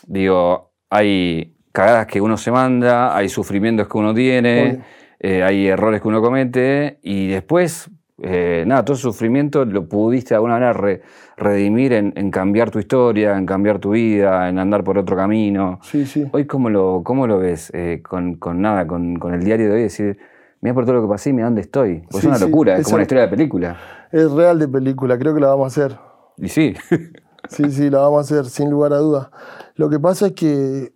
Digo, 0.08 0.71
hay 0.92 1.56
cagadas 1.72 2.06
que 2.06 2.22
uno 2.22 2.38
se 2.38 2.52
manda, 2.52 3.16
hay 3.16 3.30
sufrimientos 3.30 3.88
que 3.88 3.98
uno 3.98 4.14
tiene, 4.14 4.82
eh, 5.20 5.42
hay 5.42 5.68
errores 5.68 6.02
que 6.02 6.08
uno 6.10 6.22
comete, 6.22 7.00
y 7.02 7.28
después, 7.30 7.90
eh, 8.22 8.66
nada, 8.68 8.84
todo 8.84 8.96
ese 8.96 9.04
sufrimiento 9.04 9.64
lo 9.66 9.88
pudiste 9.88 10.30
de 10.34 10.36
alguna 10.36 10.56
manera 10.56 10.74
re- 10.74 11.02
redimir 11.38 11.94
en, 11.94 12.14
en 12.18 12.30
cambiar 12.30 12.70
tu 12.72 12.80
historia, 12.80 13.38
en 13.38 13.46
cambiar 13.46 13.80
tu 13.80 13.92
vida, 13.92 14.50
en 14.50 14.60
andar 14.60 14.84
por 14.84 14.98
otro 14.98 15.16
camino. 15.16 15.80
Sí, 15.82 16.06
sí. 16.06 16.28
Hoy, 16.34 16.46
¿cómo 16.46 16.70
lo, 16.70 17.02
cómo 17.06 17.26
lo 17.26 17.40
ves 17.40 17.72
eh, 17.74 18.02
con, 18.08 18.36
con 18.36 18.62
nada, 18.62 18.86
con, 18.86 19.16
con 19.16 19.34
el 19.34 19.44
diario 19.44 19.68
de 19.70 19.76
hoy? 19.76 19.82
Decir, 19.84 20.18
mira 20.60 20.74
por 20.74 20.84
todo 20.86 20.96
lo 20.96 21.02
que 21.04 21.08
pasé 21.08 21.30
y 21.30 21.34
mira 21.34 21.46
dónde 21.46 21.62
estoy. 21.62 22.04
Pues 22.12 22.22
Sí, 22.24 22.30
es 22.30 22.36
una 22.36 22.46
locura, 22.46 22.76
es 22.76 22.84
como 22.84 22.96
una 22.96 23.04
historia 23.04 23.24
de 23.24 23.30
película. 23.30 23.78
Es 24.12 24.30
real 24.30 24.60
de 24.60 24.68
película, 24.68 25.18
creo 25.18 25.34
que 25.34 25.40
la 25.40 25.48
vamos 25.48 25.78
a 25.78 25.84
hacer. 25.86 25.98
Y 26.38 26.50
sí. 26.50 26.74
Sí, 27.52 27.70
sí, 27.70 27.90
la 27.90 28.00
vamos 28.00 28.20
a 28.20 28.22
hacer, 28.22 28.50
sin 28.50 28.70
lugar 28.70 28.94
a 28.94 28.98
dudas. 29.00 29.28
Lo 29.76 29.90
que 29.90 30.00
pasa 30.00 30.28
es 30.28 30.34
que 30.34 30.94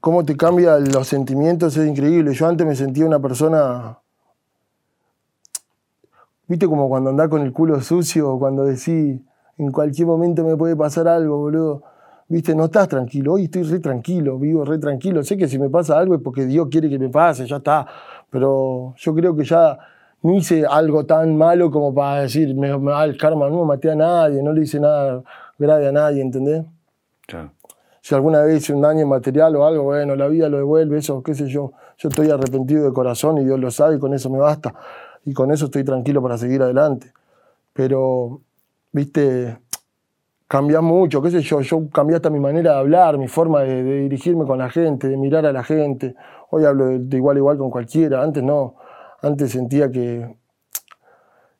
cómo 0.00 0.22
te 0.22 0.36
cambian 0.36 0.92
los 0.92 1.08
sentimientos 1.08 1.78
es 1.78 1.88
increíble. 1.88 2.34
Yo 2.34 2.46
antes 2.46 2.66
me 2.66 2.76
sentía 2.76 3.06
una 3.06 3.20
persona. 3.20 3.98
¿Viste 6.46 6.66
como 6.66 6.90
cuando 6.90 7.08
andás 7.08 7.28
con 7.28 7.40
el 7.40 7.54
culo 7.54 7.80
sucio 7.80 8.38
cuando 8.38 8.64
decís 8.64 9.18
en 9.56 9.72
cualquier 9.72 10.06
momento 10.06 10.44
me 10.44 10.58
puede 10.58 10.76
pasar 10.76 11.08
algo, 11.08 11.38
boludo? 11.38 11.82
¿Viste? 12.28 12.54
No 12.54 12.66
estás 12.66 12.88
tranquilo. 12.88 13.32
Hoy 13.32 13.44
estoy 13.44 13.62
re 13.62 13.80
tranquilo, 13.80 14.38
vivo 14.38 14.66
re 14.66 14.76
tranquilo. 14.78 15.22
Sé 15.22 15.38
que 15.38 15.48
si 15.48 15.58
me 15.58 15.70
pasa 15.70 15.98
algo 15.98 16.14
es 16.14 16.20
porque 16.20 16.44
Dios 16.44 16.68
quiere 16.70 16.90
que 16.90 16.98
me 16.98 17.08
pase, 17.08 17.46
ya 17.46 17.56
está. 17.56 17.86
Pero 18.28 18.92
yo 18.98 19.14
creo 19.14 19.34
que 19.34 19.44
ya 19.44 19.78
no 20.22 20.34
hice 20.34 20.66
algo 20.66 21.06
tan 21.06 21.34
malo 21.34 21.70
como 21.70 21.94
para 21.94 22.20
decir, 22.22 22.54
me, 22.54 22.76
me 22.76 22.90
va 22.90 23.04
el 23.06 23.16
karma, 23.16 23.48
no 23.48 23.64
maté 23.64 23.90
a 23.90 23.94
nadie, 23.94 24.42
no 24.42 24.52
le 24.52 24.64
hice 24.64 24.78
nada 24.78 25.22
grave 25.58 25.88
a 25.88 25.92
nadie, 25.92 26.22
¿entendés? 26.22 26.64
Claro. 27.26 27.52
Si 28.00 28.14
alguna 28.14 28.40
vez 28.42 28.62
hice 28.62 28.72
un 28.72 28.80
daño 28.80 29.06
material 29.06 29.54
o 29.56 29.66
algo, 29.66 29.82
bueno, 29.82 30.16
la 30.16 30.28
vida 30.28 30.48
lo 30.48 30.56
devuelve, 30.56 30.98
eso, 30.98 31.22
qué 31.22 31.34
sé 31.34 31.46
yo. 31.48 31.72
Yo 31.98 32.08
estoy 32.08 32.30
arrepentido 32.30 32.84
de 32.84 32.92
corazón 32.92 33.38
y 33.38 33.44
Dios 33.44 33.58
lo 33.58 33.70
sabe 33.70 33.96
y 33.96 33.98
con 33.98 34.14
eso 34.14 34.30
me 34.30 34.38
basta. 34.38 34.72
Y 35.24 35.34
con 35.34 35.50
eso 35.50 35.66
estoy 35.66 35.84
tranquilo 35.84 36.22
para 36.22 36.38
seguir 36.38 36.62
adelante. 36.62 37.12
Pero, 37.74 38.40
viste, 38.92 39.58
cambia 40.46 40.80
mucho, 40.80 41.20
qué 41.20 41.30
sé 41.30 41.42
yo. 41.42 41.60
Yo 41.60 41.90
cambié 41.90 42.16
hasta 42.16 42.30
mi 42.30 42.40
manera 42.40 42.72
de 42.72 42.78
hablar, 42.78 43.18
mi 43.18 43.28
forma 43.28 43.60
de, 43.60 43.82
de 43.82 44.00
dirigirme 44.02 44.46
con 44.46 44.58
la 44.58 44.70
gente, 44.70 45.08
de 45.08 45.16
mirar 45.16 45.44
a 45.44 45.52
la 45.52 45.64
gente. 45.64 46.14
Hoy 46.50 46.64
hablo 46.64 46.86
de, 46.86 47.00
de 47.00 47.16
igual 47.16 47.36
a 47.36 47.40
igual 47.40 47.58
con 47.58 47.70
cualquiera. 47.70 48.22
Antes 48.22 48.42
no. 48.42 48.76
Antes 49.20 49.50
sentía 49.50 49.90
que, 49.90 50.36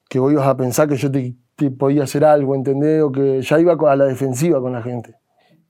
que 0.08 0.18
vos 0.18 0.32
ibas 0.32 0.46
a 0.46 0.56
pensar 0.56 0.88
que 0.88 0.96
yo 0.96 1.10
te 1.10 1.34
podía 1.66 2.04
hacer 2.04 2.24
algo, 2.24 2.54
¿entendés? 2.54 3.02
O 3.02 3.10
que 3.10 3.42
ya 3.42 3.60
iba 3.60 3.72
a 3.74 3.96
la 3.96 4.04
defensiva 4.04 4.60
con 4.60 4.72
la 4.72 4.82
gente. 4.82 5.14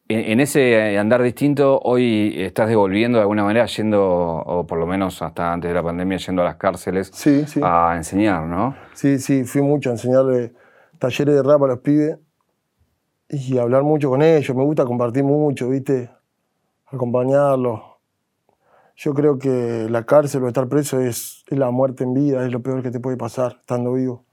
en, 0.09 0.41
ese 0.41 0.99
andar 0.99 1.23
distinto, 1.23 1.81
hoy 1.83 2.35
estás 2.37 2.69
devolviendo 2.69 3.19
de 3.19 3.23
alguna 3.23 3.45
manera, 3.45 3.67
yendo, 3.67 4.03
o 4.03 4.67
por 4.67 4.79
lo 4.79 4.87
menos 4.87 5.21
hasta 5.23 5.53
antes 5.53 5.69
de 5.69 5.75
la 5.75 5.83
pandemia, 5.83 6.19
yendo 6.19 6.43
a 6.43 6.45
las 6.45 6.57
cárceles 6.57 7.11
sí, 7.13 7.45
sí. 7.47 7.61
a 7.63 7.95
enseñar, 7.97 8.45
¿no? 8.45 8.77
Sí, 8.95 9.19
sí, 9.19 9.45
fui 9.45 9.63
mucho 9.63 9.91
a 9.91 9.93
enseñarle 9.93 10.53
talleres 10.99 11.35
de 11.35 11.43
rap 11.43 11.63
a 11.63 11.67
los 11.67 11.79
pibes 11.81 12.19
y 13.29 13.59
hablar 13.59 13.83
mucho 13.83 14.11
con 14.11 14.23
ellos. 14.23 14.57
Me 14.57 14.65
gusta 14.65 14.85
compartir 14.85 15.25
mucho, 15.25 15.69
¿viste? 15.69 16.11
Acompañarlos. 16.87 17.81
Yo 18.97 19.15
creo 19.15 19.39
que 19.39 19.87
la 19.89 20.05
cárcel 20.05 20.43
o 20.43 20.49
estar 20.49 20.69
preso 20.69 21.01
es, 21.01 21.45
es 21.47 21.59
la 21.59 21.71
muerte 21.71 22.05
en 22.05 22.15
vida, 22.15 22.45
es 22.45 22.51
lo 22.51 22.63
peor 22.63 22.83
que 22.83 22.91
te 22.91 22.99
puede 22.99 23.17
pasar 23.17 23.59
estando 23.61 23.93
vivo. 23.93 24.25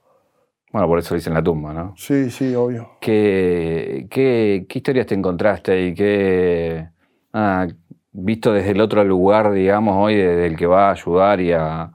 Bueno, 0.76 0.90
por 0.90 1.00
eso 1.00 1.16
dicen 1.16 1.34
la 1.34 1.42
tumba, 1.42 1.72
¿no? 1.72 1.94
Sí, 1.96 2.30
sí, 2.30 2.54
obvio. 2.54 2.98
¿Qué, 3.00 4.08
qué, 4.12 4.66
qué 4.68 4.80
historias 4.80 5.06
te 5.08 5.16
encontraste 5.16 5.86
y 5.88 5.94
qué, 5.94 6.90
ah, 7.32 7.66
visto 8.12 8.52
desde 8.52 8.72
el 8.72 8.82
otro 8.82 9.02
lugar, 9.06 9.54
digamos, 9.54 9.96
hoy, 9.98 10.18
desde 10.18 10.48
el 10.48 10.58
que 10.58 10.66
va 10.66 10.90
a 10.90 10.92
ayudar 10.92 11.40
y 11.40 11.54
a, 11.54 11.94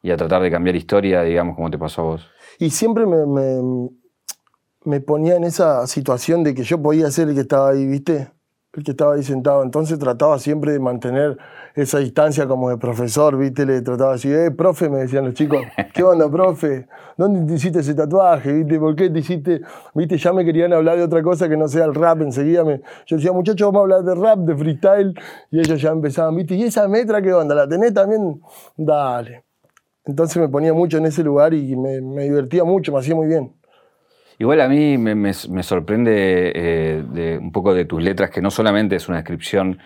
y 0.00 0.12
a 0.12 0.16
tratar 0.16 0.42
de 0.42 0.50
cambiar 0.52 0.76
historia, 0.76 1.22
digamos, 1.22 1.56
como 1.56 1.72
te 1.72 1.78
pasó 1.78 2.02
a 2.02 2.04
vos? 2.04 2.30
Y 2.60 2.70
siempre 2.70 3.04
me, 3.04 3.26
me, 3.26 3.90
me 4.84 5.00
ponía 5.00 5.34
en 5.34 5.42
esa 5.42 5.84
situación 5.88 6.44
de 6.44 6.54
que 6.54 6.62
yo 6.62 6.80
podía 6.80 7.10
ser 7.10 7.30
el 7.30 7.34
que 7.34 7.40
estaba 7.40 7.70
ahí, 7.70 7.84
¿viste? 7.84 8.30
El 8.72 8.84
que 8.84 8.92
estaba 8.92 9.14
ahí 9.14 9.22
sentado. 9.24 9.64
Entonces 9.64 9.98
trataba 9.98 10.38
siempre 10.38 10.72
de 10.72 10.78
mantener 10.78 11.36
esa 11.74 11.98
distancia 11.98 12.46
como 12.46 12.70
de 12.70 12.76
profesor, 12.78 13.36
¿viste? 13.36 13.66
Le 13.66 13.82
trataba 13.82 14.14
así, 14.14 14.32
eh, 14.32 14.52
profe, 14.52 14.88
me 14.88 14.98
decían 14.98 15.24
los 15.24 15.34
chicos, 15.34 15.60
¿qué 15.94 16.04
onda, 16.04 16.30
profe? 16.30 16.86
¿Dónde 17.16 17.46
te 17.46 17.54
hiciste 17.54 17.80
ese 17.80 17.94
tatuaje? 17.94 18.52
¿Viste? 18.52 18.78
¿Por 18.78 18.94
qué 18.94 19.10
te 19.10 19.18
hiciste? 19.18 19.60
¿Viste? 19.94 20.16
Ya 20.18 20.32
me 20.32 20.44
querían 20.44 20.72
hablar 20.72 20.98
de 20.98 21.02
otra 21.02 21.20
cosa 21.20 21.48
que 21.48 21.56
no 21.56 21.66
sea 21.66 21.84
el 21.84 21.94
rap. 21.94 22.20
Enseguida 22.20 22.62
me. 22.62 22.80
Yo 23.06 23.16
decía, 23.16 23.32
muchachos, 23.32 23.72
vamos 23.72 23.80
a 23.80 23.82
hablar 23.82 24.04
de 24.04 24.14
rap, 24.14 24.38
de 24.38 24.56
freestyle. 24.56 25.14
Y 25.50 25.58
ellos 25.58 25.82
ya 25.82 25.90
empezaban, 25.90 26.36
¿viste? 26.36 26.54
¿Y 26.54 26.62
esa 26.62 26.86
metra 26.86 27.20
qué 27.20 27.32
onda? 27.32 27.56
¿La 27.56 27.68
tenés 27.68 27.92
también? 27.92 28.40
Dale. 28.76 29.44
Entonces 30.04 30.36
me 30.36 30.48
ponía 30.48 30.72
mucho 30.72 30.98
en 30.98 31.06
ese 31.06 31.24
lugar 31.24 31.54
y 31.54 31.76
me, 31.76 32.00
me 32.00 32.22
divertía 32.24 32.62
mucho, 32.62 32.92
me 32.92 33.00
hacía 33.00 33.16
muy 33.16 33.26
bien. 33.26 33.52
Igual 34.40 34.62
a 34.62 34.68
mí 34.68 34.96
me, 34.96 35.14
me, 35.14 35.32
me 35.50 35.62
sorprende 35.62 36.52
eh, 36.54 37.04
de, 37.12 37.36
un 37.36 37.52
poco 37.52 37.74
de 37.74 37.84
tus 37.84 38.02
letras, 38.02 38.30
que 38.30 38.40
no 38.40 38.50
solamente 38.50 38.96
es 38.96 39.06
una 39.06 39.18
descripción 39.18 39.78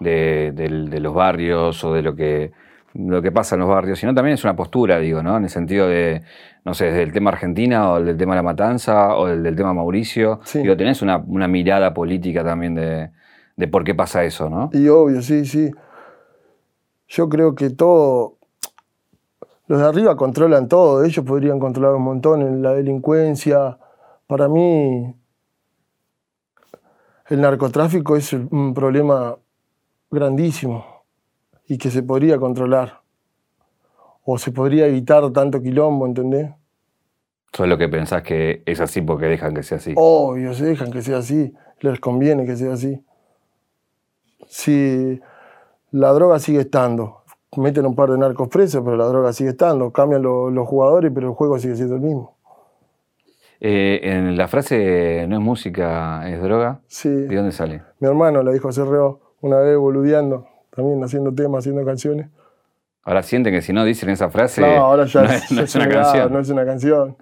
de, 0.00 0.52
de, 0.54 0.68
de 0.68 1.00
los 1.00 1.14
barrios 1.14 1.82
o 1.82 1.94
de 1.94 2.02
lo 2.02 2.14
que, 2.14 2.52
lo 2.92 3.22
que 3.22 3.32
pasa 3.32 3.54
en 3.54 3.60
los 3.60 3.70
barrios, 3.70 3.98
sino 3.98 4.14
también 4.14 4.34
es 4.34 4.44
una 4.44 4.54
postura, 4.54 4.98
digo, 4.98 5.22
¿no? 5.22 5.38
En 5.38 5.44
el 5.44 5.48
sentido 5.48 5.88
de, 5.88 6.20
no 6.62 6.74
sé, 6.74 6.88
desde 6.88 7.04
el 7.04 7.12
tema 7.14 7.30
Argentina 7.30 7.90
o 7.90 8.02
del 8.02 8.18
tema 8.18 8.34
La 8.34 8.42
Matanza 8.42 9.16
o 9.16 9.28
del, 9.28 9.42
del 9.42 9.56
tema 9.56 9.72
Mauricio. 9.72 10.40
Sí. 10.44 10.58
Digo, 10.58 10.76
tenés 10.76 11.00
una, 11.00 11.16
una 11.16 11.48
mirada 11.48 11.94
política 11.94 12.44
también 12.44 12.74
de, 12.74 13.08
de 13.56 13.68
por 13.68 13.82
qué 13.82 13.94
pasa 13.94 14.24
eso, 14.24 14.50
¿no? 14.50 14.68
Y 14.74 14.88
obvio, 14.88 15.22
sí, 15.22 15.46
sí. 15.46 15.70
Yo 17.08 17.30
creo 17.30 17.54
que 17.54 17.70
todo. 17.70 18.36
Los 19.68 19.80
de 19.80 19.86
arriba 19.86 20.18
controlan 20.18 20.68
todo, 20.68 21.02
ellos 21.02 21.24
podrían 21.24 21.58
controlar 21.58 21.94
un 21.94 22.02
montón 22.02 22.42
en 22.42 22.60
la 22.60 22.74
delincuencia. 22.74 23.78
Para 24.32 24.48
mí, 24.48 25.14
el 27.28 27.40
narcotráfico 27.42 28.16
es 28.16 28.32
un 28.32 28.72
problema 28.72 29.36
grandísimo 30.10 30.86
y 31.66 31.76
que 31.76 31.90
se 31.90 32.02
podría 32.02 32.38
controlar. 32.38 33.02
O 34.24 34.38
se 34.38 34.50
podría 34.50 34.86
evitar 34.86 35.30
tanto 35.34 35.60
quilombo, 35.60 36.06
¿entendés? 36.06 36.48
Eso 37.52 37.64
es 37.64 37.68
lo 37.68 37.76
que 37.76 37.90
pensás 37.90 38.22
que 38.22 38.62
es 38.64 38.80
así 38.80 39.02
porque 39.02 39.26
dejan 39.26 39.52
que 39.52 39.62
sea 39.62 39.76
así. 39.76 39.92
Obvio, 39.98 40.54
se 40.54 40.64
dejan 40.64 40.90
que 40.90 41.02
sea 41.02 41.18
así, 41.18 41.52
les 41.80 42.00
conviene 42.00 42.46
que 42.46 42.56
sea 42.56 42.72
así. 42.72 43.04
Si 44.48 45.20
la 45.90 46.10
droga 46.14 46.38
sigue 46.38 46.60
estando, 46.60 47.24
meten 47.58 47.84
un 47.84 47.94
par 47.94 48.10
de 48.10 48.16
narcos 48.16 48.48
presos, 48.48 48.80
pero 48.82 48.96
la 48.96 49.04
droga 49.04 49.34
sigue 49.34 49.50
estando, 49.50 49.92
cambian 49.92 50.22
lo- 50.22 50.48
los 50.50 50.66
jugadores, 50.66 51.12
pero 51.14 51.28
el 51.28 51.34
juego 51.34 51.58
sigue 51.58 51.76
siendo 51.76 51.96
el 51.96 52.00
mismo. 52.00 52.31
Eh, 53.64 54.00
en 54.02 54.36
la 54.36 54.48
frase 54.48 55.24
no 55.28 55.36
es 55.36 55.40
música, 55.42 56.28
es 56.28 56.42
droga, 56.42 56.80
Sí, 56.88 57.08
¿de 57.08 57.36
dónde 57.36 57.52
sale? 57.52 57.82
mi 58.00 58.08
hermano 58.08 58.42
la 58.42 58.50
dijo 58.50 58.72
Cerreo 58.72 59.20
una 59.40 59.58
vez 59.58 59.76
boludeando, 59.78 60.48
también 60.74 61.02
haciendo 61.04 61.32
temas, 61.32 61.60
haciendo 61.60 61.84
canciones. 61.84 62.28
Ahora 63.04 63.22
sienten 63.22 63.52
que 63.54 63.62
si 63.62 63.72
no 63.72 63.84
dicen 63.84 64.10
esa 64.10 64.30
frase, 64.30 64.62
no, 64.62 64.66
ahora 64.66 65.04
ya 65.06 65.22
no 65.24 65.30
es, 65.30 65.44
es, 65.44 65.52
no 65.52 65.62
es 65.62 65.74
una 65.76 65.84
llegado, 65.86 66.02
canción. 66.12 66.32
No 66.32 66.38
es 66.40 66.48
una 66.50 66.64
canción. 66.66 67.16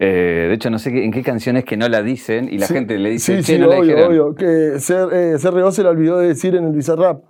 Eh, 0.00 0.46
de 0.48 0.54
hecho, 0.54 0.70
no 0.70 0.78
sé 0.80 0.90
qué- 0.92 1.04
en 1.04 1.12
qué 1.12 1.22
canciones 1.22 1.64
que 1.64 1.76
no 1.76 1.88
la 1.88 2.02
dicen 2.02 2.48
y 2.50 2.58
la 2.58 2.66
Sí, 2.66 2.74
gente 2.74 2.98
le 2.98 3.10
dice, 3.10 3.36
Sí, 3.36 3.42
che, 3.44 3.52
sí, 3.54 3.58
no 3.60 3.66
la 3.68 3.76
obvio, 3.78 3.82
dijeron. 3.94 4.08
obvio. 4.10 4.34
Que 4.34 4.46
Cer- 4.78 5.10
eh, 5.12 5.36
CRO 5.40 5.70
se 5.70 5.82
la 5.84 5.90
olvidó 5.90 6.18
de 6.18 6.28
decir 6.28 6.56
en 6.56 6.64
el 6.64 6.72
Bizarrap. 6.72 7.22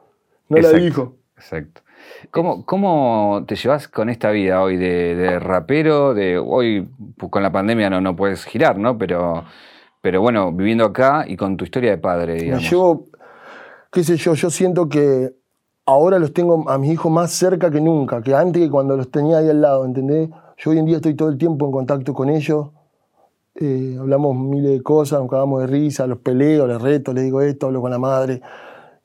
No 0.49 0.57
Exacto, 0.57 0.77
la 0.79 0.83
dijo. 0.85 1.17
Exacto. 1.37 1.83
¿Cómo, 2.31 2.65
¿Cómo 2.65 3.45
te 3.47 3.57
llevas 3.57 3.89
con 3.89 4.09
esta 4.11 4.31
vida 4.31 4.63
hoy 4.63 4.77
de, 4.77 5.15
de 5.15 5.39
rapero? 5.39 6.15
De, 6.15 6.39
hoy 6.39 6.89
pues, 7.17 7.31
con 7.31 7.43
la 7.43 7.51
pandemia 7.53 7.91
no, 7.91 8.01
no 8.01 8.15
puedes 8.17 8.45
girar, 8.45 8.79
¿no? 8.79 8.99
Pero, 8.99 9.45
pero 10.01 10.21
bueno, 10.21 10.53
viviendo 10.53 10.85
acá 10.85 11.25
y 11.27 11.37
con 11.37 11.57
tu 11.57 11.65
historia 11.65 11.91
de 11.91 11.99
padre, 11.99 12.35
digamos. 12.35 12.71
llevo, 12.71 13.07
qué 13.91 14.05
sé 14.05 14.17
yo, 14.17 14.35
yo 14.35 14.51
siento 14.51 14.89
que 14.89 15.35
ahora 15.87 16.19
los 16.19 16.33
tengo 16.33 16.69
a 16.71 16.79
mis 16.79 16.93
hijos 16.93 17.11
más 17.11 17.33
cerca 17.33 17.71
que 17.71 17.81
nunca, 17.81 18.23
que 18.23 18.35
antes 18.35 18.63
que 18.63 18.71
cuando 18.71 18.97
los 18.97 19.11
tenía 19.11 19.39
ahí 19.39 19.49
al 19.49 19.61
lado, 19.61 19.85
¿entendés? 19.85 20.29
Yo 20.57 20.71
hoy 20.71 20.79
en 20.79 20.87
día 20.87 20.97
estoy 20.97 21.15
todo 21.15 21.31
el 21.31 21.39
tiempo 21.39 21.67
en 21.67 21.73
contacto 21.73 22.13
con 22.13 22.29
ellos, 22.29 22.69
eh, 23.57 23.97
hablamos 23.99 24.37
miles 24.37 24.71
de 24.71 24.83
cosas, 24.83 25.21
nos 25.21 25.29
cagamos 25.29 25.61
de 25.61 25.67
risa, 25.67 26.07
los 26.07 26.19
peleo, 26.19 26.67
les 26.67 26.81
reto, 26.81 27.13
les 27.13 27.25
digo 27.25 27.41
esto, 27.41 27.67
hablo 27.67 27.81
con 27.81 27.91
la 27.91 27.99
madre. 27.99 28.41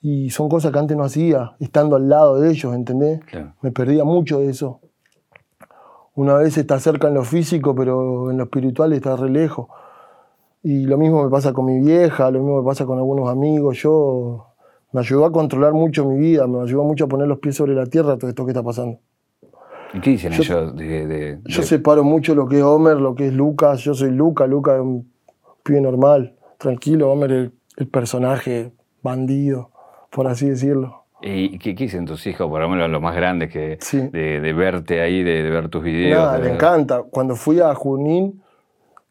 Y 0.08 0.30
son 0.30 0.50
cosas 0.50 0.72
que 0.72 0.78
antes 0.78 0.96
no 0.96 1.04
hacía, 1.04 1.54
estando 1.60 1.96
al 1.96 2.08
lado 2.08 2.40
de 2.40 2.52
ellos, 2.52 2.76
¿entendés? 2.76 3.22
Claro. 3.26 3.54
Me 3.64 3.72
perdía 3.72 4.04
mucho 4.04 4.40
de 4.40 4.50
eso. 4.52 4.80
Una 6.14 6.36
vez 6.36 6.58
está 6.60 6.80
cerca 6.80 7.08
en 7.08 7.16
lo 7.16 7.24
físico, 7.24 7.74
pero 7.74 8.30
en 8.30 8.38
lo 8.38 8.44
espiritual 8.44 8.94
está 8.94 9.16
re 9.16 9.30
lejos. 9.32 9.68
Y 10.62 10.86
lo 10.86 11.00
mismo 11.00 11.24
me 11.24 11.30
pasa 11.32 11.54
con 11.54 11.66
mi 11.66 11.80
vieja, 11.80 12.30
lo 12.30 12.40
mismo 12.40 12.62
me 12.62 12.66
pasa 12.66 12.86
con 12.86 13.00
algunos 13.00 13.28
amigos. 13.30 13.78
Yo 13.82 14.46
me 14.92 15.00
ayudó 15.00 15.26
a 15.26 15.32
controlar 15.32 15.74
mucho 15.74 16.06
mi 16.06 16.20
vida, 16.20 16.46
me 16.46 16.62
ayudó 16.62 16.84
mucho 16.84 17.06
a 17.06 17.08
poner 17.08 17.28
los 17.28 17.40
pies 17.40 17.56
sobre 17.56 17.74
la 17.74 17.88
tierra 17.88 18.16
todo 18.18 18.30
esto 18.30 18.46
que 18.46 18.52
está 18.52 18.62
pasando. 18.62 19.00
¿Y 19.94 20.02
qué 20.02 20.12
dicen 20.12 20.34
Yo- 20.34 20.44
ellos 20.44 20.76
de, 20.76 21.08
de- 21.08 21.40
Yo 21.46 21.62
de- 21.62 21.68
separo 21.68 22.04
mucho 22.04 22.36
lo 22.36 22.48
que 22.48 22.58
es 22.60 22.64
Homer, 22.64 22.98
lo 22.98 23.16
que 23.16 23.28
es 23.28 23.34
Lucas. 23.34 23.80
Yo 23.82 23.96
soy 23.96 24.12
Lucas, 24.12 24.48
Lucas 24.48 24.76
es 24.76 24.82
un 24.82 25.12
pibe 25.64 25.82
normal, 25.82 26.36
tranquilo. 26.60 27.12
Homer 27.12 27.32
es 27.32 27.52
el 27.78 27.88
personaje 27.88 28.72
bandido, 29.02 29.72
por 30.16 30.28
así 30.28 30.48
decirlo. 30.48 31.04
¿Y 31.22 31.58
qué, 31.60 31.74
dicen 31.74 32.06
tus 32.06 32.26
hijos, 32.28 32.48
por 32.48 32.62
lo 32.62 32.70
menos 32.70 32.90
los 32.90 33.02
más 33.02 33.16
grandes, 33.16 33.52
que 33.52 33.78
Sí. 33.82 34.00
de, 34.00 34.40
de 34.40 34.54
verte 34.54 35.02
ahí, 35.02 35.24
de, 35.24 35.44
de 35.44 35.50
ver 35.50 35.68
tus 35.68 35.84
videos? 35.84 36.18
Nada, 36.24 36.38
le 36.38 36.54
encanta. 36.54 37.04
Cuando 37.04 37.36
fui 37.36 37.60
a 37.60 37.74
Junín, 37.76 38.42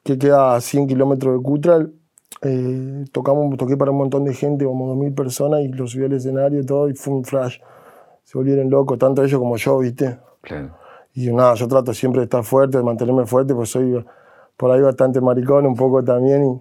que 0.02 0.16
queda 0.16 0.54
a 0.54 0.60
100 0.62 0.86
kilómetros 0.86 1.36
de 1.36 1.42
Cutral, 1.42 1.92
eh, 2.40 3.04
tocamos, 3.12 3.54
toqué 3.58 3.76
para 3.76 3.90
un 3.90 3.98
montón 3.98 4.24
de 4.24 4.32
gente, 4.32 4.64
como 4.64 4.94
2.000 4.94 5.14
personas, 5.14 5.60
y 5.60 5.68
lo 5.68 5.86
subí 5.86 6.04
al 6.06 6.12
escenario 6.14 6.60
y 6.60 6.64
todo, 6.66 6.88
y 6.88 6.94
fue 6.94 7.12
un 7.12 7.24
flash. 7.24 7.58
Se 8.22 8.38
volvieron 8.38 8.70
locos, 8.70 8.98
tanto 8.98 9.22
ellos 9.22 9.38
como 9.38 9.56
yo, 9.56 9.78
¿viste? 9.78 10.18
Claro. 10.40 10.70
Y 11.14 11.30
nada, 11.32 11.54
yo 11.54 11.68
trato 11.68 11.92
siempre 11.92 12.20
de 12.20 12.24
estar 12.24 12.44
fuerte, 12.44 12.78
de 12.78 12.84
mantenerme 12.84 13.26
fuerte, 13.26 13.54
pues 13.54 13.68
soy 13.70 14.02
por 14.56 14.70
ahí 14.70 14.80
bastante 14.80 15.20
maricón, 15.20 15.66
un 15.66 15.74
poco 15.76 16.02
también, 16.02 16.60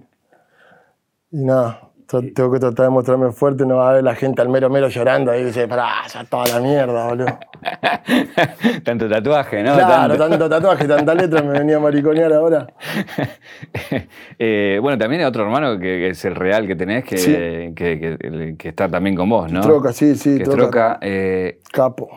y, 1.31 1.37
y 1.39 1.45
nada. 1.45 1.82
Tra- 2.07 2.33
Tengo 2.33 2.51
que 2.51 2.59
tratar 2.59 2.85
de 2.85 2.89
mostrarme 2.91 3.31
fuerte, 3.31 3.65
no 3.65 3.77
va 3.77 3.89
a 3.91 3.93
ver 3.93 4.03
la 4.03 4.15
gente 4.15 4.41
al 4.41 4.49
mero 4.49 4.69
mero 4.69 4.87
llorando 4.89 5.31
ahí 5.31 5.41
y 5.41 5.45
dice, 5.45 5.67
pará, 5.67 6.05
ya 6.13 6.23
toda 6.25 6.45
la 6.47 6.59
mierda, 6.59 7.07
boludo. 7.07 7.39
Tanto 8.83 9.09
tatuaje, 9.09 9.63
¿no? 9.63 9.73
claro, 9.75 10.15
Tanto- 10.17 10.29
tanto 10.29 10.49
tatuaje, 10.49 10.87
tanta 10.87 11.15
letra, 11.15 11.41
me 11.41 11.59
venía 11.59 11.77
a 11.77 11.79
mariconear 11.79 12.31
ahora. 12.33 12.67
Eh, 14.39 14.79
bueno, 14.81 14.97
también 14.97 15.21
hay 15.21 15.27
otro 15.27 15.43
hermano 15.43 15.73
que, 15.77 15.85
que 15.85 16.07
es 16.09 16.25
el 16.25 16.35
real 16.35 16.67
que 16.67 16.75
tenés, 16.75 17.03
que, 17.05 17.17
Sí. 17.17 17.31
que, 17.75 18.55
que- 18.57 18.69
está 18.69 18.89
también 18.89 19.15
con 19.15 19.29
vos, 19.29 19.51
¿no? 19.51 19.61
Troca, 19.61 19.93
sí, 19.93 20.15
sí, 20.15 20.37
que 20.37 20.43
Troca. 20.43 20.57
Troca. 20.57 20.99
eh, 21.01 21.59
Capo. 21.71 22.09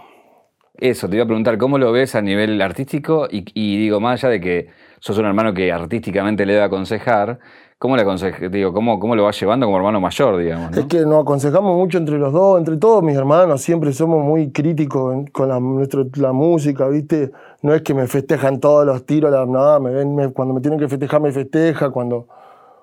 eso, 0.79 1.09
te 1.09 1.17
iba 1.17 1.25
a 1.25 1.27
preguntar, 1.27 1.57
¿cómo 1.59 1.79
lo 1.79 1.93
ves 1.93 2.15
a 2.15 2.23
nivel 2.23 2.61
artístico? 2.63 3.29
Y, 3.31 3.45
y 3.55 3.79
digo, 3.79 4.01
más 4.01 4.23
allá 4.25 4.33
de 4.33 4.41
que 4.41 4.69
sos 4.99 5.19
un 5.19 5.27
hermano 5.27 5.53
que 5.55 5.71
artísticamente 5.73 6.45
le 6.47 6.55
debe 6.55 6.65
aconsejar, 6.65 7.39
¿cómo 7.79 7.97
le 7.97 8.03
aconseja, 8.03 8.49
digo, 8.49 8.73
cómo, 8.73 8.99
cómo 8.99 9.15
lo 9.15 9.25
vas 9.25 9.39
llevando 9.41 9.67
como 9.67 9.77
hermano 9.77 10.01
mayor, 10.01 10.39
digamos, 10.39 10.71
¿no? 10.71 10.79
Es 10.79 10.87
que 10.87 11.01
nos 11.05 11.23
aconsejamos 11.23 11.77
mucho 11.77 11.99
entre 11.99 12.19
los 12.19 12.33
dos, 12.33 12.59
entre 12.59 12.77
todos 12.77 13.03
mis 13.03 13.17
hermanos, 13.17 13.61
siempre 13.61 13.93
somos 13.93 14.25
muy 14.25 14.51
críticos 14.51 15.25
con 15.33 15.49
la, 15.49 15.61
nuestro- 15.61 16.07
la 16.17 16.33
música, 16.33 16.89
¿viste? 16.89 17.33
No 17.63 17.75
es 17.75 17.83
que 17.83 17.95
me 17.95 18.07
festejan 18.07 18.61
todos 18.61 18.87
los 18.87 19.05
tiros, 19.05 19.31
la, 19.31 19.45
nada, 19.47 19.79
me 19.81 19.91
ven, 19.91 20.15
me- 20.15 20.33
cuando 20.33 20.55
me 20.55 20.61
tienen 20.61 20.79
que 20.79 20.89
festejar 20.89 21.21
me 21.21 21.33
festeja, 21.33 21.91
cuando, 21.91 22.27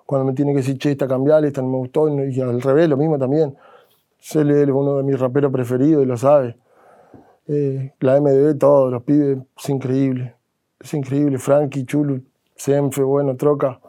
cuando 0.06 0.26
me 0.26 0.34
tienen 0.34 0.54
que 0.54 0.62
decir, 0.62 0.78
che, 0.78 0.92
esta 0.92 1.08
cambiale, 1.08 1.48
esta 1.48 1.62
no 1.62 1.70
me 1.70 1.78
gustó, 1.78 2.08
y, 2.10 2.40
al 2.42 2.62
revés, 2.62 2.88
lo 2.90 2.98
mismo 2.98 3.18
también. 3.18 3.56
Él 4.36 4.52
es 4.52 4.70
uno 4.70 4.98
de 4.98 5.04
mis 5.04 5.20
raperos 5.20 5.52
preferidos 5.52 6.04
y 6.04 6.06
lo 6.06 6.16
sabe. 6.18 6.56
Eh, 7.48 7.92
la 8.00 8.18
MDB, 8.22 8.58
todos 8.58 8.92
los 8.92 9.04
pibes, 9.04 9.38
es 9.58 9.70
increíble. 9.70 10.34
Es 10.80 10.94
increíble. 10.94 11.38
Frankie, 11.40 11.84
Chulu, 11.86 12.22
Senfe, 12.56 13.02
bueno, 13.04 13.36
Troca. 13.36 13.80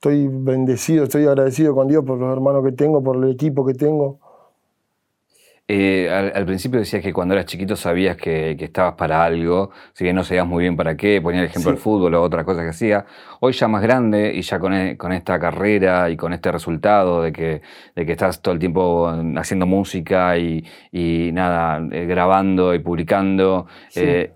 Estoy 0.00 0.28
bendecido, 0.30 1.04
estoy 1.04 1.26
agradecido 1.26 1.74
con 1.74 1.86
Dios 1.86 2.02
por 2.06 2.18
los 2.18 2.32
hermanos 2.32 2.64
que 2.64 2.72
tengo, 2.72 3.04
por 3.04 3.22
el 3.22 3.30
equipo 3.32 3.66
que 3.66 3.74
tengo. 3.74 4.18
Eh, 5.68 6.08
al, 6.10 6.46
principio 6.46 6.80
decías 6.80 7.02
que 7.02 7.12
cuando 7.12 7.34
eras 7.34 7.44
chiquito 7.44 7.76
sabías 7.76 8.16
que, 8.16 8.56
estabas 8.58 8.94
para 8.94 9.22
algo, 9.22 9.70
si 9.92 10.04
que 10.04 10.14
no 10.14 10.24
sabías 10.24 10.46
muy 10.46 10.62
bien 10.62 10.74
para 10.74 10.96
qué, 10.96 11.20
ponía 11.20 11.40
el 11.40 11.46
ejemplo 11.46 11.70
del 11.70 11.78
fútbol 11.78 12.14
o 12.14 12.22
otras 12.22 12.46
cosas 12.46 12.64
que 12.64 12.70
hacía. 12.70 13.04
Hoy 13.40 13.52
ya 13.52 13.68
más 13.68 13.82
grande 13.82 14.32
y 14.34 14.40
ya 14.40 14.58
con, 14.58 14.72
e, 14.72 14.96
con, 14.96 15.12
esta 15.12 15.38
carrera 15.38 16.08
y 16.08 16.16
con 16.16 16.32
este 16.32 16.50
resultado 16.50 17.20
de 17.22 17.32
que, 17.32 17.60
de 17.94 18.06
que 18.06 18.12
estás 18.12 18.40
todo 18.40 18.54
el 18.54 18.58
tiempo 18.58 19.06
haciendo 19.36 19.66
música 19.66 20.38
y, 20.38 20.64
y 20.90 21.30
nada, 21.32 21.86
eh, 21.92 22.06
grabando 22.06 22.74
y 22.74 22.78
publicando. 22.78 23.66
Eh, 23.94 24.32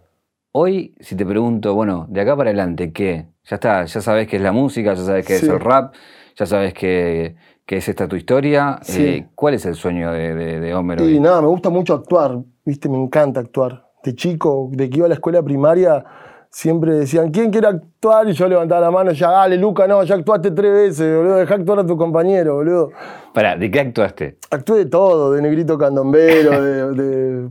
hoy, 0.55 0.94
si 1.00 1.16
te 1.16 1.24
pregunto, 1.24 1.74
bueno, 1.74 2.07
de 2.09 2.20
acá 2.20 2.36
para 2.36 2.50
adelante, 2.50 2.92
¿qué? 2.92 3.26
Ya 3.44 3.57
está, 3.57 3.84
ya 3.84 4.00
sabes 4.00 4.26
qué 4.26 4.36
es 4.36 4.42
la 4.42 4.52
música, 4.52 4.94
ya 4.94 5.02
sabes 5.05 5.26
qué 5.26 5.36
es 5.36 5.42
el 5.42 5.61
rap, 5.61 5.94
ya 6.36 6.46
sabes 6.46 6.72
que 6.74 7.36
que 7.66 7.78
es 7.78 7.88
esta 7.88 8.09
tu 8.09 8.16
historia. 8.16 8.78
Eh, 8.88 9.26
¿Cuál 9.34 9.55
es 9.55 9.64
el 9.66 9.74
sueño 9.74 10.12
de, 10.12 10.34
de, 10.34 10.74
Homero? 10.74 11.09
Y 11.09 11.18
nada, 11.18 11.40
me 11.40 11.48
gusta 11.48 11.70
mucho 11.70 11.94
actuar, 11.94 12.38
¿viste? 12.64 12.88
Me 12.88 12.98
encanta 12.98 13.40
actuar. 13.40 13.88
De 14.02 14.14
chico, 14.14 14.68
de 14.72 14.90
que 14.90 14.98
iba 14.98 15.07
a 15.07 15.09
la 15.09 15.14
escuela 15.14 15.42
primaria, 15.42 16.05
siempre 16.50 16.92
decían, 16.92 17.30
¿quién 17.30 17.50
quiere 17.50 17.68
actuar? 17.68 18.28
Y 18.28 18.32
yo 18.34 18.46
levantaba 18.48 18.82
la 18.82 18.90
mano, 18.90 19.12
ya 19.12 19.30
dale, 19.30 19.57
Luca, 19.57 19.86
no, 19.88 20.02
ya 20.05 20.16
actuaste 20.16 20.50
tres 20.50 20.72
veces, 20.72 21.16
boludo, 21.16 21.36
deja 21.36 21.55
actuar 21.55 21.78
a 21.78 21.86
tu 21.86 21.96
compañero, 21.96 22.57
boludo. 22.57 22.90
Pará, 23.32 23.57
¿de 23.57 23.70
qué 23.70 23.80
actuaste? 23.80 24.38
Actué 24.50 24.80
de 24.80 24.86
todo, 24.86 25.32
de 25.32 25.40
Negrito 25.40 25.78
Candombero, 25.78 26.62
de, 26.92 27.48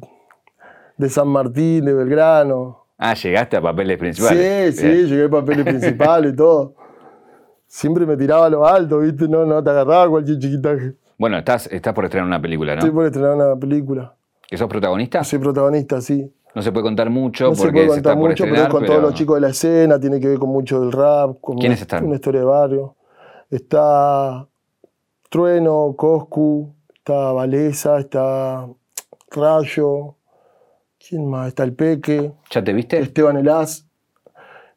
de, 0.97 1.09
San 1.09 1.27
Martín, 1.27 1.85
de 1.85 1.93
Belgrano. 1.93 2.82
Ah, 2.97 3.13
llegaste 3.13 3.57
a 3.57 3.61
papeles 3.61 3.97
principales. 3.97 4.75
Sí, 4.75 4.81
sí, 4.81 5.05
llegué 5.05 5.25
a 5.25 5.29
papeles 5.29 5.65
principales 5.65 6.33
y 6.33 6.35
todo 6.35 6.75
siempre 7.73 8.05
me 8.05 8.15
tiraba 8.15 8.45
a 8.45 8.49
lo 8.51 8.67
alto, 8.67 8.99
¿viste? 8.99 9.27
No, 9.27 9.45
no 9.47 9.63
te 9.63 9.71
agarraba 9.71 10.07
cualquier 10.07 10.37
chiquitaje. 10.37 10.93
Bueno, 11.17 11.39
estás, 11.39 11.65
estás 11.71 11.91
por 11.93 12.05
estrenar 12.05 12.27
una 12.27 12.39
película, 12.39 12.75
¿no? 12.75 12.79
Estoy 12.79 12.91
por 12.91 13.05
estrenar 13.05 13.35
una 13.35 13.55
película. 13.55 14.13
¿Que 14.47 14.57
sos 14.57 14.67
protagonista? 14.67 15.23
Soy 15.23 15.39
protagonista, 15.39 15.99
sí. 15.99 16.31
No 16.53 16.61
se 16.61 16.71
puede 16.71 16.83
contar 16.83 17.09
mucho 17.09 17.45
no 17.45 17.49
porque 17.53 17.63
se 17.65 17.71
puede 17.71 17.87
contar 17.87 18.15
mucho, 18.15 18.43
pero 18.43 18.55
es 18.57 18.67
con 18.67 18.85
todos 18.85 19.01
los 19.01 19.15
chicos 19.15 19.37
de 19.37 19.41
la 19.41 19.49
escena, 19.49 19.99
tiene 19.99 20.19
que 20.19 20.27
ver 20.27 20.37
con 20.37 20.49
mucho 20.49 20.81
del 20.81 20.91
rap. 20.91 21.39
Con 21.41 21.57
¿Quiénes 21.57 21.81
están? 21.81 22.05
Una 22.05 22.15
historia 22.15 22.41
de 22.41 22.45
barrio. 22.45 22.95
Está 23.49 24.47
Trueno, 25.31 25.95
Coscu, 25.97 26.75
está 26.93 27.31
Valesa, 27.31 27.99
está 27.99 28.67
Rayo. 29.31 30.15
¿Quién 31.07 31.29
más? 31.29 31.49
Está 31.49 31.63
el 31.63 31.73
Peque. 31.73 32.31
¿Ya 32.49 32.63
te 32.63 32.71
viste? 32.71 32.97
Esteban 32.97 33.35
Elaz. 33.35 33.85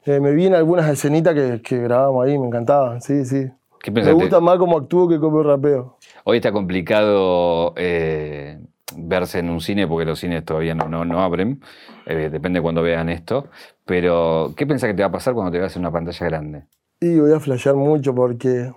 Eh, 0.05 0.21
me 0.21 0.33
vi 0.33 0.47
en 0.47 0.55
algunas 0.55 0.89
escenitas 0.91 1.35
que, 1.35 1.61
que 1.63 1.79
grabamos 1.79 2.25
ahí, 2.25 2.39
me 2.39 2.47
encantaban, 2.47 3.01
sí, 3.01 3.25
sí. 3.25 3.47
me 3.93 4.13
gusta 4.13 4.41
más 4.41 4.57
como 4.57 4.79
actúo 4.79 5.09
que 5.09 5.19
como 5.19 5.43
rapeo. 5.43 5.99
Hoy 6.23 6.37
está 6.37 6.53
complicado 6.53 7.75
eh, 7.77 8.61
verse 8.97 9.41
en 9.41 9.51
un 9.51 9.61
cine 9.61 9.89
porque 9.89 10.05
los 10.05 10.21
cines 10.21 10.45
todavía 10.45 10.77
no, 10.77 11.05
no, 11.05 11.23
abren, 11.23 11.61
eh, 12.07 12.29
depende 12.31 12.63
cuando 12.63 12.83
vean 12.83 13.09
esto, 13.09 13.49
pero 13.85 14.53
¿qué 14.57 14.65
pensás 14.65 14.91
que 14.91 14.95
te 14.95 15.03
va 15.03 15.09
a 15.09 15.13
pasar 15.13 15.35
cuando 15.35 15.51
te 15.51 15.59
veas 15.59 15.75
en 15.75 15.81
una 15.81 15.91
pantalla 15.91 16.27
grande? 16.27 16.67
Y 17.01 17.19
voy 17.19 17.33
a 17.33 17.41
flashear 17.41 17.75
mucho 17.75 18.15
porque 18.15 18.73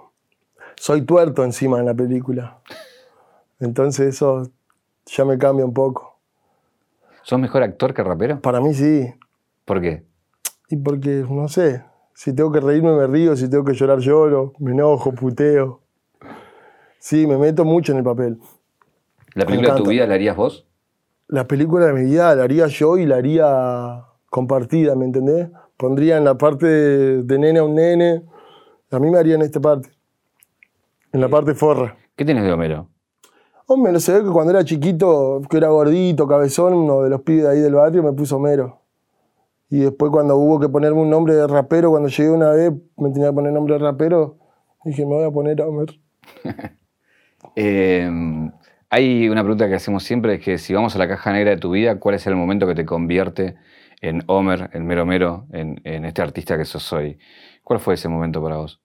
soy 0.76 1.04
tuerto 1.04 1.44
encima 1.44 1.78
en 1.78 1.86
la 1.86 1.94
película. 1.94 2.60
Entonces 3.60 4.16
eso 4.16 4.50
ya 5.06 5.26
me 5.26 5.38
cambia 5.38 5.64
un 5.64 5.74
poco. 5.76 6.09
¿Sos 7.30 7.40
mejor 7.40 7.62
actor 7.62 7.94
que 7.94 8.02
rapero? 8.02 8.42
Para 8.42 8.60
mí 8.60 8.74
sí. 8.74 9.06
¿Por 9.64 9.82
qué? 9.82 10.04
Y 10.68 10.78
porque, 10.78 11.24
no 11.30 11.48
sé, 11.48 11.84
si 12.16 12.34
tengo 12.34 12.52
que 12.52 12.60
reírme 12.60 12.92
me 12.92 13.06
río, 13.06 13.36
si 13.36 13.48
tengo 13.48 13.64
que 13.64 13.76
llorar 13.76 14.00
lloro, 14.00 14.54
me 14.58 14.72
enojo, 14.72 15.12
puteo. 15.12 15.80
Sí, 16.98 17.28
me 17.28 17.38
meto 17.38 17.66
mucho 17.66 17.92
en 17.92 18.00
el 18.00 18.04
papel. 18.04 18.40
¿La 19.36 19.46
película 19.46 19.76
de 19.76 19.80
tu 19.80 19.88
vida 19.88 20.08
la 20.08 20.16
harías 20.16 20.36
vos? 20.36 20.66
La 21.28 21.48
película 21.48 21.86
de 21.86 21.94
mi 21.94 22.10
vida 22.10 22.34
la 22.34 22.46
haría 22.46 22.66
yo 22.66 22.98
y 22.98 23.06
la 23.06 23.18
haría 23.18 24.06
compartida, 24.32 24.96
¿me 24.96 25.06
entendés? 25.06 25.50
Pondría 25.78 26.18
en 26.18 26.24
la 26.24 26.36
parte 26.36 26.66
de, 26.66 27.38
nene 27.38 27.60
a 27.60 27.64
un 27.64 27.76
nene. 27.76 28.24
A 28.90 28.98
mí 28.98 29.12
me 29.12 29.20
haría 29.20 29.36
en 29.36 29.44
esta 29.44 29.60
parte. 29.60 29.92
En 31.14 31.22
la 31.22 31.30
parte 31.30 31.54
forra. 31.54 31.96
¿Qué 32.16 32.26
tienes 32.26 32.44
de 32.44 32.52
Homero? 32.52 32.90
Hombre, 33.72 33.92
no 33.92 34.00
sé, 34.00 34.24
que 34.24 34.30
cuando 34.32 34.50
era 34.50 34.66
chiquito, 34.66 35.44
que 35.48 35.58
era 35.58 35.68
gordito, 35.68 36.28
cabezón, 36.28 36.74
uno 36.74 37.04
de 37.04 37.10
los 37.12 37.22
pibes 37.22 37.46
ahí 37.46 37.60
del 37.60 37.76
barrio 37.76 38.02
me 38.02 38.14
puso 38.14 38.38
Homero. 38.38 38.82
Y 39.70 39.82
después 39.82 40.12
cuando 40.12 40.38
hubo 40.38 40.60
que 40.60 40.68
ponerme 40.68 41.02
un 41.02 41.12
nombre 41.12 41.36
de 41.36 41.46
rapero, 41.46 41.92
cuando 41.92 42.10
llegué 42.10 42.32
una 42.32 42.50
vez, 42.50 42.74
me 42.98 43.12
tenía 43.12 43.28
que 43.28 43.34
poner 43.34 43.54
nombre 43.54 43.76
de 43.76 43.80
rapero, 43.82 44.40
dije, 44.84 45.06
me 45.06 45.14
voy 45.14 45.24
a 45.24 45.30
poner 45.30 45.62
Homer. 45.62 46.00
Em, 47.56 48.52
hay 48.90 49.30
una 49.30 49.44
pregunta 49.44 49.70
que 49.70 49.76
hacemos 49.76 50.04
siempre, 50.04 50.36
es 50.36 50.42
que 50.44 50.58
si 50.58 50.74
vamos 50.74 50.96
a 50.96 51.00
la 51.00 51.08
caja 51.08 51.32
negra 51.32 51.52
de 51.52 51.58
tu 51.58 51.70
vida, 51.72 52.00
¿cuál 52.00 52.16
es 52.16 52.26
el 52.26 52.36
momento 52.36 52.66
que 52.66 52.74
te 52.76 52.86
convierte 52.86 53.56
en 54.02 54.24
Homer, 54.26 54.72
en 54.74 54.88
mero 54.88 55.06
mero, 55.06 55.46
en, 55.52 55.80
en 55.84 56.06
este 56.06 56.24
artista 56.24 56.58
que 56.58 56.66
sos 56.66 56.92
hoy? 56.92 57.20
¿Cuál 57.64 57.80
fue 57.80 57.94
ese 57.94 58.10
momento 58.10 58.42
para 58.42 58.58
vos? 58.58 58.82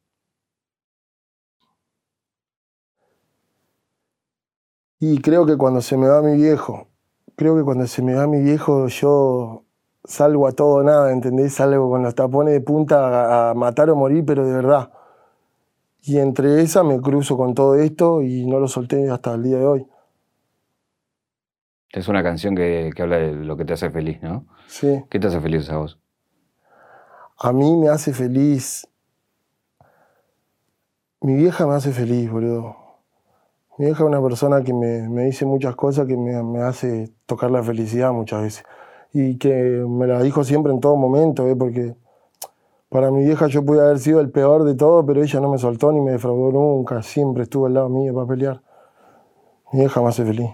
Y 5.01 5.21
creo 5.21 5.47
que 5.47 5.57
cuando 5.57 5.81
se 5.81 5.97
me 5.97 6.09
va 6.09 6.23
mi 6.23 6.37
viejo, 6.37 6.89
creo 7.37 7.57
que 7.57 7.63
cuando 7.63 7.87
se 7.87 8.03
me 8.03 8.15
va 8.15 8.27
mi 8.27 8.41
viejo, 8.41 8.89
yo 8.89 9.65
salgo 10.05 10.47
a 10.47 10.53
todo 10.53 10.83
nada, 10.83 11.13
¿entendés? 11.13 11.55
Salgo 11.55 11.91
con 11.91 12.03
los 12.03 12.15
tapones 12.15 12.55
de 12.55 12.61
punta 12.61 13.51
a, 13.51 13.55
matar 13.55 13.91
o 13.91 13.97
morir, 13.97 14.25
pero 14.25 14.47
de 14.47 14.53
verdad. 14.53 14.91
Y 16.03 16.19
entre 16.19 16.61
esa 16.61 16.83
me 16.83 17.01
cruzo 17.01 17.37
con 17.37 17.55
todo 17.55 17.77
esto 17.77 18.23
y 18.23 18.47
no 18.47 18.61
lo 18.61 18.69
solté 18.69 19.11
hasta 19.11 19.35
el 19.35 19.43
día 19.43 19.59
de 19.59 19.67
hoy. 19.67 19.87
Es 21.91 22.09
una 22.09 22.23
canción 22.23 22.55
que, 22.55 22.91
habla 22.99 23.19
de 23.19 23.33
lo 23.35 23.57
que 23.57 23.65
te 23.65 23.73
hace 23.73 23.91
feliz, 23.91 24.21
¿no? 24.23 24.47
Sí. 24.67 25.05
¿Qué 25.09 25.19
te 25.19 25.29
hace 25.29 25.41
feliz 25.41 25.71
a 25.71 25.79
vos? 25.79 25.99
A 27.39 27.53
mí 27.53 27.77
me 27.77 27.89
hace 27.89 28.13
feliz. 28.13 28.87
Mi 31.21 31.35
vieja 31.35 31.67
me 31.67 31.75
hace 31.75 31.93
feliz, 31.93 32.31
boludo. 32.31 32.84
Mi 33.79 33.87
vieja 33.87 34.05
es 34.05 34.09
una 34.09 34.23
persona 34.23 34.63
que 34.63 34.73
me, 34.73 35.25
dice 35.25 35.47
muchas 35.47 35.75
cosas 35.75 36.07
que 36.07 36.17
me, 36.17 36.43
me 36.43 36.63
hace 36.63 37.11
tocar 37.27 37.51
la 37.51 37.63
felicidad 37.63 38.13
muchas 38.13 38.43
veces 38.43 38.65
y 39.15 39.39
que 39.39 39.53
me 39.53 40.09
la 40.09 40.21
dijo 40.21 40.43
siempre 40.43 40.73
en 40.73 40.81
todo 40.81 40.97
momento, 40.97 41.49
¿eh? 41.49 41.55
porque 41.55 41.95
para 42.89 43.13
mi 43.13 43.25
vieja 43.25 43.47
yo 43.47 43.65
pude 43.65 43.81
haber 43.81 43.99
sido 44.01 44.21
el 44.21 44.31
peor 44.31 44.65
de 44.65 44.75
todo, 44.75 45.07
pero 45.07 45.23
ella 45.23 45.41
no 45.41 45.51
me 45.51 45.59
soltó 45.59 45.93
ni 45.93 46.01
me 46.01 46.11
defraudó 46.11 46.51
nunca, 46.51 47.01
siempre 47.01 47.45
estuvo 47.45 47.67
al 47.67 47.75
lado 47.75 47.89
mío 47.89 48.13
para 48.13 48.27
pelear. 48.27 48.61
Mi 49.73 49.81
vieja 49.81 50.03
me 50.03 50.09
hace 50.09 50.25
feliz. 50.25 50.51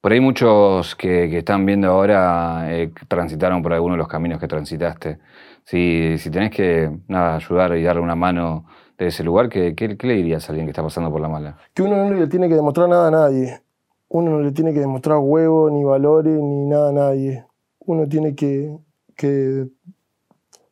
Por 0.00 0.12
ahí 0.12 0.20
muchos 0.20 0.94
que, 0.96 1.36
están 1.36 1.66
viendo 1.66 1.88
ahora 1.88 2.72
eh, 2.72 2.90
transitaron 3.06 3.62
por 3.62 3.74
alguno 3.74 3.94
de 3.94 3.98
los 3.98 4.08
caminos 4.08 4.40
que 4.40 4.48
transitaste. 4.48 5.18
Si, 5.64 6.16
si 6.16 6.30
tenés 6.30 6.50
que 6.52 6.90
ayudar 7.08 7.76
y 7.76 7.82
darle 7.82 8.00
una 8.00 8.14
mano 8.14 8.64
de 8.98 9.06
ese 9.08 9.22
lugar, 9.24 9.48
¿qué, 9.48 9.74
qué, 9.74 9.88
le 9.88 10.14
dirías 10.14 10.48
a 10.48 10.52
alguien 10.52 10.66
que 10.66 10.70
está 10.70 10.82
pasando 10.82 11.10
por 11.10 11.20
la 11.20 11.28
mala? 11.28 11.58
Que 11.74 11.82
uno 11.82 11.96
no 11.96 12.14
le 12.14 12.26
tiene 12.26 12.48
que 12.48 12.54
demostrar 12.54 12.88
nada 12.88 13.08
a 13.08 13.10
nadie 13.10 13.60
uno 14.08 14.30
no 14.30 14.40
le 14.40 14.52
tiene 14.52 14.72
que 14.72 14.80
demostrar 14.80 15.18
huevo, 15.18 15.70
ni 15.70 15.84
valores, 15.84 16.40
ni 16.40 16.66
nada 16.66 16.90
a 16.90 16.92
nadie. 16.92 17.44
Uno 17.80 18.08
tiene 18.08 18.34
que, 18.34 18.78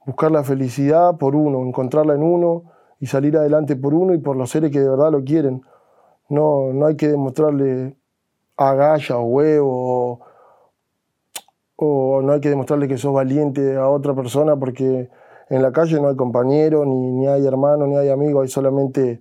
buscar 0.06 0.30
la 0.30 0.44
felicidad 0.44 1.16
por 1.16 1.34
uno, 1.34 1.60
encontrarla 1.60 2.14
en 2.14 2.22
uno 2.22 2.64
y 3.00 3.06
salir 3.06 3.36
adelante 3.36 3.76
por 3.76 3.94
uno 3.94 4.14
y 4.14 4.18
por 4.18 4.36
los 4.36 4.50
seres 4.50 4.70
que 4.70 4.80
de 4.80 4.88
verdad 4.88 5.10
lo 5.10 5.24
quieren. 5.24 5.62
No, 6.28 6.72
no 6.72 6.86
hay 6.86 6.96
que 6.96 7.08
demostrarle 7.08 7.96
agalla 8.56 9.18
o 9.18 9.24
huevo 9.24 10.20
o, 11.76 12.22
no 12.22 12.32
hay 12.32 12.40
que 12.40 12.48
demostrarle 12.48 12.88
que 12.88 12.96
sos 12.96 13.12
valiente 13.12 13.76
a 13.76 13.88
otra 13.88 14.14
persona 14.14 14.56
porque 14.56 15.10
en 15.54 15.62
la 15.62 15.70
calle 15.70 16.00
no 16.00 16.08
hay 16.08 16.16
compañero, 16.16 16.84
ni, 16.84 17.12
ni 17.12 17.26
hay 17.28 17.46
hermano, 17.46 17.86
ni 17.86 17.96
hay 17.96 18.08
amigo, 18.08 18.42
hay 18.42 18.48
solamente 18.48 19.20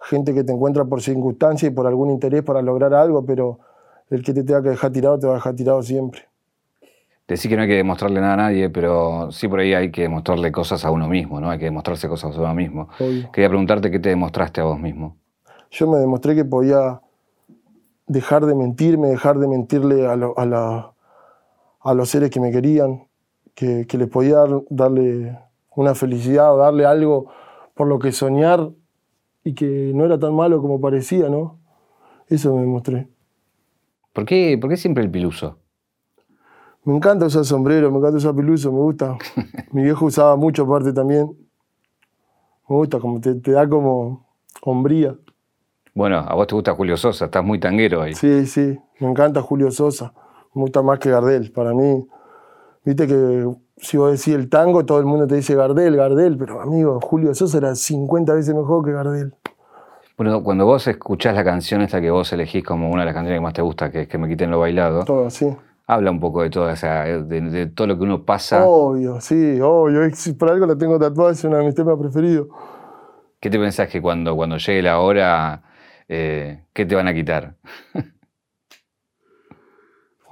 gente 0.00 0.32
que 0.32 0.44
te 0.44 0.52
encuentra 0.52 0.84
por 0.84 1.02
circunstancia 1.02 1.68
y 1.68 1.70
por 1.70 1.86
algún 1.86 2.10
interés 2.10 2.42
para 2.42 2.62
lograr 2.62 2.94
algo, 2.94 3.24
pero 3.24 3.58
el 4.10 4.22
que 4.22 4.32
te 4.32 4.44
tenga 4.44 4.62
que 4.62 4.70
dejar 4.70 4.92
tirado 4.92 5.18
te 5.18 5.26
va 5.26 5.32
a 5.32 5.36
dejar 5.36 5.54
tirado 5.54 5.82
siempre. 5.82 6.22
Decir 7.26 7.50
que 7.50 7.56
no 7.56 7.62
hay 7.62 7.68
que 7.68 7.76
demostrarle 7.76 8.20
nada 8.20 8.34
a 8.34 8.36
nadie, 8.36 8.68
pero 8.68 9.32
sí 9.32 9.48
por 9.48 9.60
ahí 9.60 9.74
hay 9.74 9.90
que 9.90 10.02
demostrarle 10.02 10.52
cosas 10.52 10.84
a 10.84 10.90
uno 10.90 11.08
mismo, 11.08 11.40
¿no? 11.40 11.50
Hay 11.50 11.58
que 11.58 11.64
demostrarse 11.64 12.08
cosas 12.08 12.36
a 12.36 12.40
uno 12.40 12.54
mismo. 12.54 12.88
Quería 13.32 13.48
preguntarte 13.48 13.90
qué 13.90 13.98
te 13.98 14.10
demostraste 14.10 14.60
a 14.60 14.64
vos 14.64 14.78
mismo. 14.78 15.16
Yo 15.70 15.90
me 15.90 15.98
demostré 15.98 16.34
que 16.34 16.44
podía 16.44 17.00
dejar 18.06 18.44
de 18.44 18.54
mentirme, 18.54 19.08
dejar 19.08 19.38
de 19.38 19.48
mentirle 19.48 20.06
a, 20.06 20.12
a, 21.80 21.94
los 21.94 22.08
seres 22.08 22.30
que 22.30 22.40
me 22.40 22.52
querían, 22.52 23.06
que, 23.54 23.86
que 23.86 23.98
les 23.98 24.08
podía 24.08 24.44
darle 24.68 25.38
una 25.76 25.94
felicidad 25.94 26.54
o 26.54 26.58
darle 26.58 26.84
algo 26.84 27.26
por 27.74 27.86
lo 27.86 27.98
que 27.98 28.12
soñar 28.12 28.70
y 29.44 29.54
que 29.54 29.92
no 29.94 30.04
era 30.04 30.18
tan 30.18 30.34
malo 30.34 30.60
como 30.60 30.80
parecía, 30.80 31.28
¿no? 31.28 31.58
Eso 32.28 32.54
me 32.54 32.62
demostré. 32.62 33.08
¿Por 34.12 34.24
qué, 34.24 34.58
¿Por 34.60 34.70
qué 34.70 34.76
siempre 34.76 35.02
el 35.02 35.10
piluso? 35.10 35.58
Me 36.84 36.96
encanta 36.96 37.26
usar 37.26 37.44
sombrero, 37.44 37.90
me 37.90 37.98
encanta 37.98 38.18
usar 38.18 38.34
piluso, 38.34 38.72
me 38.72 38.78
gusta. 38.78 39.16
Mi 39.72 39.82
viejo 39.82 40.06
usaba 40.06 40.36
mucho 40.36 40.64
aparte 40.64 40.92
también. 40.92 41.26
Me 42.68 42.74
Me 42.74 42.76
gusta, 42.76 42.98
como 42.98 43.20
te, 43.20 43.34
te 43.36 43.52
da 43.52 43.68
como 43.68 44.26
hombría. 44.62 45.16
Bueno, 45.94 46.18
a 46.18 46.34
vos 46.34 46.46
te 46.46 46.54
gusta 46.54 46.74
Julio 46.74 46.96
Sosa, 46.96 47.26
estás 47.26 47.44
muy 47.44 47.60
tanguero 47.60 48.02
ahí. 48.02 48.14
Sí, 48.14 48.46
sí, 48.46 48.78
me 48.98 49.10
encanta 49.10 49.42
Julio 49.42 49.70
Sosa. 49.70 50.14
Me 50.54 50.62
gusta 50.62 50.82
más 50.82 50.98
que 50.98 51.10
Gardel. 51.10 51.52
Para 51.52 51.74
mí, 51.74 52.06
viste 52.84 53.06
que 53.06 53.46
si 53.76 53.96
vos 53.96 54.10
decís 54.12 54.34
el 54.34 54.48
tango, 54.48 54.84
todo 54.84 54.98
el 54.98 55.06
mundo 55.06 55.26
te 55.26 55.34
dice 55.36 55.54
Gardel, 55.54 55.96
Gardel, 55.96 56.36
pero 56.36 56.60
amigo, 56.60 57.00
Julio 57.00 57.34
Sosa 57.34 57.58
era 57.58 57.74
50 57.74 58.34
veces 58.34 58.54
mejor 58.54 58.84
que 58.84 58.92
Gardel. 58.92 59.34
Bueno, 60.16 60.42
cuando 60.42 60.66
vos 60.66 60.86
escuchás 60.86 61.34
la 61.34 61.42
canción 61.42 61.80
esta 61.82 62.00
que 62.00 62.10
vos 62.10 62.32
elegís 62.32 62.62
como 62.64 62.90
una 62.90 63.00
de 63.02 63.06
las 63.06 63.14
canciones 63.14 63.38
que 63.38 63.42
más 63.42 63.54
te 63.54 63.62
gusta, 63.62 63.90
que 63.90 64.02
es 64.02 64.08
Que 64.08 64.18
me 64.18 64.28
quiten 64.28 64.50
lo 64.50 64.60
bailado, 64.60 65.04
Todo 65.04 65.26
así. 65.26 65.48
habla 65.86 66.10
un 66.10 66.20
poco 66.20 66.42
de 66.42 66.50
todo, 66.50 66.70
esa, 66.70 67.04
de, 67.04 67.40
de 67.40 67.66
todo 67.66 67.86
lo 67.88 67.96
que 67.96 68.04
uno 68.04 68.22
pasa. 68.24 68.64
Obvio, 68.64 69.20
sí, 69.20 69.58
obvio. 69.60 70.00
Por 70.38 70.50
algo 70.50 70.66
la 70.66 70.76
tengo 70.76 70.98
tatuada, 70.98 71.32
es 71.32 71.42
uno 71.44 71.56
de 71.56 71.64
mis 71.64 71.74
temas 71.74 71.98
preferidos. 71.98 72.46
¿Qué 73.40 73.50
te 73.50 73.58
pensás 73.58 73.88
que 73.88 74.00
cuando, 74.00 74.36
cuando 74.36 74.58
llegue 74.58 74.82
la 74.82 75.00
hora, 75.00 75.62
eh, 76.08 76.62
qué 76.72 76.86
te 76.86 76.94
van 76.94 77.08
a 77.08 77.14
quitar? 77.14 77.54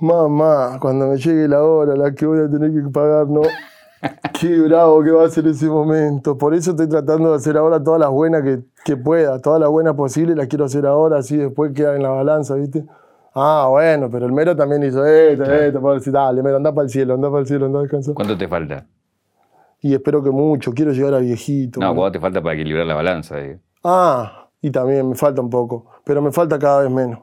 Mamá, 0.01 0.79
cuando 0.81 1.09
me 1.09 1.17
llegue 1.17 1.47
la 1.47 1.63
hora, 1.63 1.95
la 1.95 2.15
que 2.15 2.25
voy 2.25 2.41
a 2.41 2.51
tener 2.51 2.73
que 2.73 2.89
pagar, 2.91 3.29
¿no? 3.29 3.43
Qué 4.41 4.59
bravo 4.61 5.05
que 5.05 5.11
va 5.11 5.27
a 5.27 5.29
ser 5.29 5.47
ese 5.47 5.67
momento. 5.67 6.39
Por 6.39 6.55
eso 6.55 6.71
estoy 6.71 6.89
tratando 6.89 7.31
de 7.31 7.37
hacer 7.37 7.57
ahora 7.59 7.83
todas 7.83 8.01
las 8.01 8.09
buenas 8.09 8.43
que, 8.43 8.61
que 8.85 8.97
pueda. 8.97 9.39
Todas 9.41 9.61
las 9.61 9.69
buenas 9.69 9.95
posibles 9.95 10.37
las 10.37 10.47
quiero 10.47 10.65
hacer 10.65 10.87
ahora, 10.87 11.19
así 11.19 11.37
después 11.37 11.73
queda 11.75 11.97
en 11.97 12.03
la 12.03 12.09
balanza, 12.09 12.55
¿viste? 12.55 12.85
Ah, 13.35 13.67
bueno, 13.69 14.11
pero 14.11 14.27
el 14.27 14.33
mero 14.33 14.57
también 14.57 14.83
hizo 14.83 15.05
esto, 15.05 15.45
esto, 15.45 15.81
para 15.81 15.95
decir, 15.95 16.13
dale, 16.13 16.43
mero, 16.43 16.57
anda 16.57 16.75
para 16.75 16.85
el 16.85 16.91
cielo, 16.91 17.15
anda 17.15 17.29
para 17.29 17.41
el 17.41 17.47
cielo, 17.47 17.67
anda 17.67 17.79
a 17.79 17.83
descansar. 17.83 18.15
¿Cuánto 18.15 18.37
te 18.37 18.49
falta? 18.49 18.87
Y 19.83 19.95
espero 19.95 20.23
que 20.23 20.31
mucho, 20.31 20.73
quiero 20.73 20.93
llegar 20.93 21.15
a 21.15 21.19
viejito. 21.19 21.79
No. 21.81 21.95
¿cuánto 21.95 22.13
te 22.13 22.21
falta 22.21 22.43
para 22.43 22.55
equilibrar 22.55 22.87
la 22.87 22.95
balanza? 22.95 23.37
digo? 23.37 23.61
Ah, 23.85 24.49
y 24.61 24.71
también 24.71 25.11
me 25.11 25.15
falta 25.15 25.41
un 25.41 25.51
poco, 25.51 25.87
pero 26.05 26.21
me 26.21 26.33
falta 26.33 26.59
cada 26.59 26.83
vez 26.83 26.91
menos. 26.91 27.21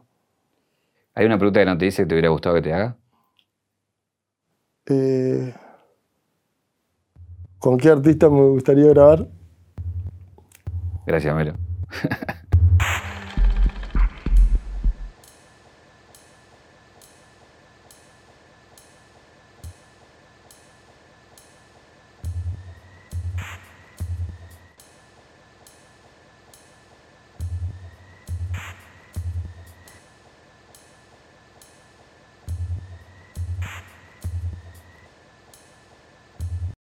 ¿Hay 1.18 1.26
una 1.26 1.40
pregunta 1.40 1.62
que 1.62 1.66
no 1.66 1.76
te 1.80 1.86
dice 1.86 2.04
que 2.04 2.10
te 2.10 2.14
hubiera 2.14 2.30
gustado 2.30 2.54
que 2.54 2.62
te 2.62 2.74
haga? 2.74 2.96
Eh, 4.86 5.52
¿Con 7.58 7.80
qué 7.80 7.90
artista 7.90 8.30
me 8.30 8.50
gustaría 8.50 8.90
grabar? 8.90 9.28
Gracias, 11.08 11.36
Melo. 11.36 11.56